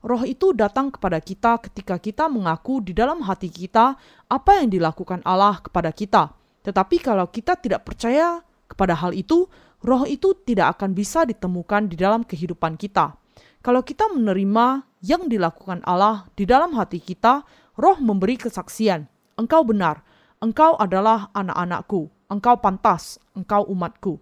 Roh 0.06 0.22
itu 0.22 0.54
datang 0.54 0.94
kepada 0.94 1.18
kita 1.18 1.58
ketika 1.66 1.98
kita 1.98 2.30
mengaku 2.30 2.78
di 2.78 2.94
dalam 2.94 3.26
hati 3.26 3.50
kita 3.50 3.98
apa 4.30 4.52
yang 4.62 4.70
dilakukan 4.70 5.26
Allah 5.26 5.58
kepada 5.58 5.90
kita. 5.90 6.30
Tetapi 6.62 7.02
kalau 7.02 7.26
kita 7.34 7.58
tidak 7.58 7.90
percaya 7.90 8.46
kepada 8.70 8.94
hal 8.94 9.18
itu, 9.18 9.50
roh 9.82 10.06
itu 10.06 10.38
tidak 10.46 10.78
akan 10.78 10.94
bisa 10.94 11.26
ditemukan 11.26 11.90
di 11.90 11.98
dalam 11.98 12.22
kehidupan 12.22 12.78
kita. 12.78 13.18
Kalau 13.66 13.82
kita 13.82 14.14
menerima 14.14 14.86
yang 15.02 15.26
dilakukan 15.26 15.82
Allah 15.84 16.30
di 16.38 16.46
dalam 16.46 16.78
hati 16.78 17.02
kita, 17.02 17.42
roh 17.76 17.98
memberi 17.98 18.38
kesaksian. 18.38 19.10
Engkau 19.42 19.66
benar, 19.66 20.06
engkau 20.38 20.78
adalah 20.78 21.34
anak-anakku, 21.34 22.14
engkau 22.30 22.56
pantas, 22.62 23.18
engkau 23.36 23.66
umatku. 23.68 24.22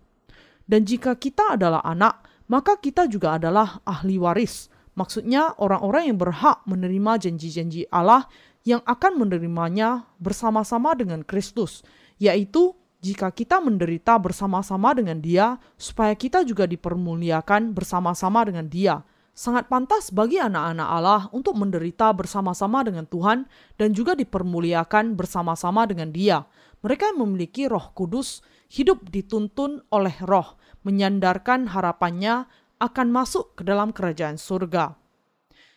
Dan 0.68 0.84
jika 0.84 1.16
kita 1.16 1.60
adalah 1.60 1.84
anak, 1.84 2.24
maka 2.48 2.80
kita 2.80 3.08
juga 3.08 3.36
adalah 3.36 3.80
ahli 3.84 4.20
waris. 4.20 4.72
Maksudnya 4.98 5.54
orang-orang 5.62 6.10
yang 6.10 6.18
berhak 6.18 6.66
menerima 6.66 7.22
janji-janji 7.22 7.86
Allah 7.94 8.26
yang 8.66 8.82
akan 8.84 9.22
menerimanya 9.22 10.10
bersama-sama 10.18 10.92
dengan 10.98 11.24
Kristus, 11.24 11.86
yaitu 12.18 12.74
jika 13.00 13.30
kita 13.30 13.62
menderita 13.62 14.18
bersama-sama 14.18 14.92
dengan 14.98 15.22
Dia, 15.22 15.62
supaya 15.78 16.18
kita 16.18 16.42
juga 16.42 16.66
dipermuliakan 16.66 17.72
bersama-sama 17.72 18.42
dengan 18.44 18.66
Dia. 18.68 19.06
Sangat 19.38 19.70
pantas 19.70 20.10
bagi 20.10 20.42
anak-anak 20.42 20.88
Allah 20.90 21.22
untuk 21.30 21.54
menderita 21.54 22.10
bersama-sama 22.10 22.82
dengan 22.82 23.06
Tuhan 23.06 23.46
dan 23.78 23.94
juga 23.94 24.18
dipermuliakan 24.18 25.14
bersama-sama 25.14 25.86
dengan 25.86 26.10
Dia. 26.10 26.42
Mereka 26.88 27.20
memiliki 27.20 27.68
Roh 27.68 27.92
Kudus 27.92 28.40
hidup 28.72 29.12
dituntun 29.12 29.84
oleh 29.92 30.16
Roh, 30.24 30.56
menyandarkan 30.88 31.76
harapannya 31.76 32.48
akan 32.80 33.08
masuk 33.12 33.60
ke 33.60 33.68
dalam 33.68 33.92
kerajaan 33.92 34.40
surga. 34.40 34.96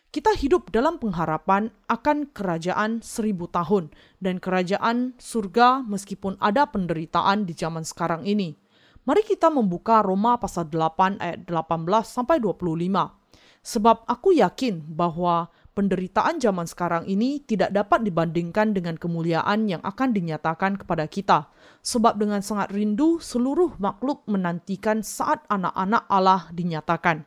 Kita 0.07 0.31
hidup 0.31 0.71
dalam 0.71 1.03
pengharapan 1.03 1.67
akan 1.91 2.31
kerajaan 2.31 3.03
seribu 3.03 3.51
tahun 3.51 3.91
dan 4.23 4.39
kerajaan 4.39 5.19
surga 5.19 5.83
meskipun 5.83 6.39
ada 6.39 6.71
penderitaan 6.71 7.43
di 7.43 7.59
zaman 7.59 7.83
sekarang 7.83 8.23
ini. 8.23 8.55
Mari 9.03 9.27
kita 9.27 9.51
membuka 9.51 9.99
Roma 9.99 10.39
pasal 10.39 10.71
8 10.71 11.19
ayat 11.19 11.43
18 11.43 12.07
sampai 12.07 12.39
25. 12.39 13.19
Sebab 13.67 14.07
aku 14.07 14.31
yakin 14.39 14.79
bahwa 14.95 15.51
penderitaan 15.71 16.39
zaman 16.39 16.67
sekarang 16.67 17.07
ini 17.07 17.39
tidak 17.43 17.71
dapat 17.71 18.03
dibandingkan 18.03 18.75
dengan 18.75 18.99
kemuliaan 18.99 19.71
yang 19.71 19.79
akan 19.83 20.11
dinyatakan 20.11 20.75
kepada 20.75 21.07
kita. 21.07 21.47
Sebab 21.81 22.19
dengan 22.19 22.43
sangat 22.43 22.69
rindu 22.75 23.17
seluruh 23.17 23.79
makhluk 23.79 24.27
menantikan 24.27 25.01
saat 25.01 25.41
anak-anak 25.47 26.05
Allah 26.11 26.51
dinyatakan. 26.53 27.23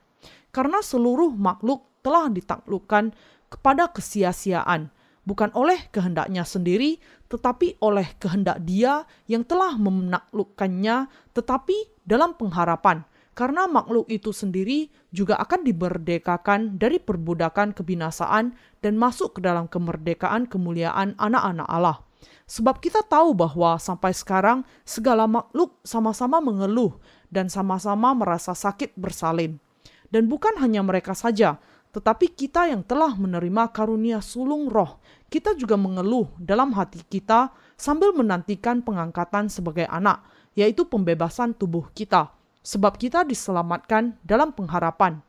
Karena 0.55 0.79
seluruh 0.85 1.35
makhluk 1.35 1.83
telah 2.05 2.31
ditaklukkan 2.31 3.11
kepada 3.51 3.91
kesia-siaan, 3.91 4.93
bukan 5.27 5.51
oleh 5.57 5.89
kehendaknya 5.91 6.45
sendiri, 6.47 7.01
tetapi 7.33 7.81
oleh 7.83 8.15
kehendak 8.21 8.63
Dia 8.63 9.03
yang 9.27 9.43
telah 9.43 9.75
menaklukkannya, 9.75 11.09
tetapi 11.35 12.05
dalam 12.05 12.37
pengharapan, 12.37 13.03
karena 13.35 13.66
makhluk 13.66 14.07
itu 14.07 14.30
sendiri 14.30 14.89
juga 15.11 15.35
akan 15.43 15.66
diberdekakan 15.66 16.78
dari 16.78 17.03
perbudakan 17.03 17.74
kebinasaan 17.74 18.55
dan 18.80 18.95
masuk 18.95 19.39
ke 19.39 19.41
dalam 19.43 19.66
kemerdekaan 19.66 20.47
kemuliaan 20.47 21.18
anak-anak 21.18 21.66
Allah. 21.66 21.99
Sebab 22.47 22.80
kita 22.80 23.03
tahu 23.05 23.35
bahwa 23.35 23.76
sampai 23.76 24.14
sekarang 24.14 24.62
segala 24.87 25.26
makhluk 25.26 25.76
sama-sama 25.82 26.39
mengeluh 26.39 26.97
dan 27.28 27.51
sama-sama 27.51 28.14
merasa 28.14 28.55
sakit 28.55 28.95
bersalin. 28.95 29.59
Dan 30.09 30.30
bukan 30.30 30.55
hanya 30.62 30.85
mereka 30.87 31.16
saja, 31.16 31.59
tetapi 31.91 32.30
kita 32.35 32.70
yang 32.70 32.87
telah 32.87 33.14
menerima 33.18 33.70
karunia 33.74 34.22
sulung 34.22 34.70
roh, 34.70 35.03
kita 35.26 35.59
juga 35.59 35.74
mengeluh 35.74 36.30
dalam 36.39 36.70
hati 36.74 37.03
kita 37.03 37.51
sambil 37.74 38.14
menantikan 38.14 38.82
pengangkatan 38.82 39.51
sebagai 39.51 39.91
anak, 39.91 40.22
yaitu 40.55 40.87
pembebasan 40.87 41.55
tubuh 41.55 41.91
kita. 41.91 42.30
Sebab 42.65 42.97
kita 42.97 43.29
diselamatkan 43.29 44.17
dalam 44.25 44.57
pengharapan. 44.57 45.21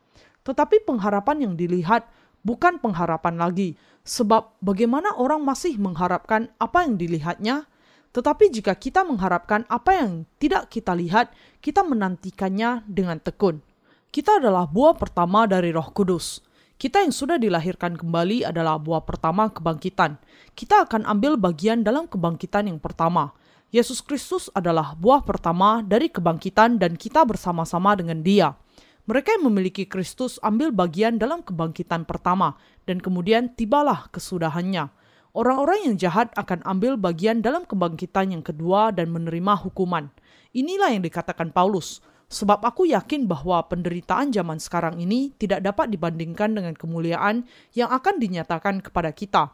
Tetapi 0.47 0.87
pengharapan 0.87 1.43
yang 1.43 1.53
dilihat 1.59 2.07
bukan 2.47 2.79
pengharapan 2.79 3.35
lagi, 3.35 3.75
sebab 4.07 4.55
bagaimana 4.63 5.17
orang 5.19 5.41
masih 5.43 5.75
mengharapkan 5.75 6.47
apa 6.61 6.85
yang 6.87 6.95
dilihatnya, 6.95 7.67
tetapi 8.15 8.47
jika 8.47 8.77
kita 8.79 9.03
mengharapkan 9.03 9.67
apa 9.67 9.91
yang 9.99 10.23
tidak 10.39 10.71
kita 10.71 10.95
lihat, 10.95 11.35
kita 11.59 11.83
menantikannya 11.83 12.87
dengan 12.87 13.19
tekun. 13.19 13.59
Kita 14.07 14.39
adalah 14.39 14.63
buah 14.71 14.95
pertama 14.95 15.43
dari 15.43 15.75
Roh 15.75 15.91
Kudus. 15.91 16.39
Kita 16.79 17.03
yang 17.03 17.11
sudah 17.11 17.35
dilahirkan 17.35 17.99
kembali 17.99 18.47
adalah 18.47 18.79
buah 18.79 19.03
pertama 19.03 19.51
kebangkitan. 19.51 20.15
Kita 20.55 20.87
akan 20.87 21.03
ambil 21.03 21.35
bagian 21.35 21.83
dalam 21.83 22.07
kebangkitan 22.07 22.71
yang 22.71 22.79
pertama. 22.79 23.35
Yesus 23.75 23.99
Kristus 23.99 24.47
adalah 24.55 24.95
buah 24.95 25.19
pertama 25.27 25.83
dari 25.83 26.07
kebangkitan 26.07 26.79
dan 26.79 26.95
kita 26.95 27.27
bersama-sama 27.27 27.91
dengan 27.99 28.23
dia. 28.23 28.55
Mereka 29.03 29.35
yang 29.35 29.51
memiliki 29.51 29.83
Kristus 29.83 30.39
ambil 30.39 30.71
bagian 30.71 31.19
dalam 31.19 31.43
kebangkitan 31.43 32.07
pertama 32.07 32.55
dan 32.87 33.03
kemudian 33.03 33.51
tibalah 33.51 34.07
kesudahannya. 34.15 34.87
Orang-orang 35.35 35.91
yang 35.91 35.95
jahat 35.99 36.31
akan 36.39 36.63
ambil 36.63 36.95
bagian 36.95 37.43
dalam 37.43 37.67
kebangkitan 37.67 38.31
yang 38.31 38.39
kedua 38.47 38.95
dan 38.95 39.11
menerima 39.11 39.67
hukuman. 39.67 40.07
Inilah 40.55 40.95
yang 40.95 41.03
dikatakan 41.03 41.51
Paulus 41.51 41.99
Sebab 42.31 42.63
aku 42.65 42.89
yakin 42.89 43.29
bahwa 43.29 43.59
penderitaan 43.69 44.33
zaman 44.33 44.57
sekarang 44.57 44.97
ini 44.97 45.35
tidak 45.37 45.61
dapat 45.61 45.93
dibandingkan 45.93 46.57
dengan 46.57 46.73
kemuliaan 46.73 47.45
yang 47.77 47.91
akan 47.93 48.17
dinyatakan 48.17 48.81
kepada 48.81 49.13
kita. 49.13 49.53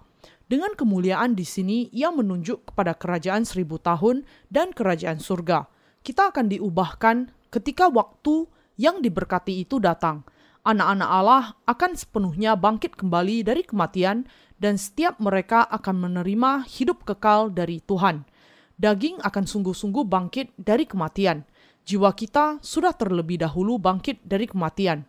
Dengan 0.51 0.75
kemuliaan 0.75 1.31
di 1.31 1.47
sini, 1.47 1.87
ia 1.95 2.11
menunjuk 2.11 2.67
kepada 2.67 2.91
kerajaan 2.91 3.47
seribu 3.47 3.79
tahun 3.79 4.27
dan 4.51 4.75
kerajaan 4.75 5.23
surga. 5.23 5.71
Kita 6.03 6.35
akan 6.35 6.51
diubahkan 6.51 7.31
ketika 7.47 7.87
waktu 7.87 8.51
yang 8.75 8.99
diberkati 8.99 9.63
itu 9.63 9.79
datang. 9.79 10.27
Anak-anak 10.67 11.07
Allah 11.07 11.43
akan 11.63 11.95
sepenuhnya 11.95 12.59
bangkit 12.59 12.99
kembali 12.99 13.47
dari 13.47 13.63
kematian 13.63 14.27
dan 14.59 14.75
setiap 14.75 15.23
mereka 15.23 15.63
akan 15.71 16.11
menerima 16.11 16.67
hidup 16.67 17.07
kekal 17.07 17.47
dari 17.47 17.79
Tuhan. 17.87 18.27
Daging 18.75 19.23
akan 19.23 19.47
sungguh-sungguh 19.47 20.03
bangkit 20.03 20.51
dari 20.59 20.83
kematian 20.83 21.47
jiwa 21.85 22.13
kita 22.13 22.61
sudah 22.61 22.93
terlebih 22.93 23.41
dahulu 23.41 23.81
bangkit 23.81 24.21
dari 24.21 24.45
kematian. 24.45 25.05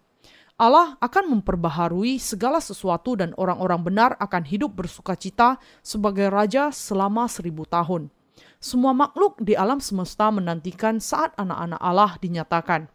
Allah 0.63 0.95
akan 1.03 1.35
memperbaharui 1.39 2.23
segala 2.23 2.63
sesuatu 2.63 3.19
dan 3.19 3.35
orang-orang 3.35 3.83
benar 3.83 4.11
akan 4.23 4.47
hidup 4.47 4.79
bersuka 4.79 5.19
cita 5.19 5.59
sebagai 5.83 6.31
raja 6.31 6.71
selama 6.71 7.27
seribu 7.27 7.67
tahun. 7.67 8.15
Semua 8.63 8.95
makhluk 8.95 9.43
di 9.43 9.59
alam 9.59 9.83
semesta 9.83 10.31
menantikan 10.31 11.03
saat 11.03 11.35
anak-anak 11.35 11.83
Allah 11.83 12.15
dinyatakan. 12.23 12.87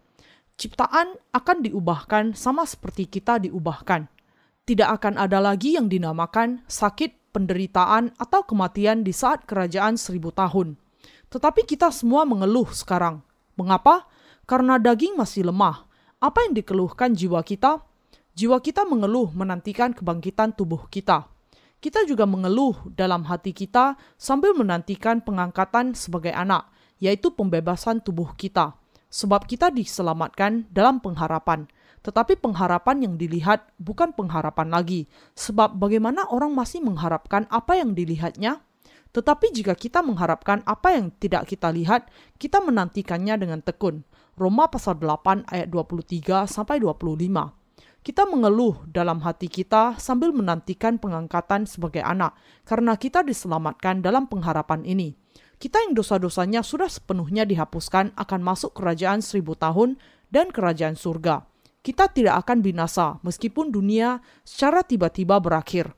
Ciptaan 0.56 1.20
akan 1.36 1.58
diubahkan 1.68 2.40
sama 2.40 2.64
seperti 2.64 3.04
kita 3.04 3.36
diubahkan. 3.44 4.08
Tidak 4.64 4.88
akan 4.88 5.20
ada 5.20 5.44
lagi 5.44 5.76
yang 5.76 5.92
dinamakan 5.92 6.64
sakit, 6.72 7.36
penderitaan, 7.36 8.16
atau 8.16 8.48
kematian 8.48 9.04
di 9.04 9.12
saat 9.12 9.44
kerajaan 9.44 10.00
seribu 10.00 10.32
tahun. 10.32 10.80
Tetapi 11.28 11.68
kita 11.68 11.92
semua 11.92 12.24
mengeluh 12.24 12.72
sekarang 12.72 13.28
Mengapa? 13.58 14.06
Karena 14.46 14.78
daging 14.78 15.18
masih 15.18 15.50
lemah. 15.50 15.87
Apa 16.18 16.50
yang 16.50 16.58
dikeluhkan 16.58 17.14
jiwa 17.14 17.46
kita? 17.46 17.78
Jiwa 18.34 18.58
kita 18.58 18.90
mengeluh 18.90 19.30
menantikan 19.38 19.94
kebangkitan 19.94 20.50
tubuh 20.58 20.90
kita. 20.90 21.30
Kita 21.78 22.10
juga 22.10 22.26
mengeluh 22.26 22.74
dalam 22.98 23.22
hati 23.30 23.54
kita 23.54 23.94
sambil 24.18 24.58
menantikan 24.58 25.22
pengangkatan 25.22 25.94
sebagai 25.94 26.34
anak, 26.34 26.74
yaitu 26.98 27.30
pembebasan 27.30 28.02
tubuh 28.02 28.34
kita. 28.34 28.74
Sebab 29.14 29.46
kita 29.46 29.70
diselamatkan 29.70 30.66
dalam 30.74 30.98
pengharapan. 31.06 31.70
Tetapi 32.02 32.42
pengharapan 32.42 33.06
yang 33.06 33.14
dilihat 33.22 33.70
bukan 33.78 34.10
pengharapan 34.18 34.74
lagi, 34.74 35.06
sebab 35.38 35.78
bagaimana 35.78 36.26
orang 36.34 36.50
masih 36.50 36.82
mengharapkan 36.82 37.46
apa 37.54 37.78
yang 37.78 37.94
dilihatnya? 37.94 38.66
Tetapi 39.14 39.54
jika 39.54 39.78
kita 39.78 40.02
mengharapkan 40.02 40.66
apa 40.66 40.98
yang 40.98 41.14
tidak 41.22 41.46
kita 41.46 41.70
lihat, 41.70 42.10
kita 42.42 42.58
menantikannya 42.58 43.38
dengan 43.38 43.62
tekun. 43.62 44.02
Roma 44.38 44.70
pasal 44.70 45.02
8 45.02 45.50
ayat 45.50 45.66
23 45.74 46.46
sampai 46.46 46.78
25. 46.78 47.26
Kita 48.06 48.24
mengeluh 48.30 48.86
dalam 48.86 49.18
hati 49.26 49.50
kita 49.50 49.98
sambil 49.98 50.30
menantikan 50.30 51.02
pengangkatan 51.02 51.66
sebagai 51.66 52.06
anak 52.06 52.38
karena 52.62 52.94
kita 53.02 53.26
diselamatkan 53.26 54.06
dalam 54.06 54.30
pengharapan 54.30 54.86
ini. 54.86 55.18
Kita 55.58 55.82
yang 55.82 55.98
dosa-dosanya 55.98 56.62
sudah 56.62 56.86
sepenuhnya 56.86 57.50
dihapuskan 57.50 58.14
akan 58.14 58.42
masuk 58.46 58.78
kerajaan 58.78 59.26
seribu 59.26 59.58
tahun 59.58 59.98
dan 60.30 60.54
kerajaan 60.54 60.94
surga. 60.94 61.42
Kita 61.82 62.06
tidak 62.14 62.46
akan 62.46 62.62
binasa 62.62 63.18
meskipun 63.26 63.74
dunia 63.74 64.22
secara 64.46 64.86
tiba-tiba 64.86 65.42
berakhir 65.42 65.98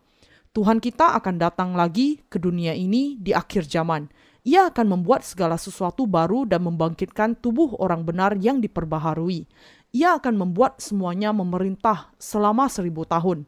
Tuhan 0.50 0.82
kita 0.82 1.14
akan 1.22 1.38
datang 1.38 1.78
lagi 1.78 2.26
ke 2.26 2.42
dunia 2.42 2.74
ini 2.74 3.22
di 3.22 3.38
akhir 3.38 3.70
zaman. 3.70 4.10
Ia 4.48 4.72
akan 4.72 5.00
membuat 5.00 5.28
segala 5.28 5.60
sesuatu 5.60 6.08
baru 6.08 6.48
dan 6.48 6.64
membangkitkan 6.64 7.40
tubuh 7.40 7.76
orang 7.76 8.08
benar 8.08 8.40
yang 8.40 8.64
diperbaharui. 8.64 9.46
Ia 9.92 10.16
akan 10.16 10.36
membuat 10.40 10.80
semuanya 10.80 11.36
memerintah 11.36 12.14
selama 12.16 12.72
seribu 12.72 13.04
tahun. 13.04 13.44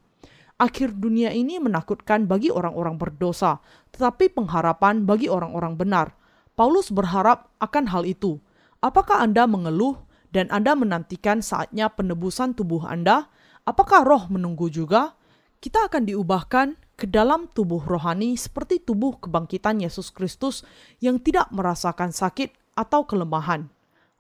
Akhir 0.59 0.93
dunia 0.93 1.33
ini 1.33 1.57
menakutkan 1.57 2.29
bagi 2.29 2.53
orang-orang 2.53 2.99
berdosa, 2.99 3.63
tetapi 3.95 4.29
pengharapan 4.35 5.07
bagi 5.07 5.31
orang-orang 5.31 5.73
benar. 5.79 6.07
Paulus 6.53 6.93
berharap 6.93 7.49
akan 7.57 7.89
hal 7.89 8.03
itu. 8.05 8.37
Apakah 8.83 9.23
Anda 9.23 9.49
mengeluh 9.49 10.05
dan 10.29 10.51
Anda 10.53 10.77
menantikan 10.77 11.41
saatnya 11.41 11.89
penebusan 11.89 12.53
tubuh 12.53 12.85
Anda? 12.85 13.31
Apakah 13.65 14.05
roh 14.05 14.29
menunggu 14.29 14.69
juga? 14.69 15.17
kita 15.61 15.87
akan 15.87 16.09
diubahkan 16.09 16.67
ke 17.01 17.09
dalam 17.09 17.49
tubuh 17.49 17.81
rohani 17.81 18.37
seperti 18.37 18.77
tubuh 18.77 19.17
kebangkitan 19.17 19.81
Yesus 19.81 20.13
Kristus 20.13 20.61
yang 21.01 21.17
tidak 21.17 21.49
merasakan 21.49 22.13
sakit 22.13 22.53
atau 22.77 23.09
kelemahan. 23.09 23.65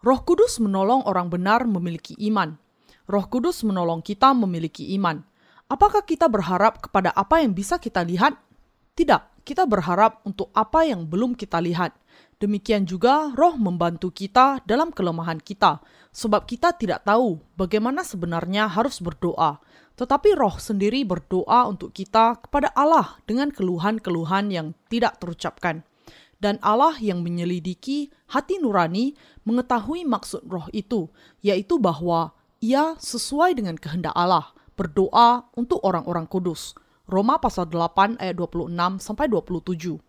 Roh 0.01 0.25
Kudus 0.25 0.57
menolong 0.57 1.05
orang 1.05 1.29
benar 1.29 1.69
memiliki 1.69 2.17
iman. 2.25 2.57
Roh 3.05 3.29
Kudus 3.29 3.61
menolong 3.61 4.01
kita 4.01 4.33
memiliki 4.33 4.97
iman. 4.97 5.21
Apakah 5.69 6.01
kita 6.01 6.25
berharap 6.25 6.81
kepada 6.81 7.13
apa 7.13 7.45
yang 7.45 7.53
bisa 7.53 7.77
kita 7.77 8.01
lihat? 8.01 8.33
Tidak, 8.97 9.45
kita 9.45 9.69
berharap 9.69 10.25
untuk 10.25 10.49
apa 10.57 10.81
yang 10.81 11.05
belum 11.05 11.37
kita 11.37 11.61
lihat. 11.61 11.93
Demikian 12.41 12.89
juga 12.89 13.29
roh 13.37 13.53
membantu 13.53 14.09
kita 14.09 14.65
dalam 14.65 14.89
kelemahan 14.89 15.37
kita, 15.37 15.77
sebab 16.09 16.49
kita 16.49 16.73
tidak 16.73 17.05
tahu 17.05 17.37
bagaimana 17.53 18.01
sebenarnya 18.01 18.65
harus 18.65 18.97
berdoa. 18.97 19.61
Tetapi 19.93 20.33
roh 20.33 20.57
sendiri 20.57 21.05
berdoa 21.05 21.69
untuk 21.69 21.93
kita 21.93 22.41
kepada 22.41 22.73
Allah 22.73 23.21
dengan 23.29 23.53
keluhan-keluhan 23.53 24.49
yang 24.49 24.73
tidak 24.89 25.21
terucapkan. 25.21 25.85
Dan 26.41 26.57
Allah 26.65 26.97
yang 26.97 27.21
menyelidiki 27.21 28.09
hati 28.33 28.57
nurani 28.57 29.13
mengetahui 29.45 30.01
maksud 30.09 30.41
roh 30.49 30.65
itu, 30.73 31.13
yaitu 31.45 31.77
bahwa 31.77 32.33
ia 32.57 32.97
sesuai 32.97 33.53
dengan 33.53 33.77
kehendak 33.77 34.17
Allah, 34.17 34.49
berdoa 34.73 35.45
untuk 35.53 35.77
orang-orang 35.85 36.25
kudus. 36.25 36.73
Roma 37.05 37.37
pasal 37.37 37.69
8 37.69 38.17
ayat 38.17 38.33
26 38.33 38.97
sampai 38.97 39.29
27. 39.29 40.01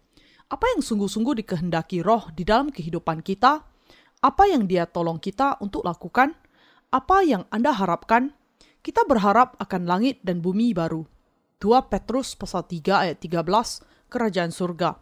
Apa 0.52 0.68
yang 0.76 0.84
sungguh-sungguh 0.84 1.40
dikehendaki 1.40 2.04
roh 2.04 2.28
di 2.36 2.44
dalam 2.44 2.68
kehidupan 2.68 3.24
kita? 3.24 3.64
Apa 4.20 4.44
yang 4.52 4.68
dia 4.68 4.84
tolong 4.84 5.16
kita 5.16 5.56
untuk 5.64 5.80
lakukan? 5.80 6.36
Apa 6.92 7.24
yang 7.24 7.48
Anda 7.48 7.72
harapkan? 7.72 8.36
Kita 8.84 9.08
berharap 9.08 9.56
akan 9.56 9.88
langit 9.88 10.20
dan 10.20 10.44
bumi 10.44 10.76
baru. 10.76 11.08
2 11.56 11.88
Petrus 11.88 12.36
pasal 12.36 12.68
3 12.68 12.84
ayat 12.84 13.16
13, 13.24 14.12
Kerajaan 14.12 14.52
Surga. 14.52 15.00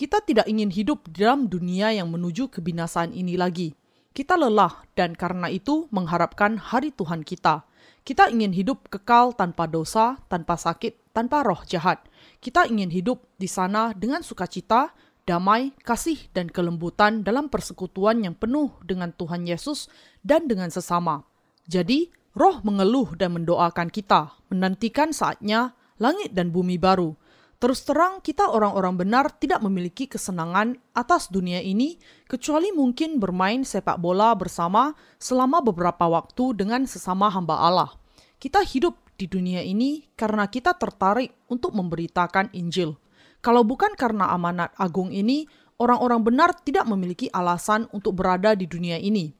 Kita 0.00 0.24
tidak 0.24 0.48
ingin 0.48 0.72
hidup 0.72 1.04
di 1.12 1.28
dalam 1.28 1.44
dunia 1.44 1.92
yang 1.92 2.08
menuju 2.08 2.48
kebinasaan 2.48 3.12
ini 3.12 3.36
lagi. 3.36 3.76
Kita 4.16 4.40
lelah 4.40 4.80
dan 4.96 5.12
karena 5.12 5.52
itu 5.52 5.92
mengharapkan 5.92 6.56
hari 6.56 6.88
Tuhan 6.96 7.20
kita. 7.20 7.68
Kita 8.00 8.32
ingin 8.32 8.56
hidup 8.56 8.88
kekal 8.88 9.36
tanpa 9.36 9.68
dosa, 9.68 10.16
tanpa 10.32 10.56
sakit, 10.56 11.12
tanpa 11.12 11.44
roh 11.44 11.60
jahat 11.68 12.00
kita 12.46 12.70
ingin 12.70 12.94
hidup 12.94 13.26
di 13.42 13.50
sana 13.50 13.90
dengan 13.90 14.22
sukacita, 14.22 14.94
damai, 15.26 15.74
kasih, 15.82 16.30
dan 16.30 16.46
kelembutan 16.46 17.26
dalam 17.26 17.50
persekutuan 17.50 18.22
yang 18.22 18.38
penuh 18.38 18.70
dengan 18.86 19.10
Tuhan 19.10 19.50
Yesus 19.50 19.90
dan 20.22 20.46
dengan 20.46 20.70
sesama. 20.70 21.26
Jadi, 21.66 22.06
roh 22.38 22.62
mengeluh 22.62 23.18
dan 23.18 23.34
mendoakan 23.34 23.90
kita, 23.90 24.38
menantikan 24.46 25.10
saatnya 25.10 25.74
langit 25.98 26.38
dan 26.38 26.54
bumi 26.54 26.78
baru. 26.78 27.18
Terus 27.58 27.82
terang, 27.82 28.22
kita 28.22 28.46
orang-orang 28.46 28.94
benar 28.94 29.26
tidak 29.34 29.58
memiliki 29.66 30.06
kesenangan 30.06 30.78
atas 30.94 31.26
dunia 31.26 31.58
ini, 31.58 31.98
kecuali 32.30 32.70
mungkin 32.70 33.18
bermain 33.18 33.66
sepak 33.66 33.98
bola 33.98 34.38
bersama 34.38 34.94
selama 35.18 35.58
beberapa 35.66 36.06
waktu 36.06 36.62
dengan 36.62 36.86
sesama 36.86 37.26
hamba 37.26 37.58
Allah. 37.58 37.90
Kita 38.38 38.62
hidup 38.62 39.05
di 39.16 39.26
dunia 39.26 39.64
ini 39.64 40.04
karena 40.14 40.46
kita 40.46 40.76
tertarik 40.76 41.32
untuk 41.48 41.72
memberitakan 41.72 42.52
Injil. 42.52 42.96
Kalau 43.40 43.64
bukan 43.64 43.96
karena 43.96 44.32
amanat 44.32 44.76
agung 44.76 45.12
ini, 45.12 45.48
orang-orang 45.80 46.20
benar 46.24 46.50
tidak 46.60 46.84
memiliki 46.88 47.32
alasan 47.32 47.88
untuk 47.92 48.20
berada 48.20 48.52
di 48.52 48.68
dunia 48.68 49.00
ini. 49.00 49.32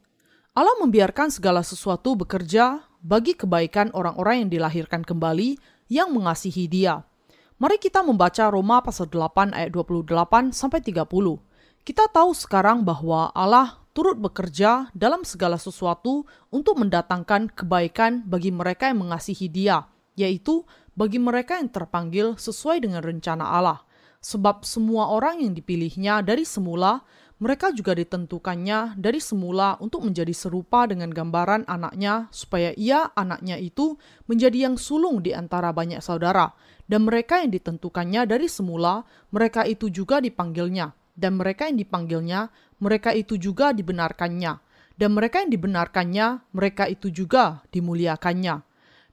Allah 0.57 0.73
membiarkan 0.81 1.29
segala 1.29 1.61
sesuatu 1.61 2.17
bekerja 2.17 2.81
bagi 3.05 3.37
kebaikan 3.37 3.93
orang-orang 3.93 4.49
yang 4.49 4.51
dilahirkan 4.51 5.05
kembali 5.05 5.61
yang 5.93 6.11
mengasihi 6.11 6.67
Dia. 6.67 7.05
Mari 7.57 7.81
kita 7.81 8.05
membaca 8.05 8.53
Roma 8.53 8.85
pasal 8.85 9.09
8 9.09 9.53
ayat 9.57 9.73
28 9.73 10.53
sampai 10.53 10.81
30. 10.81 11.46
Kita 11.87 12.11
tahu 12.11 12.35
sekarang 12.35 12.83
bahwa 12.83 13.31
Allah 13.31 13.79
turut 13.95 14.19
bekerja 14.19 14.91
dalam 14.91 15.23
segala 15.23 15.55
sesuatu 15.55 16.27
untuk 16.51 16.83
mendatangkan 16.83 17.55
kebaikan 17.55 18.27
bagi 18.27 18.51
mereka 18.51 18.91
yang 18.91 19.07
mengasihi 19.07 19.47
Dia, 19.47 19.87
yaitu 20.19 20.67
bagi 20.99 21.23
mereka 21.23 21.63
yang 21.63 21.71
terpanggil 21.71 22.35
sesuai 22.35 22.83
dengan 22.83 23.07
rencana 23.07 23.55
Allah. 23.55 23.87
Sebab 24.19 24.67
semua 24.67 25.15
orang 25.15 25.39
yang 25.47 25.55
dipilihnya 25.55 26.27
dari 26.27 26.43
semula, 26.43 27.07
mereka 27.39 27.71
juga 27.71 27.95
ditentukannya 27.95 28.99
dari 28.99 29.23
semula 29.23 29.79
untuk 29.79 30.03
menjadi 30.03 30.35
serupa 30.35 30.91
dengan 30.91 31.15
gambaran 31.15 31.71
anaknya, 31.71 32.27
supaya 32.35 32.75
ia, 32.75 33.15
anaknya 33.15 33.63
itu, 33.63 33.95
menjadi 34.27 34.67
yang 34.67 34.75
sulung 34.75 35.23
di 35.23 35.39
antara 35.39 35.71
banyak 35.71 36.03
saudara. 36.03 36.51
Dan 36.91 37.07
mereka 37.07 37.39
yang 37.47 37.55
ditentukannya 37.55 38.27
dari 38.27 38.51
semula, 38.51 39.07
mereka 39.31 39.63
itu 39.63 39.87
juga 39.87 40.19
dipanggilnya. 40.19 41.06
Dan 41.17 41.41
mereka 41.41 41.65
yang 41.67 41.81
dipanggilnya, 41.81 42.53
mereka 42.77 43.17
itu 43.17 43.41
juga 43.41 43.73
dibenarkannya, 43.73 44.61
dan 45.01 45.11
mereka 45.17 45.41
yang 45.41 45.49
dibenarkannya, 45.49 46.45
mereka 46.53 46.85
itu 46.89 47.09
juga 47.09 47.65
dimuliakannya. 47.73 48.61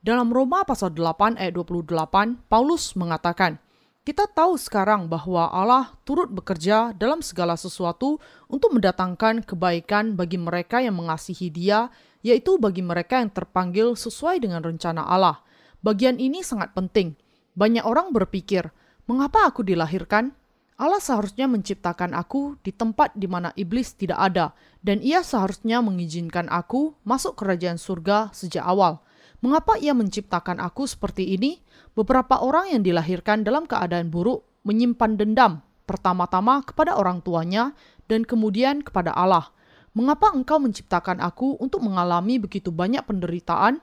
Dalam 0.04 0.28
Roma 0.36 0.68
pasal 0.68 0.91
8 0.91 1.39
ayat 1.39 1.56
28, 1.56 2.43
Paulus 2.51 2.91
mengatakan, 2.99 3.56
kita 4.04 4.28
tahu 4.28 4.60
sekarang 4.60 5.08
bahwa 5.08 5.47
Allah 5.47 5.95
turut 6.04 6.28
bekerja 6.28 6.91
dalam 6.91 7.24
segala 7.24 7.56
sesuatu 7.56 8.20
untuk 8.51 8.76
mendatangkan 8.76 9.47
kebaikan 9.47 10.20
bagi 10.20 10.36
mereka 10.36 10.84
yang 10.84 10.99
mengasihi 10.99 11.47
Dia, 11.47 11.88
yaitu 12.20 12.60
bagi 12.60 12.84
mereka 12.84 13.24
yang 13.24 13.32
terpanggil 13.32 13.95
sesuai 13.95 14.43
dengan 14.43 14.60
rencana 14.60 15.08
Allah. 15.08 15.39
Bagian 15.80 16.20
ini 16.20 16.43
sangat 16.43 16.76
penting. 16.76 17.16
Banyak 17.56 17.88
orang 17.88 18.12
berpikir, 18.12 18.76
"Mengapa 19.08 19.47
aku 19.47 19.64
dilahirkan? 19.64 20.36
Allah 20.74 20.98
seharusnya 20.98 21.46
menciptakan 21.46 22.18
aku 22.18 22.58
di 22.66 22.74
tempat 22.74 23.14
di 23.14 23.30
mana 23.30 23.54
iblis 23.54 23.94
tidak 23.94 24.20
ada, 24.20 24.46
dan 24.82 25.00
ia 25.06 25.22
seharusnya 25.22 25.86
mengizinkan 25.86 26.50
aku 26.50 26.98
masuk 27.06 27.38
kerajaan 27.38 27.78
surga 27.78 28.34
sejak 28.34 28.66
awal. 28.66 29.06
Mengapa 29.44 29.78
ia 29.78 29.92
menciptakan 29.94 30.58
aku 30.64 30.90
seperti 30.90 31.36
ini? 31.36 31.62
Beberapa 31.94 32.42
orang 32.42 32.74
yang 32.74 32.82
dilahirkan 32.82 33.46
dalam 33.46 33.70
keadaan 33.70 34.10
buruk 34.10 34.48
menyimpan 34.66 35.20
dendam, 35.20 35.62
pertama-tama 35.86 36.64
kepada 36.66 36.98
orang 36.98 37.22
tuanya 37.22 37.76
dan 38.08 38.26
kemudian 38.26 38.82
kepada 38.82 39.14
Allah. 39.14 39.52
Mengapa 39.94 40.34
engkau 40.34 40.58
menciptakan 40.58 41.22
aku 41.22 41.60
untuk 41.62 41.86
mengalami 41.86 42.42
begitu 42.42 42.74
banyak 42.74 43.06
penderitaan? 43.06 43.78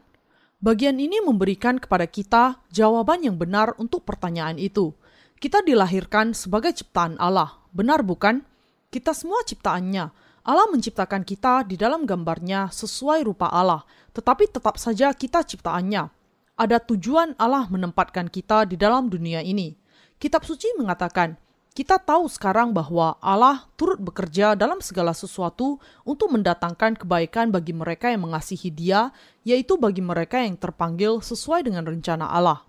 Bagian 0.58 0.98
ini 0.98 1.22
memberikan 1.22 1.78
kepada 1.78 2.04
kita 2.04 2.58
jawaban 2.74 3.22
yang 3.22 3.38
benar 3.38 3.78
untuk 3.78 4.02
pertanyaan 4.02 4.58
itu. 4.58 4.92
Kita 5.40 5.64
dilahirkan 5.64 6.36
sebagai 6.36 6.76
ciptaan 6.76 7.16
Allah, 7.16 7.56
benar 7.72 8.04
bukan? 8.04 8.44
Kita 8.92 9.16
semua 9.16 9.40
ciptaannya. 9.40 10.12
Allah 10.44 10.68
menciptakan 10.68 11.24
kita 11.24 11.64
di 11.64 11.80
dalam 11.80 12.04
gambarnya 12.04 12.68
sesuai 12.68 13.24
rupa 13.24 13.48
Allah, 13.48 13.80
tetapi 14.12 14.52
tetap 14.52 14.76
saja 14.76 15.08
kita 15.16 15.40
ciptaannya. 15.40 16.12
Ada 16.60 16.76
tujuan 16.84 17.40
Allah 17.40 17.64
menempatkan 17.72 18.28
kita 18.28 18.68
di 18.68 18.76
dalam 18.76 19.08
dunia 19.08 19.40
ini. 19.40 19.72
Kitab 20.20 20.44
suci 20.44 20.76
mengatakan, 20.76 21.40
kita 21.72 21.96
tahu 21.96 22.28
sekarang 22.28 22.76
bahwa 22.76 23.16
Allah 23.24 23.64
turut 23.80 23.96
bekerja 23.96 24.52
dalam 24.52 24.84
segala 24.84 25.16
sesuatu 25.16 25.80
untuk 26.04 26.36
mendatangkan 26.36 27.00
kebaikan 27.00 27.48
bagi 27.48 27.72
mereka 27.72 28.12
yang 28.12 28.28
mengasihi 28.28 28.68
Dia, 28.68 29.08
yaitu 29.48 29.80
bagi 29.80 30.04
mereka 30.04 30.36
yang 30.44 30.60
terpanggil 30.60 31.24
sesuai 31.24 31.64
dengan 31.64 31.88
rencana 31.88 32.28
Allah. 32.28 32.60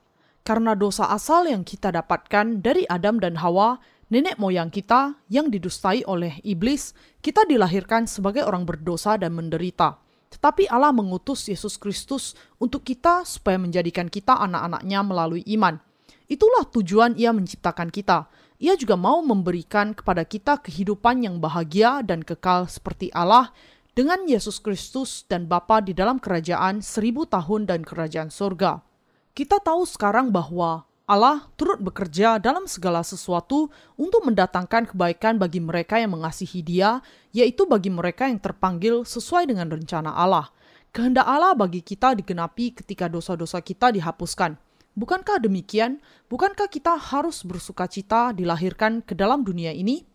Karena 0.51 0.75
dosa 0.75 1.07
asal 1.07 1.47
yang 1.47 1.63
kita 1.63 1.95
dapatkan 1.95 2.59
dari 2.59 2.83
Adam 2.91 3.23
dan 3.23 3.39
Hawa, 3.39 3.79
nenek 4.11 4.35
moyang 4.35 4.67
kita 4.67 5.15
yang 5.31 5.47
didustai 5.47 6.03
oleh 6.03 6.43
iblis, 6.43 6.91
kita 7.23 7.47
dilahirkan 7.47 8.03
sebagai 8.03 8.43
orang 8.43 8.67
berdosa 8.67 9.15
dan 9.15 9.31
menderita. 9.31 10.03
Tetapi 10.27 10.67
Allah 10.67 10.91
mengutus 10.91 11.47
Yesus 11.47 11.79
Kristus 11.79 12.35
untuk 12.59 12.83
kita 12.83 13.23
supaya 13.23 13.55
menjadikan 13.55 14.11
kita 14.11 14.43
anak-anaknya 14.43 14.99
melalui 15.07 15.39
iman. 15.55 15.79
Itulah 16.27 16.67
tujuan 16.67 17.15
ia 17.15 17.31
menciptakan 17.31 17.87
kita. 17.87 18.27
Ia 18.59 18.75
juga 18.75 18.99
mau 18.99 19.23
memberikan 19.23 19.95
kepada 19.95 20.27
kita 20.27 20.59
kehidupan 20.67 21.23
yang 21.23 21.39
bahagia 21.39 22.03
dan 22.03 22.27
kekal 22.27 22.67
seperti 22.67 23.07
Allah 23.15 23.55
dengan 23.95 24.27
Yesus 24.27 24.59
Kristus 24.59 25.23
dan 25.31 25.47
Bapa 25.47 25.79
di 25.79 25.95
dalam 25.95 26.19
kerajaan 26.19 26.83
seribu 26.83 27.23
tahun 27.23 27.71
dan 27.71 27.87
kerajaan 27.87 28.27
surga. 28.27 28.90
Kita 29.31 29.63
tahu 29.63 29.87
sekarang 29.87 30.27
bahwa 30.27 30.83
Allah 31.07 31.47
turut 31.55 31.79
bekerja 31.79 32.35
dalam 32.35 32.67
segala 32.67 32.99
sesuatu 32.99 33.71
untuk 33.95 34.27
mendatangkan 34.27 34.91
kebaikan 34.91 35.39
bagi 35.39 35.63
mereka 35.63 35.95
yang 35.95 36.19
mengasihi 36.19 36.59
Dia, 36.59 36.99
yaitu 37.31 37.63
bagi 37.63 37.87
mereka 37.87 38.27
yang 38.27 38.43
terpanggil 38.43 39.07
sesuai 39.07 39.47
dengan 39.47 39.71
rencana 39.71 40.11
Allah. 40.11 40.51
Kehendak 40.91 41.23
Allah 41.23 41.55
bagi 41.55 41.79
kita 41.79 42.11
digenapi 42.19 42.75
ketika 42.75 43.07
dosa-dosa 43.07 43.63
kita 43.63 43.95
dihapuskan. 43.95 44.59
Bukankah 44.99 45.39
demikian? 45.39 46.03
Bukankah 46.27 46.67
kita 46.67 46.99
harus 46.99 47.47
bersuka 47.47 47.87
cita 47.87 48.35
dilahirkan 48.35 48.99
ke 48.99 49.15
dalam 49.15 49.47
dunia 49.47 49.71
ini? 49.71 50.10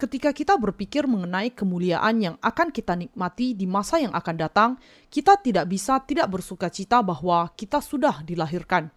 Ketika 0.00 0.32
kita 0.32 0.56
berpikir 0.56 1.04
mengenai 1.04 1.52
kemuliaan 1.52 2.24
yang 2.24 2.36
akan 2.40 2.72
kita 2.72 2.96
nikmati 2.96 3.52
di 3.52 3.68
masa 3.68 4.00
yang 4.00 4.16
akan 4.16 4.36
datang, 4.40 4.70
kita 5.12 5.36
tidak 5.36 5.68
bisa 5.68 6.00
tidak 6.08 6.32
bersuka 6.32 6.72
cita 6.72 7.04
bahwa 7.04 7.52
kita 7.52 7.84
sudah 7.84 8.24
dilahirkan. 8.24 8.88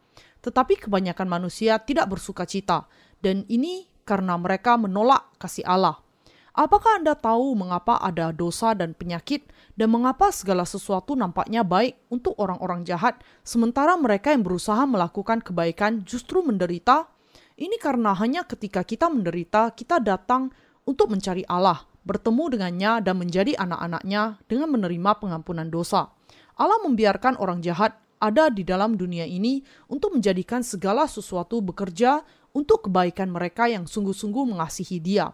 tetapi 0.43 0.75
kebanyakan 0.75 1.23
manusia 1.31 1.79
tidak 1.79 2.11
bersuka 2.11 2.43
cita, 2.43 2.83
dan 3.23 3.47
ini 3.47 3.87
karena 4.03 4.35
mereka 4.35 4.75
menolak 4.75 5.31
kasih 5.39 5.63
Allah. 5.63 6.03
Apakah 6.51 6.99
Anda 6.99 7.15
tahu 7.15 7.55
mengapa 7.55 7.97
ada 7.97 8.29
dosa 8.35 8.75
dan 8.75 8.91
penyakit, 8.91 9.47
dan 9.79 9.89
mengapa 9.89 10.29
segala 10.35 10.67
sesuatu 10.67 11.15
nampaknya 11.15 11.63
baik 11.63 11.95
untuk 12.11 12.35
orang-orang 12.37 12.83
jahat, 12.83 13.23
sementara 13.41 13.95
mereka 13.95 14.35
yang 14.35 14.43
berusaha 14.43 14.83
melakukan 14.83 15.39
kebaikan 15.39 16.03
justru 16.03 16.43
menderita? 16.43 17.07
Ini 17.55 17.79
karena 17.79 18.11
hanya 18.19 18.43
ketika 18.43 18.83
kita 18.83 19.07
menderita, 19.07 19.71
kita 19.73 20.03
datang 20.03 20.51
untuk 20.83 21.11
mencari 21.11 21.47
Allah, 21.47 21.83
bertemu 22.03 22.43
dengannya, 22.57 22.91
dan 23.03 23.15
menjadi 23.19 23.55
anak-anaknya 23.59 24.43
dengan 24.47 24.69
menerima 24.75 25.11
pengampunan 25.19 25.67
dosa. 25.71 26.11
Allah 26.59 26.79
membiarkan 26.85 27.39
orang 27.39 27.63
jahat 27.63 27.97
ada 28.23 28.47
di 28.47 28.63
dalam 28.63 28.95
dunia 28.95 29.27
ini 29.27 29.59
untuk 29.91 30.15
menjadikan 30.15 30.63
segala 30.63 31.09
sesuatu 31.11 31.59
bekerja 31.59 32.23
untuk 32.55 32.87
kebaikan 32.87 33.27
mereka 33.27 33.67
yang 33.67 33.83
sungguh-sungguh 33.83 34.55
mengasihi 34.55 35.03
Dia. 35.03 35.33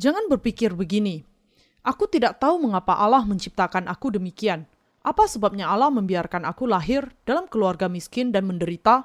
Jangan 0.00 0.32
berpikir 0.32 0.72
begini, 0.72 1.20
aku 1.84 2.08
tidak 2.08 2.40
tahu 2.40 2.56
mengapa 2.62 2.96
Allah 2.96 3.20
menciptakan 3.28 3.84
aku 3.90 4.16
demikian. 4.16 4.64
Apa 5.02 5.26
sebabnya 5.26 5.68
Allah 5.68 5.90
membiarkan 5.90 6.46
aku 6.46 6.70
lahir 6.70 7.10
dalam 7.26 7.50
keluarga 7.50 7.90
miskin 7.90 8.30
dan 8.30 8.46
menderita? 8.46 9.04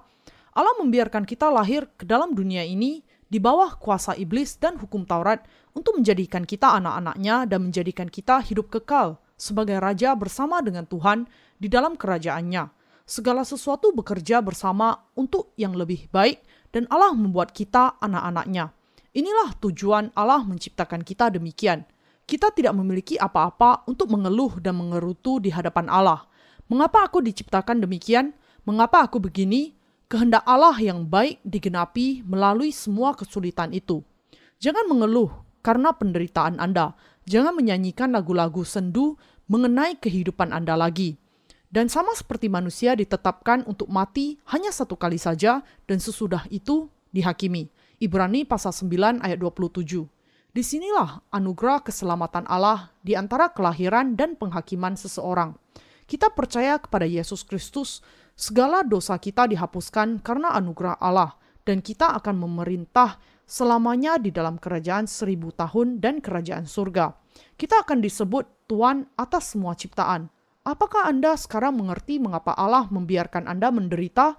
Allah 0.53 0.73
membiarkan 0.77 1.25
kita 1.25 1.49
lahir 1.49 1.89
ke 1.97 2.05
dalam 2.05 2.33
dunia 2.37 2.61
ini 2.63 3.01
di 3.27 3.43
bawah 3.43 3.75
kuasa 3.75 4.15
iblis 4.15 4.55
dan 4.55 4.79
hukum 4.79 5.03
Taurat 5.03 5.43
untuk 5.75 5.99
menjadikan 5.99 6.47
kita 6.47 6.79
anak-anaknya 6.79 7.43
dan 7.47 7.67
menjadikan 7.67 8.07
kita 8.07 8.39
hidup 8.39 8.71
kekal 8.71 9.19
sebagai 9.35 9.77
raja 9.77 10.15
bersama 10.17 10.63
dengan 10.63 10.87
Tuhan 10.87 11.27
di 11.59 11.67
dalam 11.69 11.99
kerajaannya. 11.99 12.73
Segala 13.07 13.47
sesuatu 13.47 13.95
bekerja 13.95 14.43
bersama 14.43 15.07
untuk 15.15 15.55
yang 15.55 15.71
lebih 15.71 16.11
baik 16.11 16.43
dan 16.75 16.87
Allah 16.91 17.15
membuat 17.15 17.55
kita 17.55 17.95
anak-anaknya. 18.03 18.75
Inilah 19.15 19.55
tujuan 19.63 20.11
Allah 20.11 20.43
menciptakan 20.43 21.07
kita 21.07 21.31
demikian. 21.31 21.87
Kita 22.27 22.51
tidak 22.51 22.75
memiliki 22.75 23.15
apa-apa 23.15 23.87
untuk 23.87 24.11
mengeluh 24.11 24.59
dan 24.59 24.75
mengerutu 24.75 25.39
di 25.39 25.47
hadapan 25.47 25.87
Allah. 25.87 26.27
Mengapa 26.67 27.07
aku 27.07 27.23
diciptakan 27.23 27.79
demikian? 27.79 28.35
Mengapa 28.67 29.07
aku 29.07 29.23
begini? 29.23 29.76
Kehendak 30.07 30.47
Allah 30.47 30.79
yang 30.79 31.03
baik 31.03 31.43
digenapi 31.43 32.23
melalui 32.23 32.71
semua 32.71 33.11
kesulitan 33.11 33.75
itu. 33.75 34.07
Jangan 34.55 34.87
mengeluh 34.87 35.27
karena 35.59 35.91
penderitaan 35.91 36.63
Anda. 36.63 36.95
Jangan 37.27 37.51
menyanyikan 37.51 38.15
lagu-lagu 38.15 38.63
sendu 38.63 39.19
mengenai 39.51 39.99
kehidupan 39.99 40.55
Anda 40.55 40.79
lagi. 40.79 41.19
Dan 41.67 41.91
sama 41.91 42.15
seperti 42.15 42.47
manusia 42.47 42.95
ditetapkan 42.95 43.67
untuk 43.67 43.91
mati 43.91 44.39
hanya 44.47 44.71
satu 44.71 44.95
kali 44.95 45.19
saja 45.19 45.59
dan 45.91 45.99
sesudah 45.99 46.47
itu 46.55 46.87
dihakimi. 47.11 47.67
Ibrani 47.99 48.47
pasal 48.47 48.71
9 48.71 49.19
ayat 49.19 49.43
27. 49.43 50.07
Di 50.55 50.63
sinilah 50.63 51.19
anugerah 51.35 51.83
keselamatan 51.83 52.47
Allah 52.47 52.95
di 53.03 53.19
antara 53.19 53.51
kelahiran 53.51 54.15
dan 54.15 54.39
penghakiman 54.39 54.95
seseorang. 54.95 55.59
Kita 56.07 56.31
percaya 56.31 56.79
kepada 56.79 57.03
Yesus 57.03 57.43
Kristus, 57.43 57.99
segala 58.37 58.85
dosa 58.85 59.17
kita 59.17 59.49
dihapuskan 59.49 60.21
karena 60.21 60.53
anugerah 60.53 61.01
Allah, 61.01 61.33
dan 61.65 61.81
kita 61.81 62.13
akan 62.21 62.47
memerintah 62.47 63.17
selamanya 63.43 64.21
di 64.21 64.29
dalam 64.29 64.61
kerajaan 64.61 65.09
seribu 65.09 65.49
tahun 65.51 65.97
dan 65.97 66.21
kerajaan 66.21 66.69
surga. 66.69 67.17
Kita 67.57 67.83
akan 67.83 67.99
disebut 67.99 68.69
Tuhan 68.69 69.09
atas 69.17 69.57
semua 69.57 69.73
ciptaan. 69.73 70.29
Apakah 70.63 71.09
Anda 71.09 71.33
sekarang 71.33 71.79
mengerti 71.79 72.21
mengapa 72.21 72.53
Allah 72.53 72.85
membiarkan 72.87 73.49
Anda 73.49 73.73
menderita? 73.73 74.37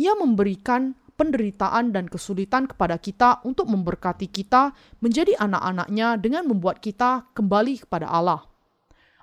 Ia 0.00 0.16
memberikan 0.16 0.96
penderitaan 1.16 1.92
dan 1.92 2.08
kesulitan 2.08 2.64
kepada 2.64 2.96
kita 2.96 3.44
untuk 3.44 3.68
memberkati 3.68 4.28
kita 4.28 4.72
menjadi 5.04 5.36
anak-anaknya 5.36 6.16
dengan 6.16 6.48
membuat 6.48 6.80
kita 6.80 7.28
kembali 7.36 7.84
kepada 7.84 8.08
Allah. 8.08 8.44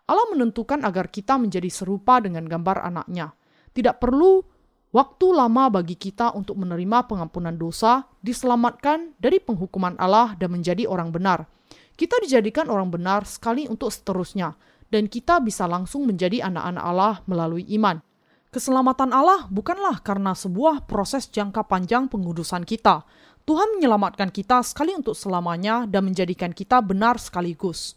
Allah 0.05 0.25
menentukan 0.34 0.86
agar 0.86 1.09
kita 1.09 1.41
menjadi 1.41 1.69
serupa 1.73 2.21
dengan 2.21 2.45
gambar 2.45 2.86
anaknya. 2.86 3.36
Tidak 3.78 4.01
perlu 4.01 4.41
waktu 4.89 5.28
lama 5.38 5.69
bagi 5.69 5.93
kita 5.93 6.34
untuk 6.34 6.57
menerima 6.57 7.05
pengampunan 7.05 7.53
dosa, 7.53 8.09
diselamatkan 8.25 9.13
dari 9.21 9.38
penghukuman 9.38 9.93
Allah 10.01 10.34
dan 10.34 10.57
menjadi 10.57 10.89
orang 10.89 11.13
benar. 11.13 11.45
Kita 11.93 12.17
dijadikan 12.17 12.73
orang 12.73 12.89
benar 12.89 13.30
sekali 13.30 13.69
untuk 13.69 13.93
seterusnya, 13.93 14.57
dan 14.89 15.05
kita 15.05 15.38
bisa 15.45 15.69
langsung 15.69 16.09
menjadi 16.09 16.49
anak-anak 16.49 16.84
Allah 16.89 17.15
melalui 17.30 17.69
iman. 17.78 18.01
Keselamatan 18.49 19.11
Allah 19.13 19.45
bukanlah 19.51 20.01
karena 20.01 20.34
sebuah 20.34 20.89
proses 20.89 21.30
jangka 21.30 21.67
panjang 21.67 22.09
pengudusan 22.09 22.65
kita. 22.65 23.05
Tuhan 23.45 23.78
menyelamatkan 23.78 24.34
kita 24.34 24.65
sekali 24.65 24.97
untuk 24.97 25.13
selamanya 25.13 25.86
dan 25.86 26.07
menjadikan 26.07 26.49
kita 26.49 26.82
benar 26.82 27.19
sekaligus. 27.21 27.96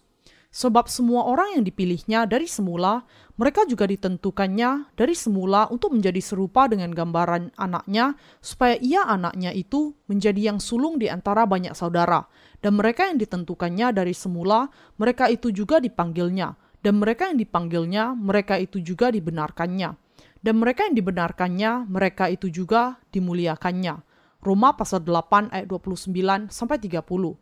Sebab 0.50 0.90
semua 0.90 1.30
orang 1.30 1.54
yang 1.54 1.62
dipilihnya 1.62 2.26
dari 2.26 2.50
semula, 2.50 3.06
mereka 3.38 3.62
juga 3.70 3.86
ditentukannya 3.86 4.90
dari 4.98 5.14
semula 5.14 5.70
untuk 5.70 5.94
menjadi 5.94 6.18
serupa 6.18 6.66
dengan 6.66 6.90
gambaran 6.90 7.54
anaknya, 7.54 8.18
supaya 8.42 8.74
ia 8.82 9.06
anaknya 9.06 9.54
itu 9.54 9.94
menjadi 10.10 10.50
yang 10.50 10.58
sulung 10.58 10.98
di 10.98 11.06
antara 11.06 11.46
banyak 11.46 11.72
saudara. 11.78 12.26
Dan 12.58 12.76
mereka 12.76 13.06
yang 13.06 13.22
ditentukannya 13.22 13.94
dari 13.94 14.10
semula, 14.10 14.66
mereka 14.98 15.30
itu 15.30 15.54
juga 15.54 15.78
dipanggilnya. 15.78 16.58
Dan 16.82 16.98
mereka 16.98 17.30
yang 17.30 17.38
dipanggilnya, 17.38 18.18
mereka 18.18 18.58
itu 18.58 18.82
juga 18.82 19.14
dibenarkannya 19.14 20.10
dan 20.40 20.56
mereka 20.56 20.88
yang 20.88 20.96
dibenarkannya, 20.96 21.72
mereka 21.84 22.32
itu 22.32 22.48
juga 22.48 22.96
dimuliakannya. 23.12 24.00
Roma 24.40 24.72
pasal 24.72 25.04
8 25.04 25.52
ayat 25.52 25.68
29 25.68 26.48
sampai 26.48 26.80
30. 26.80 27.36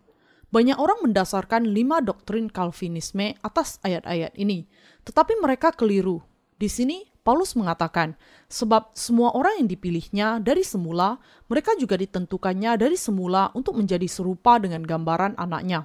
Banyak 0.49 0.80
orang 0.80 1.05
mendasarkan 1.05 1.68
lima 1.68 2.01
doktrin 2.01 2.49
Calvinisme 2.49 3.36
atas 3.44 3.76
ayat-ayat 3.84 4.32
ini, 4.40 4.64
tetapi 5.05 5.36
mereka 5.36 5.76
keliru. 5.76 6.24
Di 6.57 6.72
sini 6.72 7.05
Paulus 7.20 7.53
mengatakan, 7.53 8.16
sebab 8.49 8.96
semua 8.96 9.36
orang 9.36 9.61
yang 9.61 9.68
dipilihnya 9.68 10.40
dari 10.40 10.64
semula, 10.64 11.20
mereka 11.53 11.76
juga 11.76 12.01
ditentukannya 12.01 12.80
dari 12.80 12.96
semula 12.96 13.53
untuk 13.53 13.76
menjadi 13.76 14.09
serupa 14.09 14.57
dengan 14.57 14.80
gambaran 14.80 15.36
anaknya. 15.36 15.84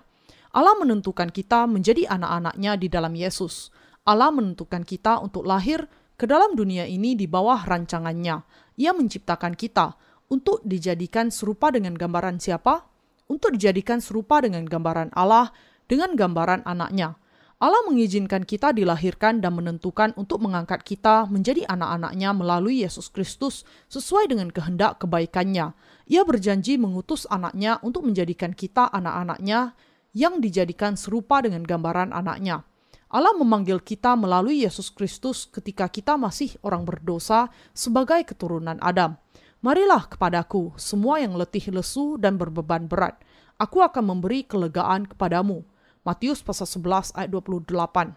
Allah 0.55 0.80
menentukan 0.80 1.28
kita 1.28 1.68
menjadi 1.68 2.07
anak-anaknya 2.07 2.80
di 2.80 2.88
dalam 2.88 3.11
Yesus. 3.11 3.76
Allah 4.07 4.32
menentukan 4.32 4.88
kita 4.88 5.20
untuk 5.20 5.43
lahir 5.43 5.91
ke 6.16 6.24
dalam 6.24 6.55
dunia 6.55 6.88
ini 6.88 7.20
di 7.20 7.28
bawah 7.28 7.68
rancangannya. 7.68 8.39
Ia 8.80 8.95
menciptakan 8.95 9.59
kita 9.59 9.99
untuk 10.32 10.64
dijadikan 10.64 11.28
serupa 11.28 11.68
dengan 11.68 11.99
gambaran 11.99 12.39
siapa? 12.39 12.93
Untuk 13.28 13.55
dijadikan 13.55 14.03
serupa 14.03 14.43
dengan 14.43 14.67
gambaran 14.67 15.11
Allah, 15.15 15.53
dengan 15.88 16.15
gambaran 16.15 16.67
anaknya. 16.67 17.15
Allah 17.63 17.80
mengizinkan 17.88 18.43
kita 18.43 18.76
dilahirkan 18.76 19.39
dan 19.39 19.55
menentukan 19.55 20.11
untuk 20.19 20.43
mengangkat 20.43 20.84
kita 20.84 21.32
menjadi 21.32 21.63
anak-anaknya 21.71 22.36
melalui 22.36 22.84
Yesus 22.84 23.07
Kristus 23.07 23.63
sesuai 23.88 24.28
dengan 24.28 24.51
kehendak 24.51 24.99
kebaikannya. 24.99 25.71
Ia 26.11 26.21
berjanji 26.28 26.76
mengutus 26.76 27.24
anaknya 27.32 27.80
untuk 27.80 28.03
menjadikan 28.03 28.51
kita 28.51 28.91
anak-anaknya 28.91 29.80
yang 30.11 30.43
dijadikan 30.43 30.99
serupa 30.99 31.39
dengan 31.39 31.63
gambaran 31.63 32.11
anaknya. 32.11 32.67
Allah 33.07 33.32
memanggil 33.32 33.80
kita 33.80 34.19
melalui 34.19 34.67
Yesus 34.67 34.91
Kristus 34.91 35.47
ketika 35.47 35.88
kita 35.88 36.19
masih 36.19 36.59
orang 36.67 36.84
berdosa 36.84 37.47
sebagai 37.71 38.28
keturunan 38.28 38.76
Adam. 38.84 39.15
Marilah 39.64 40.11
kepadaku 40.11 40.76
semua 40.76 41.24
yang 41.24 41.39
letih 41.39 41.72
lesu 41.72 42.20
dan 42.20 42.36
berbeban 42.36 42.84
berat. 42.84 43.16
Aku 43.55 43.80
akan 43.80 44.11
memberi 44.11 44.43
kelegaan 44.43 45.07
kepadamu. 45.07 45.64
Matius 46.03 46.43
pasal 46.43 46.68
11 46.68 47.16
ayat 47.16 47.32
28. 47.32 48.11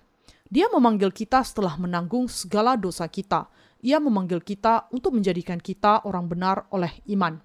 Dia 0.51 0.67
memanggil 0.75 1.15
kita 1.15 1.47
setelah 1.47 1.79
menanggung 1.79 2.27
segala 2.27 2.75
dosa 2.75 3.07
kita. 3.07 3.47
Ia 3.79 4.03
memanggil 4.03 4.43
kita 4.43 4.91
untuk 4.91 5.15
menjadikan 5.15 5.63
kita 5.63 6.03
orang 6.03 6.27
benar 6.27 6.67
oleh 6.75 6.91
iman. 7.15 7.39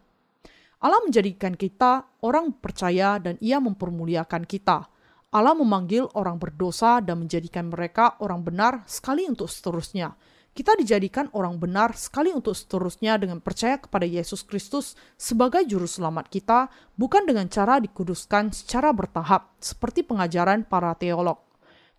Allah 0.81 1.01
menjadikan 1.05 1.53
kita 1.53 2.25
orang 2.25 2.57
percaya 2.57 3.21
dan 3.21 3.37
ia 3.37 3.61
mempermuliakan 3.61 4.49
kita. 4.49 4.89
Allah 5.29 5.53
memanggil 5.53 6.09
orang 6.17 6.41
berdosa 6.41 7.05
dan 7.05 7.21
menjadikan 7.21 7.69
mereka 7.69 8.17
orang 8.17 8.41
benar 8.41 8.81
sekali 8.89 9.29
untuk 9.29 9.45
seterusnya. 9.45 10.17
Kita 10.51 10.75
dijadikan 10.75 11.31
orang 11.31 11.55
benar 11.55 11.95
sekali 11.95 12.35
untuk 12.35 12.51
seterusnya 12.51 13.15
dengan 13.15 13.39
percaya 13.39 13.79
kepada 13.79 14.03
Yesus 14.03 14.43
Kristus 14.43 14.99
sebagai 15.15 15.63
juru 15.63 15.87
selamat 15.87 16.27
kita, 16.27 16.67
bukan 16.99 17.23
dengan 17.23 17.47
cara 17.47 17.79
dikuduskan 17.79 18.51
secara 18.51 18.91
bertahap, 18.91 19.55
seperti 19.63 20.03
pengajaran 20.03 20.67
para 20.67 20.91
teolog. 20.99 21.39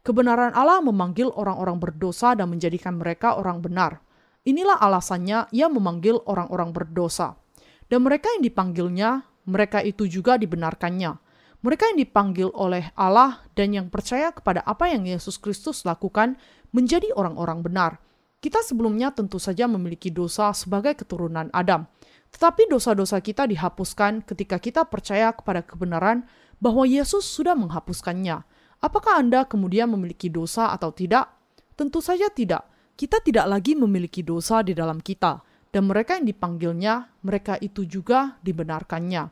Kebenaran 0.04 0.52
Allah 0.52 0.84
memanggil 0.84 1.32
orang-orang 1.32 1.80
berdosa 1.80 2.36
dan 2.36 2.52
menjadikan 2.52 3.00
mereka 3.00 3.40
orang 3.40 3.64
benar. 3.64 4.04
Inilah 4.44 4.76
alasannya 4.76 5.48
ia 5.48 5.72
memanggil 5.72 6.20
orang-orang 6.28 6.76
berdosa. 6.76 7.40
Dan 7.88 8.04
mereka 8.04 8.28
yang 8.36 8.44
dipanggilnya, 8.44 9.24
mereka 9.48 9.80
itu 9.80 10.04
juga 10.04 10.36
dibenarkannya 10.36 11.32
mereka 11.62 11.86
yang 11.94 12.02
dipanggil 12.02 12.50
oleh 12.58 12.90
Allah 12.98 13.38
dan 13.54 13.70
yang 13.70 13.86
percaya 13.86 14.34
kepada 14.34 14.66
apa 14.66 14.90
yang 14.90 15.06
Yesus 15.06 15.38
Kristus 15.38 15.86
lakukan 15.86 16.34
menjadi 16.74 17.14
orang-orang 17.14 17.62
benar. 17.62 18.02
Kita 18.42 18.58
sebelumnya 18.58 19.14
tentu 19.14 19.38
saja 19.38 19.70
memiliki 19.70 20.10
dosa 20.10 20.50
sebagai 20.50 20.98
keturunan 20.98 21.46
Adam. 21.54 21.86
Tetapi 22.34 22.66
dosa-dosa 22.66 23.22
kita 23.22 23.46
dihapuskan 23.46 24.26
ketika 24.26 24.58
kita 24.58 24.82
percaya 24.90 25.30
kepada 25.30 25.62
kebenaran 25.62 26.26
bahwa 26.58 26.82
Yesus 26.82 27.22
sudah 27.22 27.54
menghapuskannya. 27.54 28.42
Apakah 28.82 29.22
Anda 29.22 29.46
kemudian 29.46 29.94
memiliki 29.94 30.26
dosa 30.26 30.74
atau 30.74 30.90
tidak? 30.90 31.30
Tentu 31.78 32.02
saja 32.02 32.26
tidak. 32.34 32.66
Kita 32.98 33.22
tidak 33.22 33.46
lagi 33.46 33.78
memiliki 33.78 34.26
dosa 34.26 34.58
di 34.66 34.74
dalam 34.74 34.98
kita, 34.98 35.38
dan 35.70 35.86
mereka 35.86 36.18
yang 36.18 36.26
dipanggilnya, 36.26 37.14
mereka 37.22 37.56
itu 37.62 37.86
juga 37.86 38.42
dibenarkannya. 38.42 39.30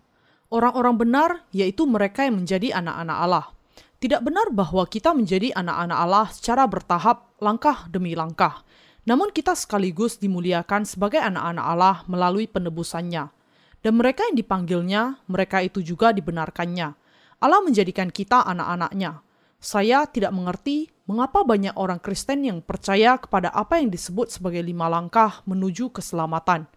Orang-orang 0.55 0.95
benar 0.97 1.31
yaitu 1.51 1.83
mereka 1.87 2.27
yang 2.27 2.43
menjadi 2.43 2.79
anak-anak 2.79 3.19
Allah. 3.27 3.47
Tidak 4.01 4.23
benar 4.25 4.49
bahwa 4.55 4.89
kita 4.89 5.13
menjadi 5.13 5.53
anak-anak 5.53 5.99
Allah 5.99 6.27
secara 6.33 6.65
bertahap, 6.65 7.37
langkah 7.43 7.91
demi 7.93 8.17
langkah. 8.17 8.65
Namun 9.09 9.33
kita 9.33 9.57
sekaligus 9.57 10.21
dimuliakan 10.21 10.85
sebagai 10.85 11.21
anak-anak 11.21 11.65
Allah 11.65 11.97
melalui 12.05 12.45
penebusannya. 12.45 13.33
Dan 13.81 13.97
mereka 13.97 14.29
yang 14.29 14.37
dipanggilnya, 14.37 15.03
mereka 15.25 15.65
itu 15.65 15.81
juga 15.81 16.13
dibenarkannya. 16.13 16.89
Allah 17.41 17.61
menjadikan 17.65 18.13
kita 18.13 18.45
anak-anaknya. 18.45 19.25
Saya 19.61 20.05
tidak 20.05 20.33
mengerti 20.37 20.93
mengapa 21.09 21.45
banyak 21.45 21.73
orang 21.77 22.01
Kristen 22.01 22.45
yang 22.45 22.61
percaya 22.61 23.17
kepada 23.17 23.49
apa 23.53 23.81
yang 23.81 23.89
disebut 23.89 24.29
sebagai 24.29 24.61
lima 24.61 24.89
langkah 24.93 25.41
menuju 25.49 25.93
keselamatan. 25.97 26.69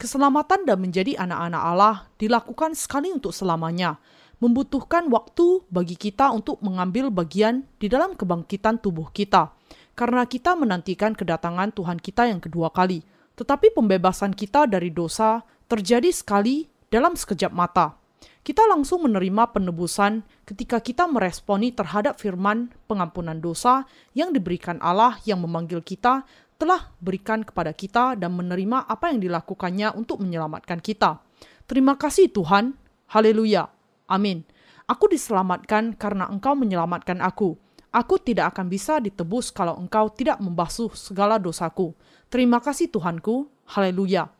Keselamatan 0.00 0.64
dan 0.64 0.80
menjadi 0.80 1.16
anak-anak 1.20 1.62
Allah 1.64 1.96
dilakukan 2.16 2.72
sekali 2.72 3.12
untuk 3.12 3.36
selamanya, 3.36 4.00
membutuhkan 4.40 5.08
waktu 5.12 5.64
bagi 5.68 5.96
kita 5.96 6.32
untuk 6.32 6.60
mengambil 6.64 7.12
bagian 7.12 7.68
di 7.76 7.92
dalam 7.92 8.16
kebangkitan 8.16 8.80
tubuh 8.80 9.12
kita, 9.12 9.52
karena 10.00 10.24
kita 10.24 10.56
menantikan 10.56 11.12
kedatangan 11.12 11.76
Tuhan 11.76 12.00
kita 12.00 12.24
yang 12.24 12.40
kedua 12.40 12.72
kali. 12.72 13.04
Tetapi 13.36 13.76
pembebasan 13.76 14.32
kita 14.32 14.64
dari 14.64 14.88
dosa 14.88 15.44
terjadi 15.68 16.08
sekali 16.08 16.72
dalam 16.88 17.12
sekejap 17.12 17.52
mata. 17.52 18.00
Kita 18.40 18.64
langsung 18.64 19.04
menerima 19.04 19.52
penebusan 19.52 20.24
ketika 20.48 20.80
kita 20.80 21.04
meresponi 21.04 21.76
terhadap 21.76 22.16
firman 22.16 22.72
pengampunan 22.88 23.36
dosa 23.44 23.84
yang 24.16 24.32
diberikan 24.32 24.80
Allah 24.80 25.20
yang 25.28 25.44
memanggil 25.44 25.84
kita 25.84 26.24
telah 26.56 26.96
berikan 27.04 27.44
kepada 27.44 27.76
kita 27.76 28.16
dan 28.16 28.32
menerima 28.32 28.88
apa 28.88 29.12
yang 29.12 29.20
dilakukannya 29.20 29.92
untuk 29.92 30.24
menyelamatkan 30.24 30.80
kita. 30.80 31.20
Terima 31.68 32.00
kasih 32.00 32.32
Tuhan. 32.32 32.72
Haleluya. 33.12 33.68
Amin. 34.08 34.48
Aku 34.88 35.12
diselamatkan 35.12 35.92
karena 36.00 36.24
engkau 36.32 36.56
menyelamatkan 36.56 37.20
aku. 37.20 37.60
Aku 37.90 38.22
tidak 38.22 38.54
akan 38.54 38.70
bisa 38.70 39.02
ditebus 39.02 39.50
kalau 39.50 39.74
engkau 39.74 40.06
tidak 40.14 40.38
membasuh 40.38 40.94
segala 40.94 41.42
dosaku. 41.42 41.90
Terima 42.30 42.62
kasih 42.62 42.86
Tuhanku. 42.86 43.50
Haleluya. 43.66 44.30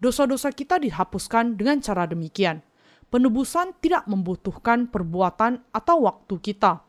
Dosa-dosa 0.00 0.48
kita 0.56 0.80
dihapuskan 0.80 1.52
dengan 1.52 1.84
cara 1.84 2.08
demikian. 2.08 2.64
Penebusan 3.12 3.76
tidak 3.84 4.08
membutuhkan 4.08 4.88
perbuatan 4.88 5.60
atau 5.68 6.08
waktu 6.08 6.40
kita. 6.40 6.80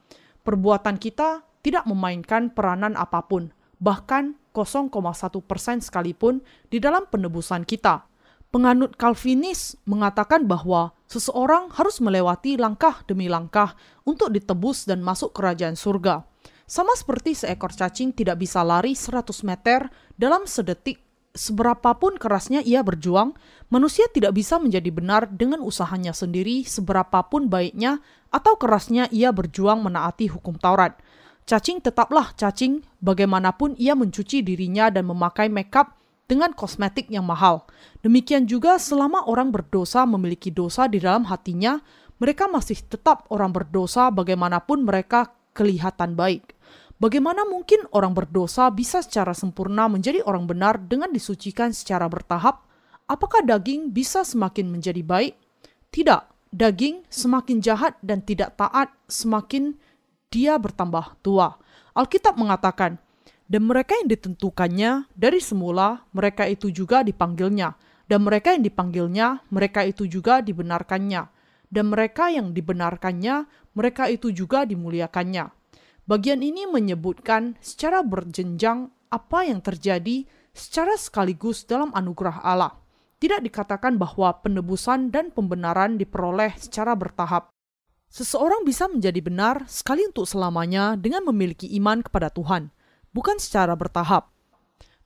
Perbuatan 0.47 0.95
kita 1.03 1.43
tidak 1.59 1.84
memainkan 1.84 2.47
peranan 2.47 2.95
apa 2.95 3.28
pun, 3.28 3.51
bahkan 3.84 4.39
0,1 4.55 4.95
persen 5.43 5.84
sekalipun 5.84 6.39
di 6.72 6.80
dalam 6.80 7.11
penebusan 7.11 7.68
kita. 7.68 8.07
Penganut 8.56 8.95
Calvinis 8.95 9.76
mengatakan 9.84 10.47
bahwa 10.47 10.95
seseorang 11.12 11.76
harus 11.76 11.99
melewati 11.99 12.56
langkah 12.56 13.03
demi 13.03 13.28
langkah 13.28 13.76
untuk 14.08 14.32
ditebus 14.32 14.88
dan 14.88 15.03
masuk 15.03 15.36
kerajaan 15.36 15.76
surga. 15.76 16.24
Sama 16.64 16.95
seperti 16.95 17.36
seekor 17.36 17.76
cacing 17.76 18.16
tidak 18.16 18.39
bisa 18.39 18.64
lari 18.64 18.95
100 18.95 19.28
meter 19.43 19.91
dalam 20.16 20.47
sedetik 20.47 21.03
seberapapun 21.36 22.16
kerasnya 22.16 22.64
ia 22.64 22.80
berjuang, 22.80 23.36
manusia 23.68 24.08
tidak 24.08 24.32
bisa 24.32 24.56
menjadi 24.56 24.88
benar 24.88 25.28
dengan 25.28 25.60
usahanya 25.60 26.16
sendiri 26.16 26.64
seberapapun 26.64 27.51
baiknya 27.51 27.99
atau 28.32 28.56
kerasnya 28.56 29.12
ia 29.12 29.36
berjuang 29.36 29.84
menaati 29.84 30.32
hukum 30.32 30.56
Taurat. 30.56 30.95
Cacing 31.43 31.84
tetaplah 31.84 32.32
cacing 32.39 32.88
bagaimanapun 33.03 33.76
ia 33.76 33.99
mencuci 33.99 34.47
dirinya 34.47 34.88
dan 34.88 35.12
memakai 35.12 35.51
makeup 35.51 35.95
dengan 36.26 36.53
kosmetik 36.53 37.09
yang 37.09 37.26
mahal. 37.26 37.65
Demikian 38.01 38.49
juga 38.49 38.82
selama 38.82 39.26
orang 39.30 39.53
berdosa 39.53 40.05
memiliki 40.09 40.49
dosa 40.49 40.89
di 40.89 41.01
dalam 41.01 41.26
hatinya, 41.30 41.78
mereka 42.17 42.47
masih 42.49 42.80
tetap 42.86 43.28
orang 43.30 43.51
berdosa 43.53 44.09
bagaimanapun 44.09 44.86
mereka 44.86 45.34
kelihatan 45.53 46.17
baik. 46.17 46.55
Bagaimana 46.95 47.43
mungkin 47.43 47.84
orang 47.91 48.15
berdosa 48.15 48.71
bisa 48.71 49.03
secara 49.03 49.36
sempurna 49.36 49.91
menjadi 49.91 50.23
orang 50.23 50.47
benar 50.47 50.80
dengan 50.80 51.11
disucikan 51.11 51.76
secara 51.76 52.07
bertahap? 52.07 52.63
Apakah 53.05 53.43
daging 53.43 53.91
bisa 53.91 54.23
semakin 54.23 54.71
menjadi 54.71 55.03
baik? 55.03 55.36
Tidak, 55.91 56.51
daging 56.55 57.03
semakin 57.11 57.59
jahat 57.59 57.99
dan 57.99 58.23
tidak 58.23 58.55
taat 58.55 58.95
semakin 59.11 59.76
dia 60.32 60.55
bertambah 60.55 61.19
tua. 61.19 61.59
Alkitab 61.95 62.39
mengatakan, 62.39 62.95
dan 63.46 63.62
mereka 63.70 63.93
yang 64.02 64.10
ditentukannya 64.10 64.91
dari 65.14 65.38
semula, 65.38 66.02
mereka 66.18 66.50
itu 66.50 66.74
juga 66.74 67.06
dipanggilnya. 67.06 67.78
Dan 68.06 68.26
mereka 68.26 68.54
yang 68.58 68.66
dipanggilnya, 68.66 69.28
mereka 69.54 69.86
itu 69.86 70.10
juga 70.10 70.41
dibenarkannya. 70.41 71.30
Dan 71.70 71.89
mereka 71.93 72.30
yang 72.34 72.54
dibenarkannya, 72.54 73.46
mereka 73.78 74.10
itu 74.10 74.34
juga 74.34 74.66
dimuliakannya. 74.66 75.50
Bagian 76.06 76.41
ini 76.41 76.70
menyebutkan 76.70 77.58
secara 77.62 78.06
berjenjang 78.06 78.93
apa 79.10 79.46
yang 79.46 79.62
terjadi 79.62 80.26
secara 80.54 80.98
sekaligus 80.98 81.66
dalam 81.66 81.89
anugerah 81.93 82.46
Allah. 82.46 82.78
Tidak 83.18 83.41
dikatakan 83.41 83.98
bahwa 83.98 84.38
penebusan 84.41 85.10
dan 85.10 85.34
pembenaran 85.34 85.98
diperoleh 85.98 86.54
secara 86.62 86.93
bertahap. 86.93 87.50
Seseorang 88.10 88.62
bisa 88.62 88.86
menjadi 88.86 89.18
benar 89.22 89.66
sekali 89.66 90.06
untuk 90.06 90.30
selamanya 90.30 90.93
dengan 90.93 91.26
memiliki 91.26 91.66
iman 91.82 92.06
kepada 92.06 92.30
Tuhan 92.30 92.70
bukan 93.16 93.39
secara 93.39 93.72
bertahap. 93.80 94.28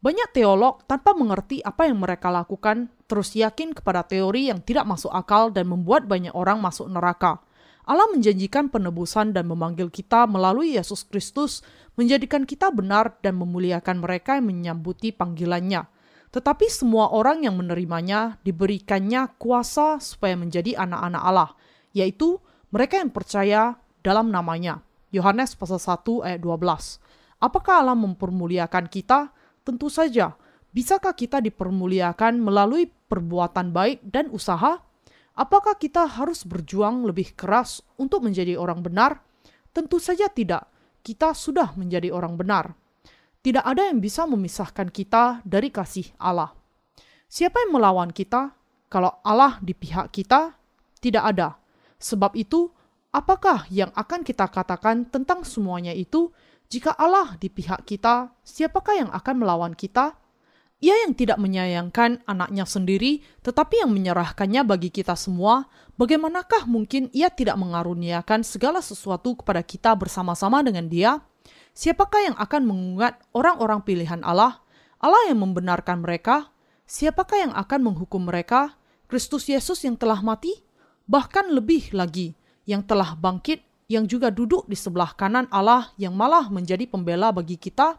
Banyak 0.01 0.33
teolog 0.33 0.81
tanpa 0.89 1.13
mengerti 1.13 1.61
apa 1.61 1.85
yang 1.85 2.01
mereka 2.01 2.33
lakukan 2.33 2.89
terus 3.05 3.37
yakin 3.37 3.77
kepada 3.77 4.01
teori 4.01 4.49
yang 4.49 4.65
tidak 4.65 4.89
masuk 4.89 5.13
akal 5.13 5.53
dan 5.53 5.69
membuat 5.69 6.09
banyak 6.09 6.33
orang 6.33 6.57
masuk 6.57 6.89
neraka. 6.89 7.37
Allah 7.85 8.09
menjanjikan 8.09 8.69
penebusan 8.69 9.33
dan 9.33 9.45
memanggil 9.45 9.89
kita 9.93 10.25
melalui 10.25 10.77
Yesus 10.77 11.05
Kristus 11.05 11.61
menjadikan 11.97 12.45
kita 12.45 12.71
benar 12.73 13.17
dan 13.19 13.37
memuliakan 13.37 14.01
mereka 14.01 14.37
yang 14.39 14.49
menyambuti 14.49 15.11
panggilannya. 15.13 15.85
Tetapi 16.29 16.69
semua 16.69 17.09
orang 17.09 17.43
yang 17.43 17.57
menerimanya 17.57 18.37
diberikannya 18.45 19.33
kuasa 19.41 19.97
supaya 19.97 20.37
menjadi 20.37 20.77
anak-anak 20.77 21.23
Allah, 21.25 21.49
yaitu 21.91 22.37
mereka 22.69 23.01
yang 23.01 23.09
percaya 23.09 23.61
dalam 24.05 24.29
namanya. 24.29 24.85
Yohanes 25.09 25.57
pasal 25.57 25.81
1 25.81 26.29
ayat 26.29 26.39
12. 26.45 27.08
Apakah 27.39 27.83
Allah 27.83 27.95
mempermuliakan 27.95 28.91
kita? 28.91 29.31
Tentu 29.63 29.87
saja. 29.87 30.35
Bisakah 30.69 31.15
kita 31.15 31.39
dipermuliakan 31.39 32.37
melalui 32.37 32.91
perbuatan 32.91 33.71
baik 33.71 34.03
dan 34.05 34.27
usaha? 34.29 34.83
Apakah 35.39 35.79
kita 35.79 36.03
harus 36.03 36.43
berjuang 36.43 37.07
lebih 37.07 37.31
keras 37.33 37.79
untuk 37.95 38.27
menjadi 38.27 38.59
orang 38.59 38.83
benar? 38.83 39.23
Tentu 39.71 39.97
saja 39.97 40.27
tidak. 40.27 40.67
Kita 40.99 41.31
sudah 41.31 41.73
menjadi 41.79 42.11
orang 42.11 42.35
benar. 42.35 42.75
Tidak 43.39 43.63
ada 43.63 43.87
yang 43.87 44.03
bisa 44.03 44.27
memisahkan 44.27 44.91
kita 44.91 45.39
dari 45.47 45.71
kasih 45.71 46.11
Allah. 46.19 46.51
Siapa 47.31 47.63
yang 47.63 47.79
melawan 47.79 48.11
kita? 48.11 48.51
Kalau 48.91 49.23
Allah 49.23 49.63
di 49.63 49.71
pihak 49.71 50.11
kita, 50.11 50.59
tidak 50.99 51.23
ada. 51.23 51.55
Sebab 52.03 52.35
itu, 52.35 52.67
apakah 53.15 53.63
yang 53.71 53.95
akan 53.95 54.27
kita 54.27 54.43
katakan 54.51 55.07
tentang 55.07 55.47
semuanya 55.47 55.95
itu 55.95 56.35
jika 56.69 56.93
Allah 56.93 57.33
di 57.41 57.49
pihak 57.49 57.81
kita, 57.89 58.29
siapakah 58.45 58.93
yang 58.93 59.09
akan 59.09 59.41
melawan 59.41 59.73
kita? 59.73 60.13
Ia 60.79 61.01
yang 61.01 61.17
tidak 61.17 61.41
menyayangkan 61.41 62.23
anaknya 62.29 62.63
sendiri, 62.63 63.25
tetapi 63.41 63.81
yang 63.81 63.91
menyerahkannya 63.91 64.63
bagi 64.63 64.93
kita 64.93 65.17
semua, 65.17 65.65
bagaimanakah 65.97 66.69
mungkin 66.69 67.09
ia 67.09 67.27
tidak 67.33 67.57
mengaruniakan 67.57 68.45
segala 68.45 68.85
sesuatu 68.85 69.33
kepada 69.41 69.65
kita 69.65 69.97
bersama-sama 69.97 70.61
dengan 70.61 70.85
dia? 70.87 71.19
Siapakah 71.73 72.31
yang 72.31 72.37
akan 72.37 72.61
mengungat 72.63 73.17
orang-orang 73.33 73.81
pilihan 73.81 74.21
Allah? 74.21 74.61
Allah 75.01 75.25
yang 75.25 75.41
membenarkan 75.41 76.05
mereka? 76.05 76.53
Siapakah 76.85 77.49
yang 77.49 77.53
akan 77.57 77.79
menghukum 77.81 78.29
mereka? 78.29 78.77
Kristus 79.09 79.49
Yesus 79.49 79.81
yang 79.83 79.97
telah 79.97 80.21
mati? 80.21 80.53
Bahkan 81.09 81.49
lebih 81.49 81.97
lagi, 81.97 82.37
yang 82.69 82.85
telah 82.85 83.17
bangkit 83.17 83.65
yang 83.89 84.05
juga 84.05 84.29
duduk 84.29 84.69
di 84.69 84.77
sebelah 84.77 85.17
kanan 85.17 85.49
Allah 85.49 85.89
yang 85.97 86.13
malah 86.13 86.47
menjadi 86.53 86.85
pembela 86.85 87.33
bagi 87.33 87.57
kita? 87.57 87.97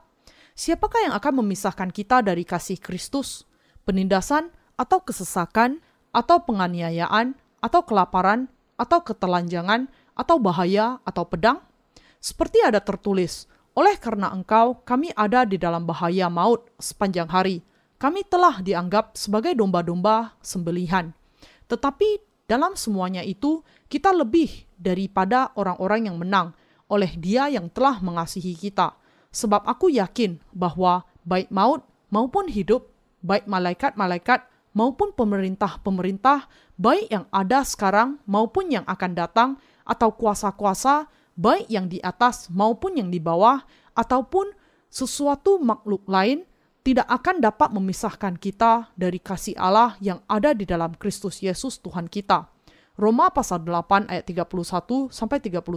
Siapakah 0.54 1.10
yang 1.10 1.14
akan 1.18 1.42
memisahkan 1.42 1.90
kita 1.90 2.22
dari 2.22 2.46
kasih 2.46 2.78
Kristus? 2.78 3.42
Penindasan 3.82 4.54
atau 4.78 5.02
kesesakan 5.02 5.82
atau 6.14 6.46
penganiayaan 6.46 7.34
atau 7.58 7.82
kelaparan 7.82 8.46
atau 8.78 9.02
ketelanjangan 9.02 9.90
atau 10.14 10.36
bahaya 10.38 11.02
atau 11.02 11.26
pedang? 11.26 11.58
Seperti 12.22 12.62
ada 12.62 12.78
tertulis, 12.78 13.50
oleh 13.74 13.98
karena 13.98 14.30
engkau 14.30 14.78
kami 14.86 15.10
ada 15.18 15.42
di 15.42 15.58
dalam 15.58 15.82
bahaya 15.82 16.30
maut 16.30 16.70
sepanjang 16.78 17.26
hari. 17.26 17.66
kami 18.00 18.24
telah 18.24 18.64
dianggap 18.64 19.12
sebagai 19.12 19.52
domba-domba 19.52 20.32
sembelihan. 20.40 21.12
Tetapi 21.68 22.24
dalam 22.48 22.72
semuanya 22.72 23.20
itu, 23.20 23.60
kita 23.92 24.08
lebih 24.16 24.69
daripada 24.80 25.52
orang-orang 25.54 26.08
yang 26.08 26.16
menang 26.16 26.56
oleh 26.88 27.12
Dia 27.20 27.52
yang 27.52 27.68
telah 27.68 28.00
mengasihi 28.00 28.56
kita. 28.56 28.96
Sebab 29.30 29.62
aku 29.68 29.92
yakin 29.92 30.42
bahwa 30.50 31.06
baik 31.22 31.52
maut 31.54 31.86
maupun 32.10 32.50
hidup, 32.50 32.90
baik 33.22 33.46
malaikat-malaikat 33.46 34.48
maupun 34.74 35.14
pemerintah-pemerintah, 35.14 36.50
baik 36.74 37.06
yang 37.12 37.26
ada 37.30 37.62
sekarang 37.62 38.18
maupun 38.26 38.74
yang 38.74 38.82
akan 38.88 39.12
datang, 39.14 39.50
atau 39.86 40.14
kuasa-kuasa, 40.14 41.10
baik 41.34 41.66
yang 41.66 41.86
di 41.90 41.98
atas 42.02 42.50
maupun 42.50 42.98
yang 42.98 43.10
di 43.10 43.18
bawah, 43.18 43.62
ataupun 43.94 44.54
sesuatu 44.90 45.58
makhluk 45.62 46.06
lain, 46.06 46.46
tidak 46.80 47.06
akan 47.10 47.44
dapat 47.44 47.68
memisahkan 47.70 48.34
kita 48.40 48.90
dari 48.96 49.20
kasih 49.20 49.54
Allah 49.60 49.94
yang 50.00 50.24
ada 50.26 50.56
di 50.56 50.64
dalam 50.64 50.96
Kristus 50.96 51.44
Yesus 51.44 51.78
Tuhan 51.82 52.08
kita. 52.08 52.48
Roma 53.00 53.32
pasal 53.32 53.64
8 53.64 54.12
ayat 54.12 54.28
31 54.28 55.08
sampai 55.08 55.40
39. 55.40 55.72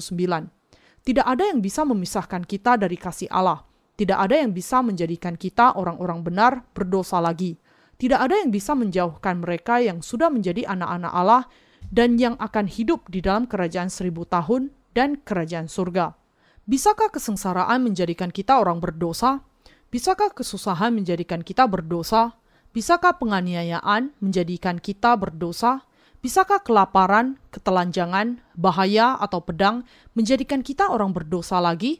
Tidak 1.07 1.23
ada 1.23 1.43
yang 1.47 1.63
bisa 1.63 1.87
memisahkan 1.87 2.43
kita 2.43 2.75
dari 2.75 2.99
kasih 2.99 3.31
Allah. 3.31 3.63
Tidak 3.95 4.19
ada 4.19 4.35
yang 4.35 4.51
bisa 4.51 4.83
menjadikan 4.83 5.39
kita 5.39 5.79
orang-orang 5.79 6.19
benar 6.19 6.67
berdosa 6.75 7.23
lagi. 7.23 7.55
Tidak 7.95 8.19
ada 8.19 8.35
yang 8.35 8.51
bisa 8.51 8.75
menjauhkan 8.75 9.39
mereka 9.39 9.79
yang 9.79 10.03
sudah 10.03 10.27
menjadi 10.27 10.67
anak-anak 10.67 11.13
Allah 11.15 11.43
dan 11.87 12.19
yang 12.19 12.35
akan 12.43 12.67
hidup 12.67 13.07
di 13.07 13.23
dalam 13.23 13.47
kerajaan 13.47 13.87
seribu 13.87 14.27
tahun 14.27 14.75
dan 14.91 15.23
kerajaan 15.23 15.71
surga. 15.71 16.19
Bisakah 16.67 17.07
kesengsaraan 17.07 17.87
menjadikan 17.87 18.35
kita 18.35 18.59
orang 18.59 18.83
berdosa? 18.83 19.47
Bisakah 19.95 20.35
kesusahan 20.35 20.91
menjadikan 20.91 21.39
kita 21.39 21.71
berdosa? 21.71 22.35
Bisakah 22.75 23.15
penganiayaan 23.15 24.11
menjadikan 24.19 24.81
kita 24.81 25.15
berdosa? 25.15 25.87
Bisakah 26.23 26.63
kelaparan, 26.63 27.35
ketelanjangan, 27.51 28.39
bahaya, 28.55 29.19
atau 29.19 29.43
pedang 29.43 29.83
menjadikan 30.15 30.63
kita 30.63 30.87
orang 30.87 31.11
berdosa 31.11 31.59
lagi? 31.59 31.99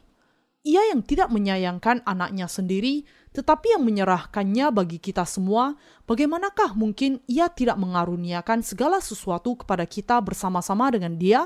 Ia 0.64 0.96
yang 0.96 1.04
tidak 1.04 1.28
menyayangkan 1.28 2.00
anaknya 2.08 2.48
sendiri, 2.48 3.04
tetapi 3.36 3.76
yang 3.76 3.84
menyerahkannya 3.84 4.72
bagi 4.72 4.96
kita 4.96 5.28
semua, 5.28 5.76
bagaimanakah 6.08 6.72
mungkin 6.72 7.20
ia 7.28 7.52
tidak 7.52 7.76
mengaruniakan 7.76 8.64
segala 8.64 9.04
sesuatu 9.04 9.60
kepada 9.60 9.84
kita 9.84 10.16
bersama-sama 10.24 10.88
dengan 10.88 11.20
dia? 11.20 11.44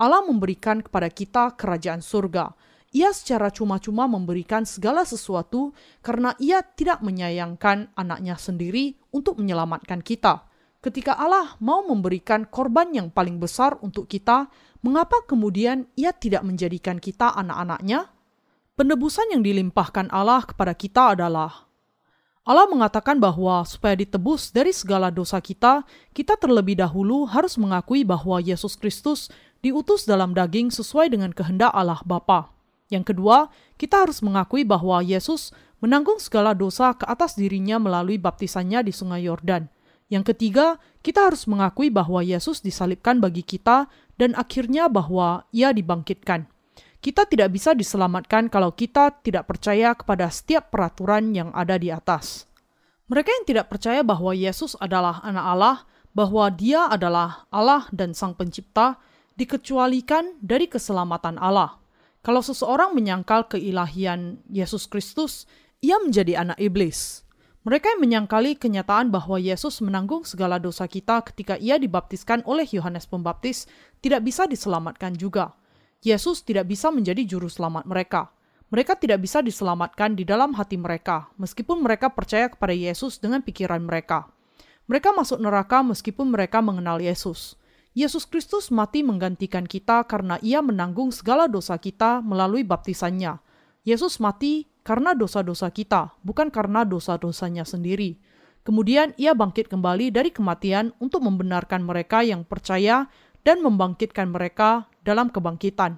Allah 0.00 0.24
memberikan 0.24 0.80
kepada 0.80 1.12
kita 1.12 1.52
kerajaan 1.52 2.00
surga. 2.00 2.56
Ia 2.96 3.12
secara 3.12 3.52
cuma-cuma 3.52 4.08
memberikan 4.08 4.64
segala 4.64 5.04
sesuatu 5.04 5.76
karena 6.00 6.32
ia 6.40 6.64
tidak 6.64 7.04
menyayangkan 7.04 7.92
anaknya 7.92 8.40
sendiri 8.40 8.96
untuk 9.12 9.36
menyelamatkan 9.36 10.00
kita. 10.00 10.48
Ketika 10.80 11.12
Allah 11.12 11.60
mau 11.60 11.84
memberikan 11.84 12.48
korban 12.48 12.88
yang 12.96 13.12
paling 13.12 13.36
besar 13.36 13.76
untuk 13.84 14.08
kita, 14.08 14.48
mengapa 14.80 15.20
kemudian 15.28 15.84
ia 15.92 16.08
tidak 16.16 16.40
menjadikan 16.40 16.96
kita 16.96 17.36
anak-anaknya? 17.36 18.08
Penebusan 18.80 19.28
yang 19.28 19.44
dilimpahkan 19.44 20.08
Allah 20.08 20.40
kepada 20.40 20.72
kita 20.72 21.12
adalah 21.12 21.68
Allah 22.48 22.64
mengatakan 22.64 23.20
bahwa 23.20 23.60
supaya 23.68 23.92
ditebus 23.92 24.56
dari 24.56 24.72
segala 24.72 25.12
dosa 25.12 25.36
kita, 25.44 25.84
kita 26.16 26.40
terlebih 26.40 26.80
dahulu 26.80 27.28
harus 27.28 27.60
mengakui 27.60 28.00
bahwa 28.00 28.40
Yesus 28.40 28.80
Kristus 28.80 29.28
diutus 29.60 30.08
dalam 30.08 30.32
daging 30.32 30.72
sesuai 30.72 31.12
dengan 31.12 31.36
kehendak 31.36 31.76
Allah 31.76 32.00
Bapa. 32.08 32.56
Yang 32.88 33.12
kedua, 33.12 33.52
kita 33.76 34.08
harus 34.08 34.24
mengakui 34.24 34.64
bahwa 34.64 35.04
Yesus 35.04 35.52
menanggung 35.84 36.16
segala 36.16 36.56
dosa 36.56 36.96
ke 36.96 37.04
atas 37.04 37.36
dirinya 37.36 37.76
melalui 37.76 38.16
baptisannya 38.16 38.88
di 38.88 38.96
Sungai 38.96 39.28
Yordan. 39.28 39.68
Yang 40.10 40.34
ketiga, 40.34 40.82
kita 41.06 41.30
harus 41.30 41.46
mengakui 41.46 41.88
bahwa 41.88 42.20
Yesus 42.20 42.60
disalibkan 42.60 43.22
bagi 43.22 43.46
kita 43.46 43.86
dan 44.18 44.34
akhirnya 44.34 44.90
bahwa 44.90 45.46
ia 45.54 45.70
dibangkitkan. 45.70 46.50
Kita 47.00 47.24
tidak 47.24 47.56
bisa 47.56 47.72
diselamatkan 47.72 48.52
kalau 48.52 48.76
kita 48.76 49.14
tidak 49.24 49.48
percaya 49.48 49.96
kepada 49.96 50.28
setiap 50.28 50.68
peraturan 50.68 51.32
yang 51.32 51.48
ada 51.56 51.80
di 51.80 51.88
atas. 51.88 52.44
Mereka 53.08 53.30
yang 53.32 53.46
tidak 53.48 53.72
percaya 53.72 54.04
bahwa 54.04 54.36
Yesus 54.36 54.76
adalah 54.76 55.24
Anak 55.24 55.46
Allah, 55.46 55.76
bahwa 56.12 56.44
Dia 56.52 56.92
adalah 56.92 57.48
Allah 57.48 57.88
dan 57.94 58.12
Sang 58.12 58.36
Pencipta, 58.36 59.00
dikecualikan 59.40 60.36
dari 60.44 60.68
keselamatan 60.68 61.40
Allah. 61.40 61.80
Kalau 62.20 62.44
seseorang 62.44 62.92
menyangkal 62.92 63.48
keilahian 63.48 64.44
Yesus 64.52 64.84
Kristus, 64.84 65.48
ia 65.80 65.96
menjadi 65.96 66.44
anak 66.44 66.60
iblis. 66.60 67.24
Mereka 67.60 67.92
yang 67.92 68.00
menyangkali 68.00 68.56
kenyataan 68.56 69.12
bahwa 69.12 69.36
Yesus 69.36 69.84
menanggung 69.84 70.24
segala 70.24 70.56
dosa 70.56 70.88
kita 70.88 71.20
ketika 71.28 71.60
ia 71.60 71.76
dibaptiskan 71.76 72.40
oleh 72.48 72.64
Yohanes 72.64 73.04
Pembaptis 73.04 73.68
tidak 74.00 74.24
bisa 74.24 74.48
diselamatkan 74.48 75.12
juga. 75.12 75.52
Yesus 76.00 76.40
tidak 76.40 76.72
bisa 76.72 76.88
menjadi 76.88 77.20
juru 77.28 77.52
selamat 77.52 77.84
mereka. 77.84 78.32
Mereka 78.72 78.96
tidak 78.96 79.20
bisa 79.20 79.44
diselamatkan 79.44 80.16
di 80.16 80.24
dalam 80.24 80.56
hati 80.56 80.80
mereka, 80.80 81.28
meskipun 81.36 81.84
mereka 81.84 82.08
percaya 82.08 82.48
kepada 82.48 82.72
Yesus 82.72 83.20
dengan 83.20 83.44
pikiran 83.44 83.84
mereka. 83.84 84.32
Mereka 84.88 85.12
masuk 85.12 85.44
neraka 85.44 85.84
meskipun 85.84 86.32
mereka 86.32 86.64
mengenal 86.64 86.96
Yesus. 86.96 87.60
Yesus 87.92 88.24
Kristus 88.24 88.72
mati 88.72 89.04
menggantikan 89.04 89.68
kita 89.68 90.08
karena 90.08 90.40
ia 90.40 90.64
menanggung 90.64 91.12
segala 91.12 91.44
dosa 91.44 91.76
kita 91.76 92.24
melalui 92.24 92.64
baptisannya. 92.64 93.36
Yesus 93.84 94.16
mati 94.16 94.69
karena 94.82 95.12
dosa-dosa 95.12 95.68
kita, 95.70 96.16
bukan 96.24 96.48
karena 96.48 96.84
dosa-dosanya 96.84 97.68
sendiri. 97.68 98.16
Kemudian 98.60 99.16
ia 99.16 99.32
bangkit 99.32 99.72
kembali 99.72 100.12
dari 100.12 100.28
kematian 100.28 100.92
untuk 101.00 101.24
membenarkan 101.24 101.80
mereka 101.80 102.20
yang 102.20 102.44
percaya 102.44 103.08
dan 103.40 103.64
membangkitkan 103.64 104.28
mereka 104.28 104.88
dalam 105.00 105.32
kebangkitan. 105.32 105.96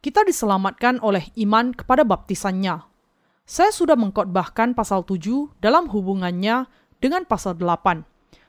Kita 0.00 0.24
diselamatkan 0.24 1.02
oleh 1.04 1.28
iman 1.42 1.74
kepada 1.74 2.06
baptisannya. 2.06 2.86
Saya 3.48 3.72
sudah 3.72 3.96
mengkotbahkan 3.96 4.72
pasal 4.76 5.04
7 5.04 5.58
dalam 5.60 5.88
hubungannya 5.88 6.68
dengan 7.00 7.24
pasal 7.24 7.56
8. 7.56 8.04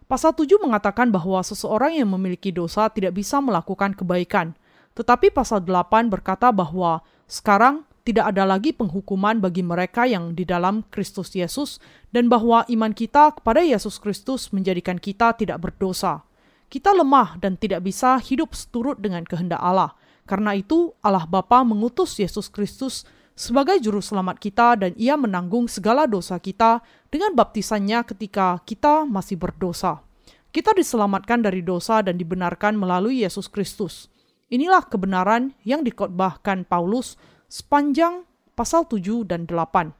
Pasal 0.05 0.33
7 0.35 0.59
mengatakan 0.61 1.09
bahwa 1.09 1.41
seseorang 1.41 1.97
yang 1.97 2.09
memiliki 2.11 2.53
dosa 2.53 2.87
tidak 2.91 3.17
bisa 3.17 3.39
melakukan 3.39 3.95
kebaikan. 3.95 4.55
Tetapi 4.93 5.31
pasal 5.31 5.63
8 5.63 6.09
berkata 6.11 6.51
bahwa 6.51 7.01
sekarang 7.29 7.88
tidak 8.09 8.33
ada 8.33 8.41
lagi 8.49 8.73
penghukuman 8.73 9.37
bagi 9.37 9.61
mereka 9.61 10.09
yang 10.09 10.33
di 10.33 10.41
dalam 10.41 10.81
Kristus 10.89 11.29
Yesus 11.37 11.77
dan 12.09 12.25
bahwa 12.25 12.65
iman 12.65 12.89
kita 12.89 13.37
kepada 13.37 13.61
Yesus 13.61 14.01
Kristus 14.01 14.49
menjadikan 14.49 14.97
kita 14.97 15.37
tidak 15.37 15.61
berdosa. 15.61 16.25
Kita 16.73 16.89
lemah 16.89 17.37
dan 17.37 17.53
tidak 17.61 17.85
bisa 17.85 18.17
hidup 18.17 18.57
seturut 18.57 18.97
dengan 18.97 19.21
kehendak 19.29 19.61
Allah. 19.61 19.93
Karena 20.25 20.57
itu, 20.57 20.97
Allah 21.05 21.29
Bapa 21.29 21.61
mengutus 21.61 22.17
Yesus 22.17 22.49
Kristus 22.49 23.05
sebagai 23.37 23.77
juru 23.77 24.01
selamat 24.01 24.41
kita 24.41 24.73
dan 24.73 24.91
ia 24.97 25.13
menanggung 25.13 25.69
segala 25.69 26.09
dosa 26.09 26.41
kita 26.41 26.81
dengan 27.13 27.37
baptisannya 27.37 28.01
ketika 28.09 28.57
kita 28.65 29.05
masih 29.05 29.37
berdosa. 29.37 30.01
Kita 30.49 30.73
diselamatkan 30.73 31.45
dari 31.45 31.61
dosa 31.61 32.01
dan 32.01 32.17
dibenarkan 32.17 32.73
melalui 32.73 33.21
Yesus 33.21 33.45
Kristus. 33.45 34.09
Inilah 34.49 34.81
kebenaran 34.81 35.53
yang 35.61 35.85
dikotbahkan 35.85 36.65
Paulus 36.65 37.21
sepanjang 37.49 38.29
pasal 38.53 38.85
7 38.85 39.25
dan 39.25 39.49
8. 39.49 39.91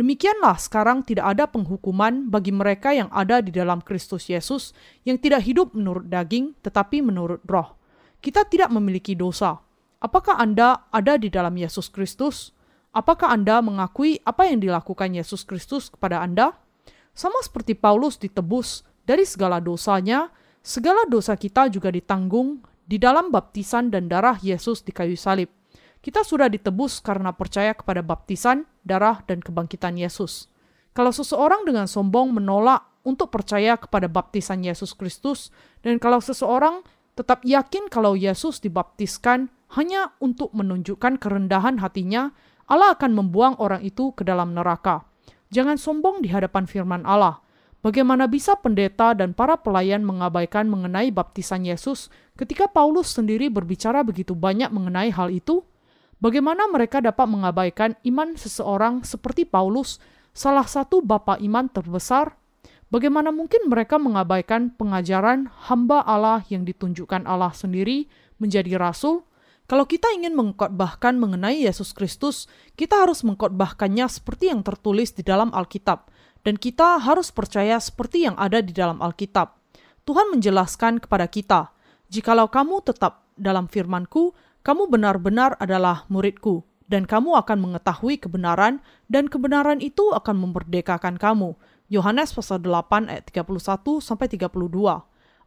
Demikianlah 0.00 0.56
sekarang 0.56 1.04
tidak 1.04 1.36
ada 1.36 1.44
penghukuman 1.44 2.32
bagi 2.32 2.50
mereka 2.50 2.90
yang 2.90 3.12
ada 3.12 3.38
di 3.44 3.52
dalam 3.52 3.84
Kristus 3.84 4.26
Yesus 4.32 4.72
yang 5.04 5.20
tidak 5.20 5.44
hidup 5.44 5.76
menurut 5.76 6.08
daging 6.08 6.56
tetapi 6.64 7.04
menurut 7.04 7.44
roh. 7.44 7.76
Kita 8.18 8.48
tidak 8.48 8.72
memiliki 8.72 9.12
dosa. 9.12 9.60
Apakah 10.00 10.40
Anda 10.40 10.88
ada 10.88 11.20
di 11.20 11.28
dalam 11.28 11.52
Yesus 11.52 11.92
Kristus? 11.92 12.56
Apakah 12.96 13.28
Anda 13.28 13.60
mengakui 13.60 14.18
apa 14.24 14.48
yang 14.48 14.64
dilakukan 14.64 15.12
Yesus 15.12 15.44
Kristus 15.44 15.92
kepada 15.92 16.24
Anda? 16.24 16.56
Sama 17.12 17.44
seperti 17.44 17.76
Paulus 17.76 18.16
ditebus 18.16 18.82
dari 19.04 19.28
segala 19.28 19.60
dosanya, 19.60 20.32
segala 20.64 21.04
dosa 21.04 21.36
kita 21.36 21.68
juga 21.68 21.92
ditanggung 21.92 22.64
di 22.88 22.96
dalam 22.96 23.28
baptisan 23.28 23.92
dan 23.92 24.08
darah 24.08 24.40
Yesus 24.40 24.80
di 24.80 24.96
kayu 24.96 25.20
salib. 25.20 25.59
Kita 26.00 26.24
sudah 26.24 26.48
ditebus 26.48 27.04
karena 27.04 27.36
percaya 27.36 27.76
kepada 27.76 28.00
baptisan, 28.00 28.64
darah, 28.88 29.20
dan 29.28 29.44
kebangkitan 29.44 30.00
Yesus. 30.00 30.48
Kalau 30.96 31.12
seseorang 31.12 31.68
dengan 31.68 31.84
sombong 31.84 32.32
menolak 32.32 32.88
untuk 33.04 33.28
percaya 33.28 33.76
kepada 33.76 34.08
baptisan 34.08 34.64
Yesus 34.64 34.96
Kristus, 34.96 35.52
dan 35.84 36.00
kalau 36.00 36.24
seseorang 36.24 36.80
tetap 37.20 37.44
yakin 37.44 37.92
kalau 37.92 38.16
Yesus 38.16 38.64
dibaptiskan 38.64 39.52
hanya 39.76 40.16
untuk 40.24 40.56
menunjukkan 40.56 41.20
kerendahan 41.20 41.84
hatinya, 41.84 42.32
Allah 42.64 42.96
akan 42.96 43.12
membuang 43.12 43.60
orang 43.60 43.84
itu 43.84 44.16
ke 44.16 44.24
dalam 44.24 44.56
neraka. 44.56 45.04
Jangan 45.52 45.76
sombong 45.76 46.24
di 46.24 46.32
hadapan 46.32 46.64
firman 46.64 47.04
Allah. 47.04 47.44
Bagaimana 47.84 48.24
bisa 48.24 48.56
pendeta 48.56 49.12
dan 49.12 49.36
para 49.36 49.56
pelayan 49.60 50.04
mengabaikan 50.04 50.68
mengenai 50.68 51.12
baptisan 51.12 51.64
Yesus 51.64 52.08
ketika 52.36 52.68
Paulus 52.68 53.12
sendiri 53.12 53.48
berbicara 53.52 54.00
begitu 54.00 54.32
banyak 54.32 54.68
mengenai 54.72 55.12
hal 55.12 55.28
itu? 55.28 55.64
Bagaimana 56.20 56.68
mereka 56.68 57.00
dapat 57.00 57.24
mengabaikan 57.32 57.96
iman 58.04 58.36
seseorang 58.36 59.00
seperti 59.08 59.48
Paulus 59.48 59.96
salah 60.36 60.68
satu 60.68 61.00
bapak 61.00 61.40
iman 61.40 61.64
terbesar, 61.72 62.36
bagaimana 62.92 63.32
mungkin 63.32 63.72
mereka 63.72 63.96
mengabaikan 63.96 64.68
pengajaran 64.76 65.48
hamba 65.72 66.04
Allah 66.04 66.44
yang 66.52 66.68
ditunjukkan 66.68 67.24
Allah 67.24 67.56
sendiri 67.56 68.04
menjadi 68.36 68.76
rasul? 68.76 69.24
Kalau 69.64 69.88
kita 69.88 70.12
ingin 70.12 70.36
mengkotbahkan 70.36 71.16
mengenai 71.16 71.64
Yesus 71.64 71.96
Kristus, 71.96 72.52
kita 72.76 73.00
harus 73.00 73.24
mengkotbahkannya 73.24 74.04
seperti 74.10 74.52
yang 74.52 74.60
tertulis 74.60 75.16
di 75.16 75.24
dalam 75.24 75.48
Alkitab, 75.56 76.10
dan 76.44 76.60
kita 76.60 77.00
harus 77.00 77.32
percaya 77.32 77.80
seperti 77.80 78.28
yang 78.28 78.36
ada 78.36 78.60
di 78.60 78.76
dalam 78.76 79.00
Alkitab. 79.00 79.56
Tuhan 80.04 80.36
menjelaskan 80.36 81.00
kepada 81.00 81.30
kita, 81.30 81.72
"Jikalau 82.12 82.50
kamu 82.52 82.82
tetap 82.82 83.30
dalam 83.38 83.70
firman-Ku, 83.70 84.34
kamu 84.60 84.92
benar-benar 84.92 85.56
adalah 85.56 86.04
muridku, 86.12 86.64
dan 86.90 87.06
kamu 87.06 87.38
akan 87.38 87.58
mengetahui 87.62 88.18
kebenaran, 88.20 88.82
dan 89.06 89.30
kebenaran 89.30 89.78
itu 89.78 90.10
akan 90.12 90.36
memerdekakan 90.36 91.16
kamu. 91.16 91.56
Yohanes 91.90 92.34
pasal 92.34 92.62
8 92.62 93.08
ayat 93.08 93.24
31 93.30 94.02
sampai 94.02 94.26
32. 94.30 94.50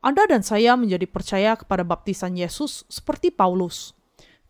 Anda 0.04 0.24
dan 0.28 0.44
saya 0.44 0.76
menjadi 0.76 1.08
percaya 1.08 1.56
kepada 1.56 1.88
baptisan 1.88 2.36
Yesus 2.36 2.84
seperti 2.92 3.32
Paulus. 3.32 3.96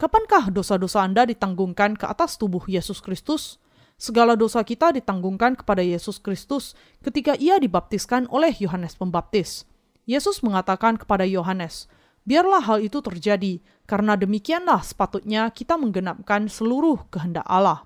Kapankah 0.02 0.49
dosa-dosa 0.49 1.06
Anda 1.06 1.30
ditanggungkan 1.30 1.94
ke 1.94 2.10
atas 2.10 2.41
tubuh 2.41 2.65
Yesus 2.65 2.98
Kristus? 2.98 3.61
Segala 4.02 4.34
dosa 4.34 4.65
kita 4.65 4.90
ditanggungkan 4.90 5.53
kepada 5.53 5.85
Yesus 5.85 6.18
Kristus 6.18 6.73
ketika 7.06 7.38
ia 7.38 7.61
dibaptiskan 7.61 8.26
oleh 8.34 8.49
Yohanes 8.57 8.98
Pembaptis. 8.98 9.69
Yesus 10.10 10.41
mengatakan 10.41 10.98
kepada 10.98 11.23
Yohanes, 11.23 11.88
Biarlah 12.23 12.63
hal 12.63 12.79
itu 12.79 13.03
terjadi, 13.03 13.59
karena 13.83 14.15
demikianlah 14.15 14.79
sepatutnya 14.79 15.51
kita 15.51 15.75
menggenapkan 15.75 16.47
seluruh 16.47 17.03
kehendak 17.11 17.43
Allah. 17.43 17.83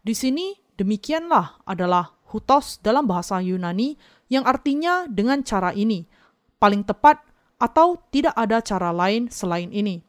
Di 0.00 0.16
sini, 0.16 0.56
demikianlah 0.80 1.60
adalah 1.68 2.16
hutos 2.32 2.80
dalam 2.80 3.04
bahasa 3.04 3.44
Yunani 3.44 4.00
yang 4.32 4.48
artinya 4.48 5.04
dengan 5.04 5.44
cara 5.44 5.76
ini, 5.76 6.08
paling 6.56 6.80
tepat 6.82 7.20
atau 7.60 8.00
tidak 8.08 8.32
ada 8.34 8.64
cara 8.64 8.90
lain 8.90 9.28
selain 9.28 9.68
ini. 9.68 10.00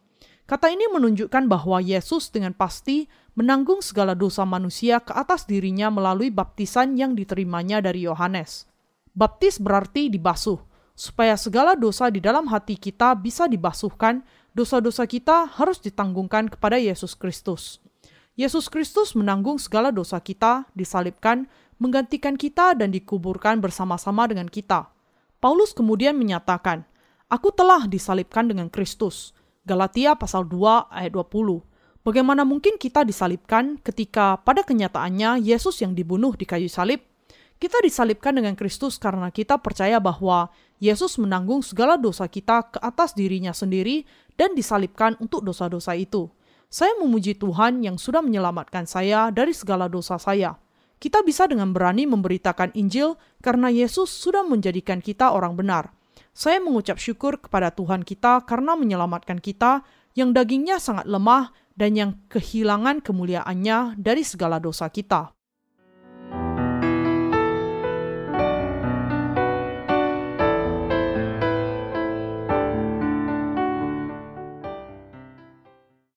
Kata 0.45 0.69
ini 0.69 0.85
menunjukkan 0.93 1.49
bahwa 1.49 1.81
Yesus 1.81 2.29
dengan 2.29 2.53
pasti 2.53 3.09
menanggung 3.33 3.81
segala 3.81 4.13
dosa 4.13 4.45
manusia 4.45 5.01
ke 5.01 5.11
atas 5.11 5.49
dirinya 5.49 5.89
melalui 5.89 6.29
baptisan 6.29 6.95
yang 6.95 7.17
diterimanya 7.17 7.81
dari 7.81 8.05
Yohanes. 8.05 8.69
Baptis 9.17 9.57
berarti 9.57 10.07
dibasuh, 10.07 10.61
supaya 10.95 11.35
segala 11.35 11.75
dosa 11.75 12.07
di 12.07 12.23
dalam 12.23 12.47
hati 12.47 12.79
kita 12.79 13.13
bisa 13.19 13.45
dibasuhkan, 13.51 14.23
dosa-dosa 14.55 15.03
kita 15.03 15.51
harus 15.59 15.83
ditanggungkan 15.83 16.47
kepada 16.47 16.79
Yesus 16.79 17.13
Kristus. 17.13 17.83
Yesus 18.39 18.71
Kristus 18.71 19.15
menanggung 19.15 19.59
segala 19.59 19.91
dosa 19.91 20.19
kita, 20.23 20.67
disalibkan, 20.71 21.47
menggantikan 21.79 22.39
kita 22.39 22.75
dan 22.75 22.91
dikuburkan 22.91 23.59
bersama-sama 23.59 24.27
dengan 24.31 24.47
kita. 24.47 24.87
Paulus 25.43 25.75
kemudian 25.75 26.15
menyatakan, 26.15 26.87
Aku 27.27 27.51
telah 27.51 27.87
disalibkan 27.87 28.47
dengan 28.47 28.71
Kristus. 28.71 29.35
Galatia 29.67 30.15
pasal 30.15 30.47
2 30.47 30.93
ayat 30.93 31.11
20. 31.11 31.63
Bagaimana 32.05 32.45
mungkin 32.45 32.77
kita 32.77 33.01
disalibkan 33.01 33.81
ketika 33.81 34.37
pada 34.45 34.61
kenyataannya 34.61 35.41
Yesus 35.41 35.81
yang 35.81 35.97
dibunuh 35.97 36.37
di 36.37 36.45
kayu 36.45 36.69
salib 36.69 37.01
kita 37.55 37.79
disalibkan 37.79 38.35
dengan 38.35 38.53
Kristus 38.53 38.99
karena 38.99 39.31
kita 39.31 39.55
percaya 39.59 39.99
bahwa 40.03 40.51
Yesus 40.83 41.15
menanggung 41.15 41.63
segala 41.63 41.95
dosa 41.95 42.27
kita 42.27 42.67
ke 42.67 42.79
atas 42.83 43.15
dirinya 43.15 43.55
sendiri 43.55 44.03
dan 44.35 44.51
disalibkan 44.53 45.15
untuk 45.23 45.43
dosa-dosa 45.47 45.95
itu. 45.95 46.27
Saya 46.67 46.91
memuji 46.99 47.39
Tuhan 47.39 47.79
yang 47.85 47.95
sudah 47.95 48.19
menyelamatkan 48.19 48.83
saya 48.83 49.31
dari 49.31 49.55
segala 49.55 49.87
dosa 49.87 50.19
saya. 50.19 50.59
Kita 50.99 51.23
bisa 51.23 51.47
dengan 51.47 51.71
berani 51.71 52.03
memberitakan 52.07 52.75
Injil 52.75 53.15
karena 53.39 53.71
Yesus 53.71 54.11
sudah 54.11 54.43
menjadikan 54.43 54.99
kita 54.99 55.31
orang 55.31 55.55
benar. 55.55 55.91
Saya 56.35 56.59
mengucap 56.59 56.99
syukur 56.99 57.39
kepada 57.39 57.71
Tuhan 57.71 58.03
kita 58.03 58.43
karena 58.43 58.75
menyelamatkan 58.75 59.39
kita 59.39 59.87
yang 60.15 60.35
dagingnya 60.35 60.79
sangat 60.79 61.07
lemah 61.07 61.51
dan 61.75 61.95
yang 61.95 62.11
kehilangan 62.31 63.03
kemuliaannya 63.03 63.99
dari 63.99 64.23
segala 64.23 64.59
dosa 64.59 64.87
kita. 64.87 65.34